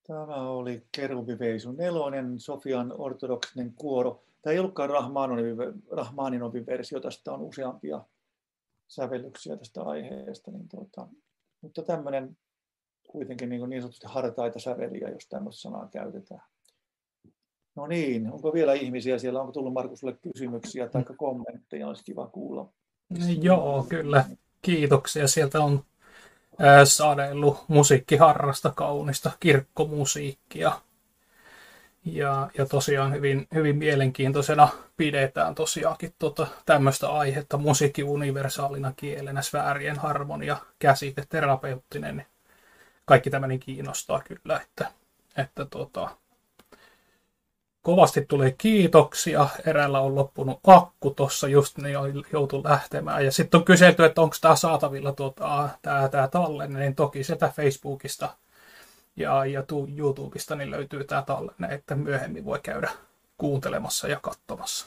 [0.06, 4.22] Tämä oli Kerubiveisu nelonen, Sofian ortodoksinen kuoro.
[4.42, 4.90] Tämä ei ollutkaan
[5.90, 8.04] Rahmaninovin versio, tästä on useampia
[8.88, 10.50] sävellyksiä tästä aiheesta.
[10.50, 11.08] Niin tuota,
[11.60, 12.36] mutta tämmöinen
[13.08, 16.42] kuitenkin niin, niin sanotusti hartaita säveliä, jos tämmöistä sanaa käytetään.
[17.74, 19.40] No niin, onko vielä ihmisiä siellä?
[19.40, 21.88] Onko tullut Markus sulle kysymyksiä tai kommentteja?
[21.88, 22.72] Olisi kiva kuulla.
[23.40, 24.24] Joo, kyllä.
[24.62, 25.28] Kiitoksia.
[25.28, 25.84] Sieltä on
[26.84, 30.72] sadellut musiikkiharrasta kaunista kirkkomusiikkia.
[32.04, 39.98] Ja, ja tosiaan hyvin, hyvin mielenkiintoisena pidetään tosiaankin tuota, tämmöistä aihetta musiikki universaalina kielenä, sfäärien
[39.98, 42.26] harmonia, käsite, terapeuttinen.
[43.04, 44.86] Kaikki tämmöinen kiinnostaa kyllä, että,
[45.36, 46.08] että tota,
[47.82, 49.48] kovasti tulee kiitoksia.
[49.66, 51.96] Eräällä on loppunut akku tuossa, just niin
[52.32, 53.24] joutu lähtemään.
[53.24, 57.52] Ja sitten on kyselty, että onko tämä saatavilla tuota, tämä, tämä tallenne, niin toki sieltä
[57.56, 58.28] Facebookista
[59.16, 59.64] ja, ja
[59.96, 62.90] YouTubesta niin löytyy tämä tallenne, että myöhemmin voi käydä
[63.38, 64.86] kuuntelemassa ja katsomassa.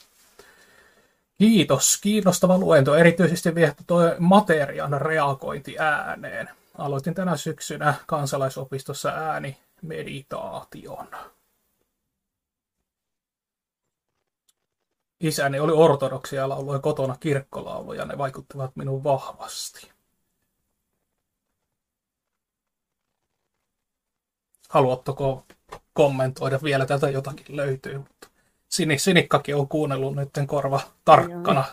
[1.38, 6.50] Kiitos, kiinnostava luento, erityisesti vielä tuo materiaan reagointi ääneen.
[6.78, 11.08] Aloitin tänä syksynä kansalaisopistossa ääni meditaation.
[15.24, 19.92] Isäni oli ortodoksia lauluja kotona kirkkolauluja, ne vaikuttivat minuun vahvasti.
[24.70, 25.44] Haluatteko
[25.94, 28.28] kommentoida vielä tätä jotakin löytyy, mutta
[28.70, 31.64] Sini, Sinikkakin on kuunnellut nyt korva tarkkana.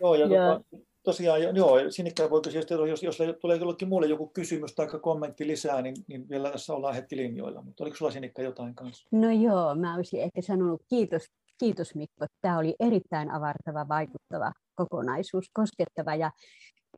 [0.00, 0.60] Joo, ja ja.
[1.02, 5.82] tosiaan, joo, Sinikka voi kysyä, jos, jos tulee jollekin muulle joku kysymys tai kommentti lisää,
[5.82, 7.62] niin, niin vielä tässä ollaan hetki linjoilla.
[7.62, 9.08] Mutta oliko sulla Sinikka jotain kanssa?
[9.12, 12.26] No joo, mä olisin ehkä sanonut kiitos Kiitos Mikko.
[12.40, 16.30] Tämä oli erittäin avartava, vaikuttava kokonaisuus, koskettava ja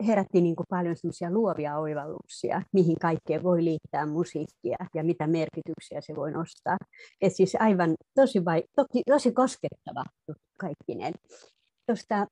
[0.07, 0.97] herätti niin kuin paljon
[1.31, 6.77] luovia oivalluksia, mihin kaikkeen voi liittää musiikkia ja mitä merkityksiä se voi nostaa.
[7.21, 10.05] Et siis aivan tosi, vai, toki, tosi koskettava
[10.59, 11.15] kaikkinen.
[11.87, 12.27] Tuosta,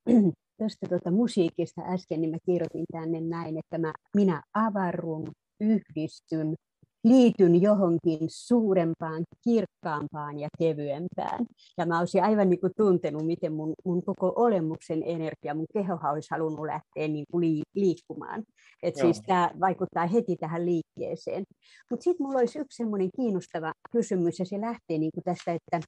[0.57, 6.55] tuosta tuota musiikista äsken niin mä kirjoitin tänne näin, että mä, minä avarrun, yhdistyn,
[7.03, 11.45] liityn johonkin suurempaan, kirkkaampaan ja kevyempään.
[11.77, 16.13] Ja mä olisin aivan niin kuin tuntenut, miten mun, mun koko olemuksen energia, mun kehohan
[16.13, 18.43] olisi halunnut lähteä niin kuin liikkumaan.
[18.83, 21.43] Et siis tämä vaikuttaa heti tähän liikkeeseen.
[21.89, 25.79] Mutta sitten mulla olisi yksi semmoinen kiinnostava kysymys, ja se lähtee niin kuin tästä, että,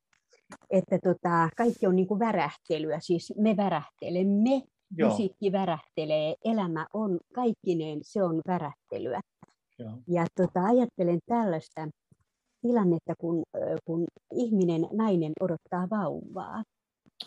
[0.69, 4.61] että tota, kaikki on niin kuin värähtelyä, siis me värähtelemme,
[4.97, 5.09] Joo.
[5.09, 9.21] musiikki värähtelee, elämä on kaikkineen, se on värähtelyä.
[10.07, 11.87] Ja tota, ajattelen tällaista
[12.61, 13.43] tilannetta, kun,
[13.85, 16.63] kun ihminen, nainen odottaa vauvaa.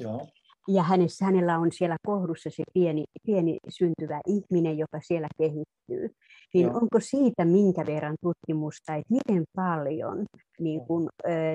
[0.00, 0.28] Joo.
[0.68, 6.10] Ja hänessä, hänellä on siellä kohdussa se pieni, pieni syntyvä ihminen, joka siellä kehittyy,
[6.54, 6.76] niin Joo.
[6.76, 10.24] onko siitä minkä verran tutkimusta, että miten paljon
[10.60, 11.08] niin kun,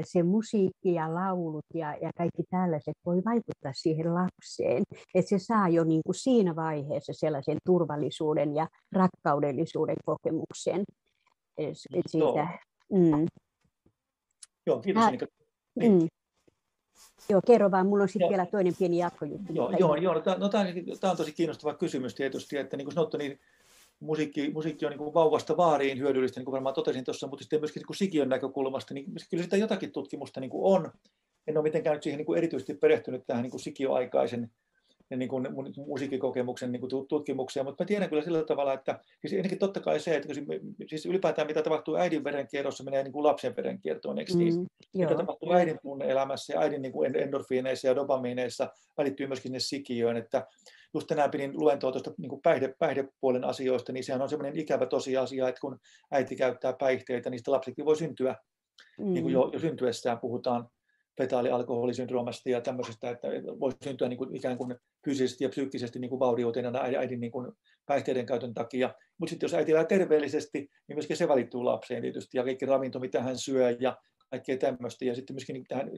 [0.04, 4.84] se musiikki ja laulut ja, ja kaikki tällaiset voi vaikuttaa siihen lapseen,
[5.16, 10.84] että se saa jo niin kuin siinä vaiheessa sellaisen turvallisuuden ja rakkaudellisuuden kokemuksen.
[11.74, 12.48] Siitä, Joo.
[12.94, 13.26] Mm.
[14.66, 15.04] Joo, kiitos.
[15.04, 15.12] Ä,
[15.76, 15.92] niin.
[15.92, 16.08] mm.
[17.30, 19.54] Joo, kerro vaan, mulla on sitten vielä toinen pieni jatkojuttu.
[19.54, 22.94] Joo, joo, joo no, no, tämä, on, on tosi kiinnostava kysymys tietysti, että niin kuin
[22.94, 23.40] sanottu, niin
[24.00, 27.60] musiikki, musiikki on niin kuin vauvasta vaariin hyödyllistä, niin kuin varmaan totesin tuossa, mutta sitten
[27.60, 30.92] myöskin niin kuin sikiön näkökulmasta, niin kyllä sitä jotakin tutkimusta niin kuin on.
[31.48, 34.52] En ole mitenkään nyt siihen niin kuin erityisesti perehtynyt tähän niin kuin sikioaikaisen
[35.18, 35.48] niin kuin
[35.88, 40.00] musiikkikokemuksen niin kuin tutkimukseen, mutta mä tiedän kyllä sillä tavalla, että siis ennenkin totta kai
[40.00, 40.34] se, että
[40.88, 44.56] siis ylipäätään mitä tapahtuu äidin verenkierrossa, menee niin kuin lapsen verenkiertoon, eikö niin?
[44.56, 49.60] Mm, mitä tapahtuu äidin tunne-elämässä ja äidin niin kuin endorfiineissa ja dopamiineissa välittyy myöskin sinne
[49.60, 50.48] sikiöön, että
[50.94, 55.50] just tänään pidin luentoa tuosta niin päihde, päihdepuolen asioista, niin sehän on semmoinen ikävä tosiasia,
[55.50, 55.80] että kun
[56.12, 58.36] äiti käyttää päihteitä, niin sitä lapsikin voi syntyä,
[58.98, 59.14] mm.
[59.14, 60.68] niin kuin jo, jo syntyessään puhutaan
[61.18, 63.28] fetaalialkoholisyndroomasta ja tämmöisestä, että
[63.60, 64.76] voi syntyä niin kuin ikään kuin
[65.06, 67.52] fyysisesti ja psyykkisesti niin kuin vaurioituneena äidin niin kuin
[67.86, 68.96] päihteiden käytön takia.
[69.18, 73.00] Mutta sitten jos äiti elää terveellisesti, niin myöskin se valittuu lapseen tietysti ja kaikki ravinto,
[73.00, 73.98] mitä hän syö ja
[74.30, 75.06] kaikkea tämmöistä.
[75.06, 75.92] Ja sitten myöskin tähän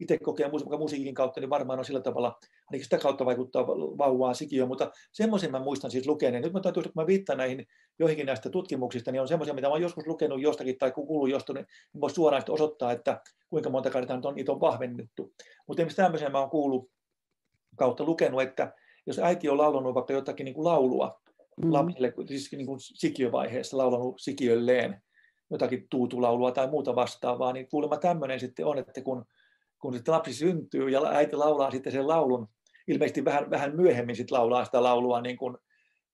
[0.00, 3.66] itse kokee musiikin kautta, niin varmaan on sillä tavalla, ainakin sitä kautta vaikuttaa
[3.98, 6.42] vauvaan sikiöön, mutta semmoisen mä muistan siis lukeneen.
[6.42, 7.66] Nyt mä täytyy, kun mä viittaan näihin
[7.98, 11.54] joihinkin näistä tutkimuksista, niin on semmoisia, mitä mä oon joskus lukenut jostakin tai kuullut jostain,
[11.54, 11.66] niin
[12.00, 15.32] voi suoraan osoittaa, että kuinka monta kertaa on, niitä on vahvennettu.
[15.66, 16.90] Mutta esimerkiksi tämmöisen mä oon kuullut
[17.76, 18.72] kautta lukenut, että
[19.06, 21.20] jos äiti on laulanut vaikka jotakin niin kuin laulua
[21.62, 21.72] mm.
[21.72, 25.02] lapsille, siis niin kuin sikiövaiheessa laulanut sikiölleen,
[25.50, 29.24] jotakin tuutulaulua tai muuta vastaavaa, niin kuulemma tämmöinen sitten on, että kun,
[29.78, 32.48] kun sitten lapsi syntyy ja äiti laulaa sitten sen laulun,
[32.88, 35.58] ilmeisesti vähän, vähän myöhemmin sitten laulaa sitä laulua niin kuin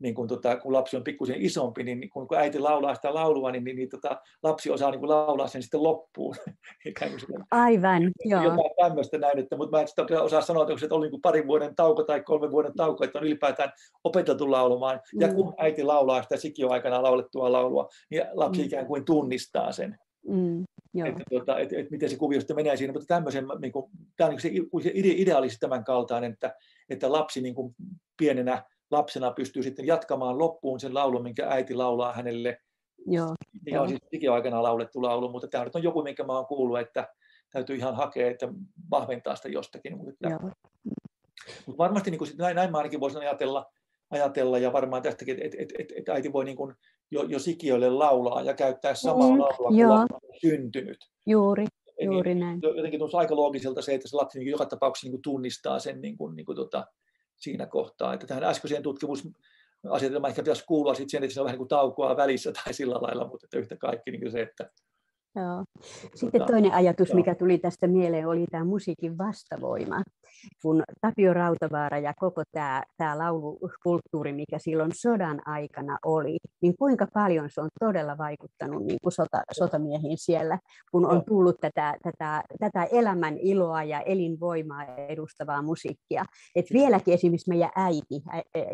[0.04, 3.50] niin kun, tota, kun lapsi on pikkusen isompi, niin kun, kun äiti laulaa sitä laulua,
[3.50, 6.36] niin, niin, niin tota, lapsi osaa niin laulaa sen sitten loppuun.
[7.50, 8.42] Aivan, joo.
[8.42, 11.46] Jotain tämmöistä näin, että, mutta mä en sitä osaa sanoa, että se oli niin parin
[11.46, 13.72] vuoden tauko tai kolmen vuoden tauko, että on ylipäätään
[14.04, 15.00] opeteltu laulamaan.
[15.14, 15.20] Mm.
[15.20, 18.66] Ja kun äiti laulaa sitä sikioaikana laulettua laulua, niin lapsi mm.
[18.66, 19.98] ikään kuin tunnistaa sen.
[20.28, 20.64] Mm.
[20.94, 21.08] Joo.
[21.08, 24.28] Että, tuota, et, et, miten se kuvio sitten menee siinä, mutta tämmöisen, niin kuin, tämä
[24.28, 24.50] on niin se,
[24.82, 26.54] se ideaalisesti tämän kaltainen, että,
[26.88, 27.74] että lapsi niin kuin
[28.16, 32.58] pienenä lapsena pystyy sitten jatkamaan loppuun sen laulun, minkä äiti laulaa hänelle.
[33.06, 33.34] Joo.
[33.64, 36.78] Mikä on siis digiaikana laulettu laulu, mutta tämä nyt on joku, minkä mä oon kuullut,
[36.78, 37.08] että
[37.52, 38.48] täytyy ihan hakea, että
[38.90, 39.96] vahventaa sitä jostakin.
[39.96, 40.28] Mutta,
[41.66, 43.66] mutta varmasti niin kuin, näin, näin mä ainakin voisin ajatella,
[44.10, 46.74] ajatella ja varmaan tästäkin, että et, et, et äiti voi niin kuin
[47.10, 50.98] jo, jo sikiöille laulaa ja käyttää samaa mm, laulua kuin lapsi on syntynyt.
[51.26, 51.66] Juuri,
[52.00, 52.60] juuri näin.
[52.62, 56.00] Jotenkin tuntuu aika loogiselta se, että se lapsi niin joka tapauksessa niin kuin tunnistaa sen
[56.00, 56.86] niin kuin, niin kuin, tota,
[57.44, 58.14] siinä kohtaa.
[58.14, 61.68] Että tähän äskeiseen tutkimusasetelmaan ehkä pitäisi kuulua sitten sen, että se on vähän niin kuin
[61.68, 64.70] taukoa välissä tai sillä lailla, mutta että yhtä kaikki niin se, että
[65.36, 65.64] Joo.
[66.14, 67.16] Sitten tota, toinen ajatus, joo.
[67.16, 70.02] mikä tuli tästä mieleen, oli tämä musiikin vastavoima.
[70.62, 77.06] Kun Tapio Rautavaara ja koko tämä, tämä laulukulttuuri, mikä silloin sodan aikana oli, niin kuinka
[77.14, 80.58] paljon se on todella vaikuttanut niin kuin sota, sotamiehiin siellä,
[80.90, 86.24] kun on tullut tätä, tätä, tätä elämän iloa ja elinvoimaa edustavaa musiikkia.
[86.54, 88.22] Et vieläkin esimerkiksi meidän äiti,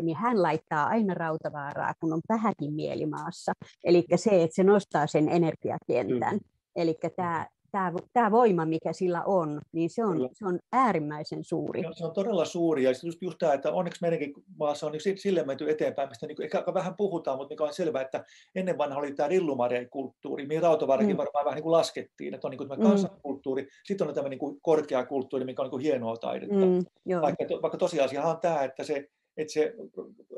[0.01, 3.51] niin hän laittaa aina Rautavaaraa, kun on vähäkin mielimaassa.
[3.83, 6.39] Eli se, että se nostaa sen energiakentän.
[6.75, 6.81] Mm.
[6.81, 11.83] Eli tämä, tämä, tämä voima, mikä sillä on, niin se on, se on äärimmäisen suuri.
[11.93, 12.83] Se on todella suuri.
[12.83, 16.43] Ja just, just tämä, että onneksi meidänkin maassa on niin sille menty eteenpäin, mistä niin
[16.43, 18.23] ehkä vähän puhutaan, mutta mikä on selvää, että
[18.55, 21.17] ennen vanha oli tämä rillumarei-kulttuuri, mihin Rautavaarakin mm.
[21.17, 22.89] varmaan vähän niin kuin laskettiin, että on niin kuin tämä mm.
[22.89, 26.65] kansankulttuuri, sitten on tämä niin kuin korkeakulttuuri, mikä on niin kuin hienoa taidetta.
[26.65, 29.07] Mm, vaikka, vaikka tosiasiahan on tämä, että se
[29.37, 29.75] että se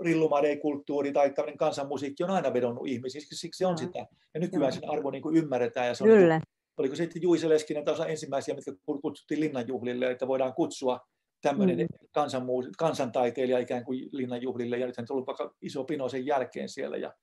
[0.01, 4.05] rillumarei-kulttuuri tai tämmöinen kansanmusiikki on aina vedonnut ihmisiin, siksi se on sitä.
[4.33, 5.87] Ja nykyään sen arvo niin kuin ymmärretään.
[5.87, 6.33] Ja se on Kyllä.
[6.33, 8.71] Niin kuin, oliko sitten Juise Leskinen osa ensimmäisiä, mitkä
[9.01, 10.99] kutsuttiin linnanjuhlille, että voidaan kutsua
[11.41, 12.07] tämmöinen mm.
[12.11, 16.97] kansanmuus, kansantaiteilija ikään kuin linnanjuhlille, ja nythän on ollut vaikka iso pino sen jälkeen siellä,
[16.97, 17.13] ja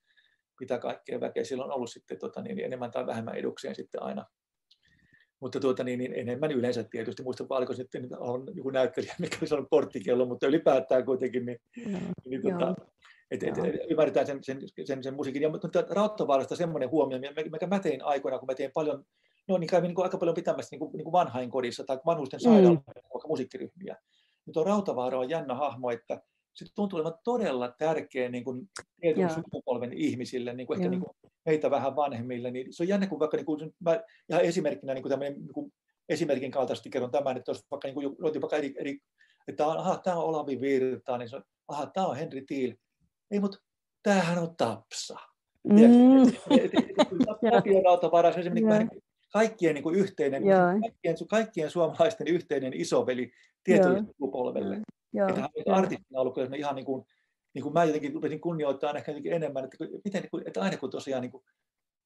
[0.60, 4.26] mitä kaikkea väkeä siellä on ollut sitten tota, niin, enemmän tai vähemmän edukseen sitten aina
[5.40, 7.22] mutta tuota, niin, niin enemmän yleensä tietysti.
[7.22, 11.58] Muista oliko sitten on joku näyttelijä, mikä olisi ollut porttikello, mutta ylipäätään kuitenkin, niin,
[11.92, 12.74] no, niin tuota,
[13.30, 15.42] et, et, et, ymmärretään sen, sen, sen, sen musiikin.
[15.42, 17.18] Ja, mutta Rauttavaarasta semmoinen huomio,
[17.50, 19.04] mikä mä tein aikoina, kun mä tein paljon,
[19.48, 22.92] no niin kävin niin aika paljon pitämässä niin kuin, niin kuin vanhainkodissa tai vanhusten sairaalassa,
[22.96, 23.28] mm.
[23.28, 23.96] musiikkiryhmiä.
[24.46, 26.22] Mutta Rautavaara on jännä hahmo, että
[26.54, 28.70] se tuntuu olevan todella tärkeä niin kuin
[29.00, 29.34] tietyn Joo.
[29.34, 32.50] sukupolven ihmisille, niin kuin ehkä niin kuin meitä vähän vanhemmille.
[32.50, 35.52] Niin se on jännä, kun vaikka niin kuin, mä ihan esimerkkinä niin kuin tämmöinen, niin
[35.52, 35.72] kuin
[36.08, 38.98] esimerkin kaltaisesti kerron tämän, että jos vaikka, niin kuin, vaikka eri, eri
[39.48, 42.74] että aha, tämä on Olavi Virta, niin se on, aha, tämä on Henri Tiil.
[43.30, 43.58] Ei, mutta
[44.02, 45.18] tämähän on Tapsa.
[45.64, 45.76] Mm.
[47.50, 48.90] Tapio Rautavaara, se on niin
[49.32, 50.42] kaikkien niin kuin yhteinen,
[50.80, 53.32] kaikkien, kaikkien suomalaisten yhteinen isoveli
[53.64, 54.80] tietylle sukupolvelle.
[55.12, 57.04] Joo, että hän on artistina ollut kyllä ihan niin kuin,
[57.54, 61.22] niin kuin mä jotenkin rupesin kunnioittaa ehkä enemmän, että, miten, niin että aina kun tosiaan
[61.22, 61.44] niin kuin,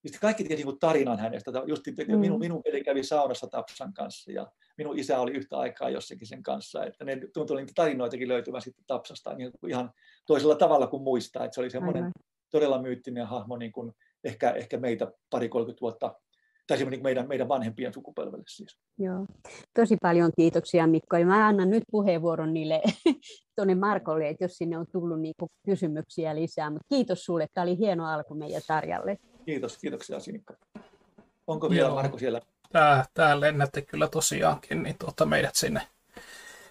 [0.03, 1.51] niin kaikki tiesi niin tarinan hänestä.
[1.67, 2.19] Just, mm.
[2.19, 6.43] minun, minun veli kävi saunassa Tapsan kanssa ja minun isä oli yhtä aikaa jossakin sen
[6.43, 6.85] kanssa.
[6.85, 9.93] Että ne tuntui niitä tarinoitakin löytyvän sitten Tapsasta niin ihan
[10.27, 11.45] toisella tavalla kuin muistaa.
[11.45, 12.13] Että se oli semmoinen Aivan.
[12.51, 13.93] todella myyttinen hahmo niin kuin
[14.25, 16.21] ehkä, ehkä meitä pari 30 vuotta
[16.67, 18.79] tai niin meidän, meidän vanhempien sukupolvelle siis.
[18.99, 19.27] Joo.
[19.75, 21.17] Tosi paljon kiitoksia Mikko.
[21.17, 22.83] Ja mä annan nyt puheenvuoron niille
[23.57, 26.71] tuonne Markolle, että jos sinne on tullut niinku kysymyksiä lisää.
[26.71, 29.19] Mutta kiitos sulle, tämä oli hieno alku meidän Tarjalle.
[29.45, 30.55] Kiitos, kiitoksia Sinikka.
[31.47, 31.95] Onko vielä Joo.
[31.95, 32.41] Marko siellä?
[32.73, 35.81] Tää, tää lennätte kyllä tosiaankin niin tuota meidät sinne,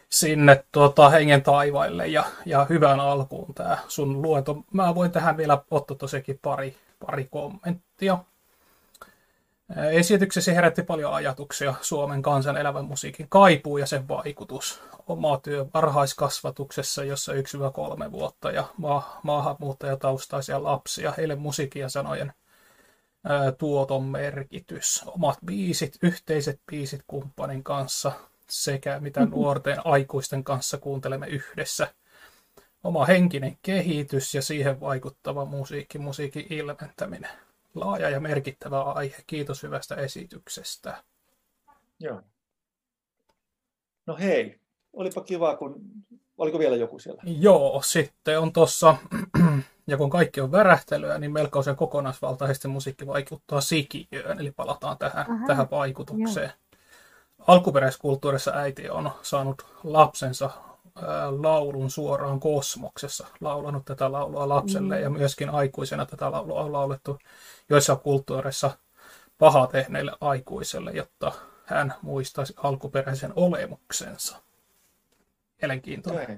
[0.10, 4.64] sinne tuota hengen taivaille ja, ja hyvän alkuun tämä sun luento.
[4.74, 6.76] Mä voin tähän vielä ottaa tosiaankin pari,
[7.06, 8.18] pari kommenttia.
[9.75, 14.81] Esityksesi herätti paljon ajatuksia Suomen kansan elävän musiikin kaipuu ja sen vaikutus.
[15.07, 22.33] Oma työ varhaiskasvatuksessa, jossa 1-3 vuotta ja ma- maahanmuuttajataustaisia lapsia, heille musiikin ja sanojen
[23.23, 25.03] ää, tuoton merkitys.
[25.07, 28.11] Omat biisit, yhteiset biisit kumppanin kanssa
[28.49, 29.35] sekä mitä mm-hmm.
[29.35, 31.87] nuorten aikuisten kanssa kuuntelemme yhdessä.
[32.83, 37.31] Oma henkinen kehitys ja siihen vaikuttava musiikki, musiikin ilmentäminen
[37.75, 39.15] laaja ja merkittävä aihe.
[39.27, 41.03] Kiitos hyvästä esityksestä.
[41.99, 42.21] Joo.
[44.05, 44.59] No hei,
[44.93, 45.81] olipa kiva, kun...
[46.37, 47.21] Oliko vielä joku siellä?
[47.25, 48.95] Joo, sitten on tuossa,
[49.87, 55.47] ja kun kaikki on värähtelyä, niin melkoisen kokonaisvaltaisesti musiikki vaikuttaa sikiöön, eli palataan tähän, Aha,
[55.47, 56.45] tähän vaikutukseen.
[56.49, 56.79] Joo.
[57.47, 60.49] Alkuperäiskulttuurissa äiti on saanut lapsensa
[61.41, 65.03] laulun suoraan kosmoksessa, laulanut tätä laulua lapselle mm.
[65.03, 67.20] ja myöskin aikuisena tätä laulua on laulettu
[67.70, 68.78] joissa kulttuureissa
[69.38, 71.32] paha tehneille aikuiselle, jotta
[71.65, 74.44] hän muistaisi alkuperäisen olemuksensa.
[75.61, 76.24] Mielenkiintoinen.
[76.24, 76.38] Okay.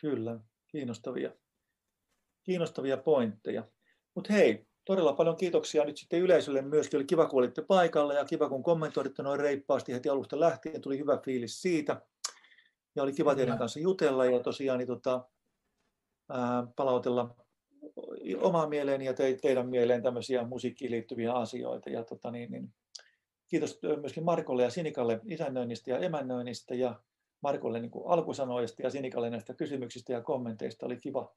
[0.00, 1.30] Kyllä, kiinnostavia,
[2.42, 3.64] kiinnostavia pointteja.
[4.14, 6.98] Mutta hei, todella paljon kiitoksia nyt sitten yleisölle myöskin.
[6.98, 10.80] Oli kiva, kun olitte paikalla ja kiva, kun kommentoitte noin reippaasti heti alusta lähtien.
[10.80, 12.02] Tuli hyvä fiilis siitä.
[12.96, 15.28] Ja oli kiva teidän kanssa jutella ja tosiaan niin, tota,
[16.28, 17.36] ää, palautella
[18.40, 21.90] omaa mieleeni ja te, teidän mieleen tämmöisiä musiikkiin liittyviä asioita.
[21.90, 22.72] Ja, tota, niin, niin,
[23.48, 27.00] kiitos myöskin Markolle ja Sinikalle isännöinnistä ja emännöinnistä ja
[27.40, 30.86] Markolle niin alkusanoista ja Sinikalle näistä kysymyksistä ja kommenteista.
[30.86, 31.32] Oli kiva,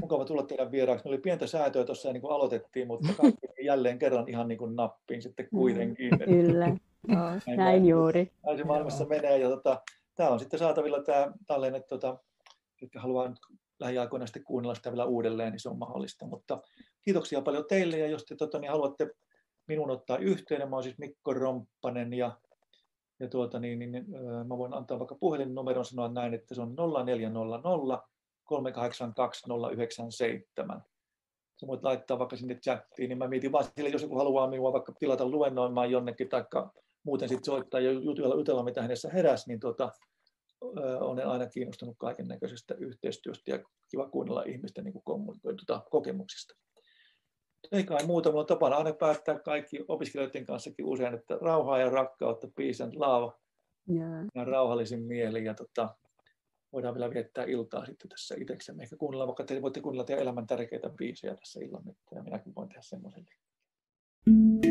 [0.00, 1.04] mukava tulla teidän vieraaksi.
[1.04, 4.76] Me oli pientä säätöä tuossa niin kuin aloitettiin, mutta kaikki jälleen kerran ihan niin kuin
[4.76, 6.18] nappiin sitten kuitenkin.
[6.18, 6.68] Kyllä,
[7.08, 8.32] no, näin, näin juuri.
[8.46, 9.38] Näin se maailmassa menee.
[9.38, 9.82] Ja tota,
[10.18, 12.18] tämä on sitten saatavilla tämä tallenne, tota,
[12.80, 13.38] jotka haluaa nyt
[13.80, 16.26] lähiaikoina sitten kuunnella sitä vielä uudelleen, niin se on mahdollista.
[16.26, 16.62] Mutta
[17.02, 19.10] kiitoksia paljon teille ja jos te tota, niin haluatte
[19.66, 22.36] minun ottaa yhteyden, mä olen siis Mikko Romppanen ja,
[23.20, 24.06] ja tuota, niin, niin,
[24.48, 28.08] mä voin antaa vaikka puhelinnumeron sanoa näin, että se on 0400
[28.44, 30.82] 382 097.
[31.60, 34.72] Sä voit laittaa vaikka sinne chattiin, niin mä mietin vaan sille, jos joku haluaa minua
[34.72, 36.44] vaikka tilata luennoimaan jonnekin, tai
[37.02, 39.90] muuten sitten soittaa ja jutella, jutella mitä hänessä heräsi, niin tuota,
[41.00, 43.58] olen aina kiinnostunut kaiken näköisestä yhteistyöstä ja
[43.90, 45.02] kiva kuunnella ihmisten niin
[45.42, 46.54] tuota, kokemuksista.
[47.72, 51.90] Ei kai muuta, mutta on tapana aina päättää kaikki opiskelijoiden kanssakin usein, että rauhaa ja
[51.90, 53.32] rakkautta, peace and love,
[53.94, 54.24] yeah.
[54.34, 55.44] ja rauhallisin mieli.
[55.44, 55.96] Ja tota,
[56.72, 58.82] voidaan vielä viettää iltaa sitten tässä itseksemme.
[58.82, 61.82] Ehkä kuunnella, vaikka te voitte kuunnella teidän elämän tärkeitä biisejä tässä illan,
[62.14, 63.26] ja minäkin voin tehdä semmoisen.
[64.26, 64.67] you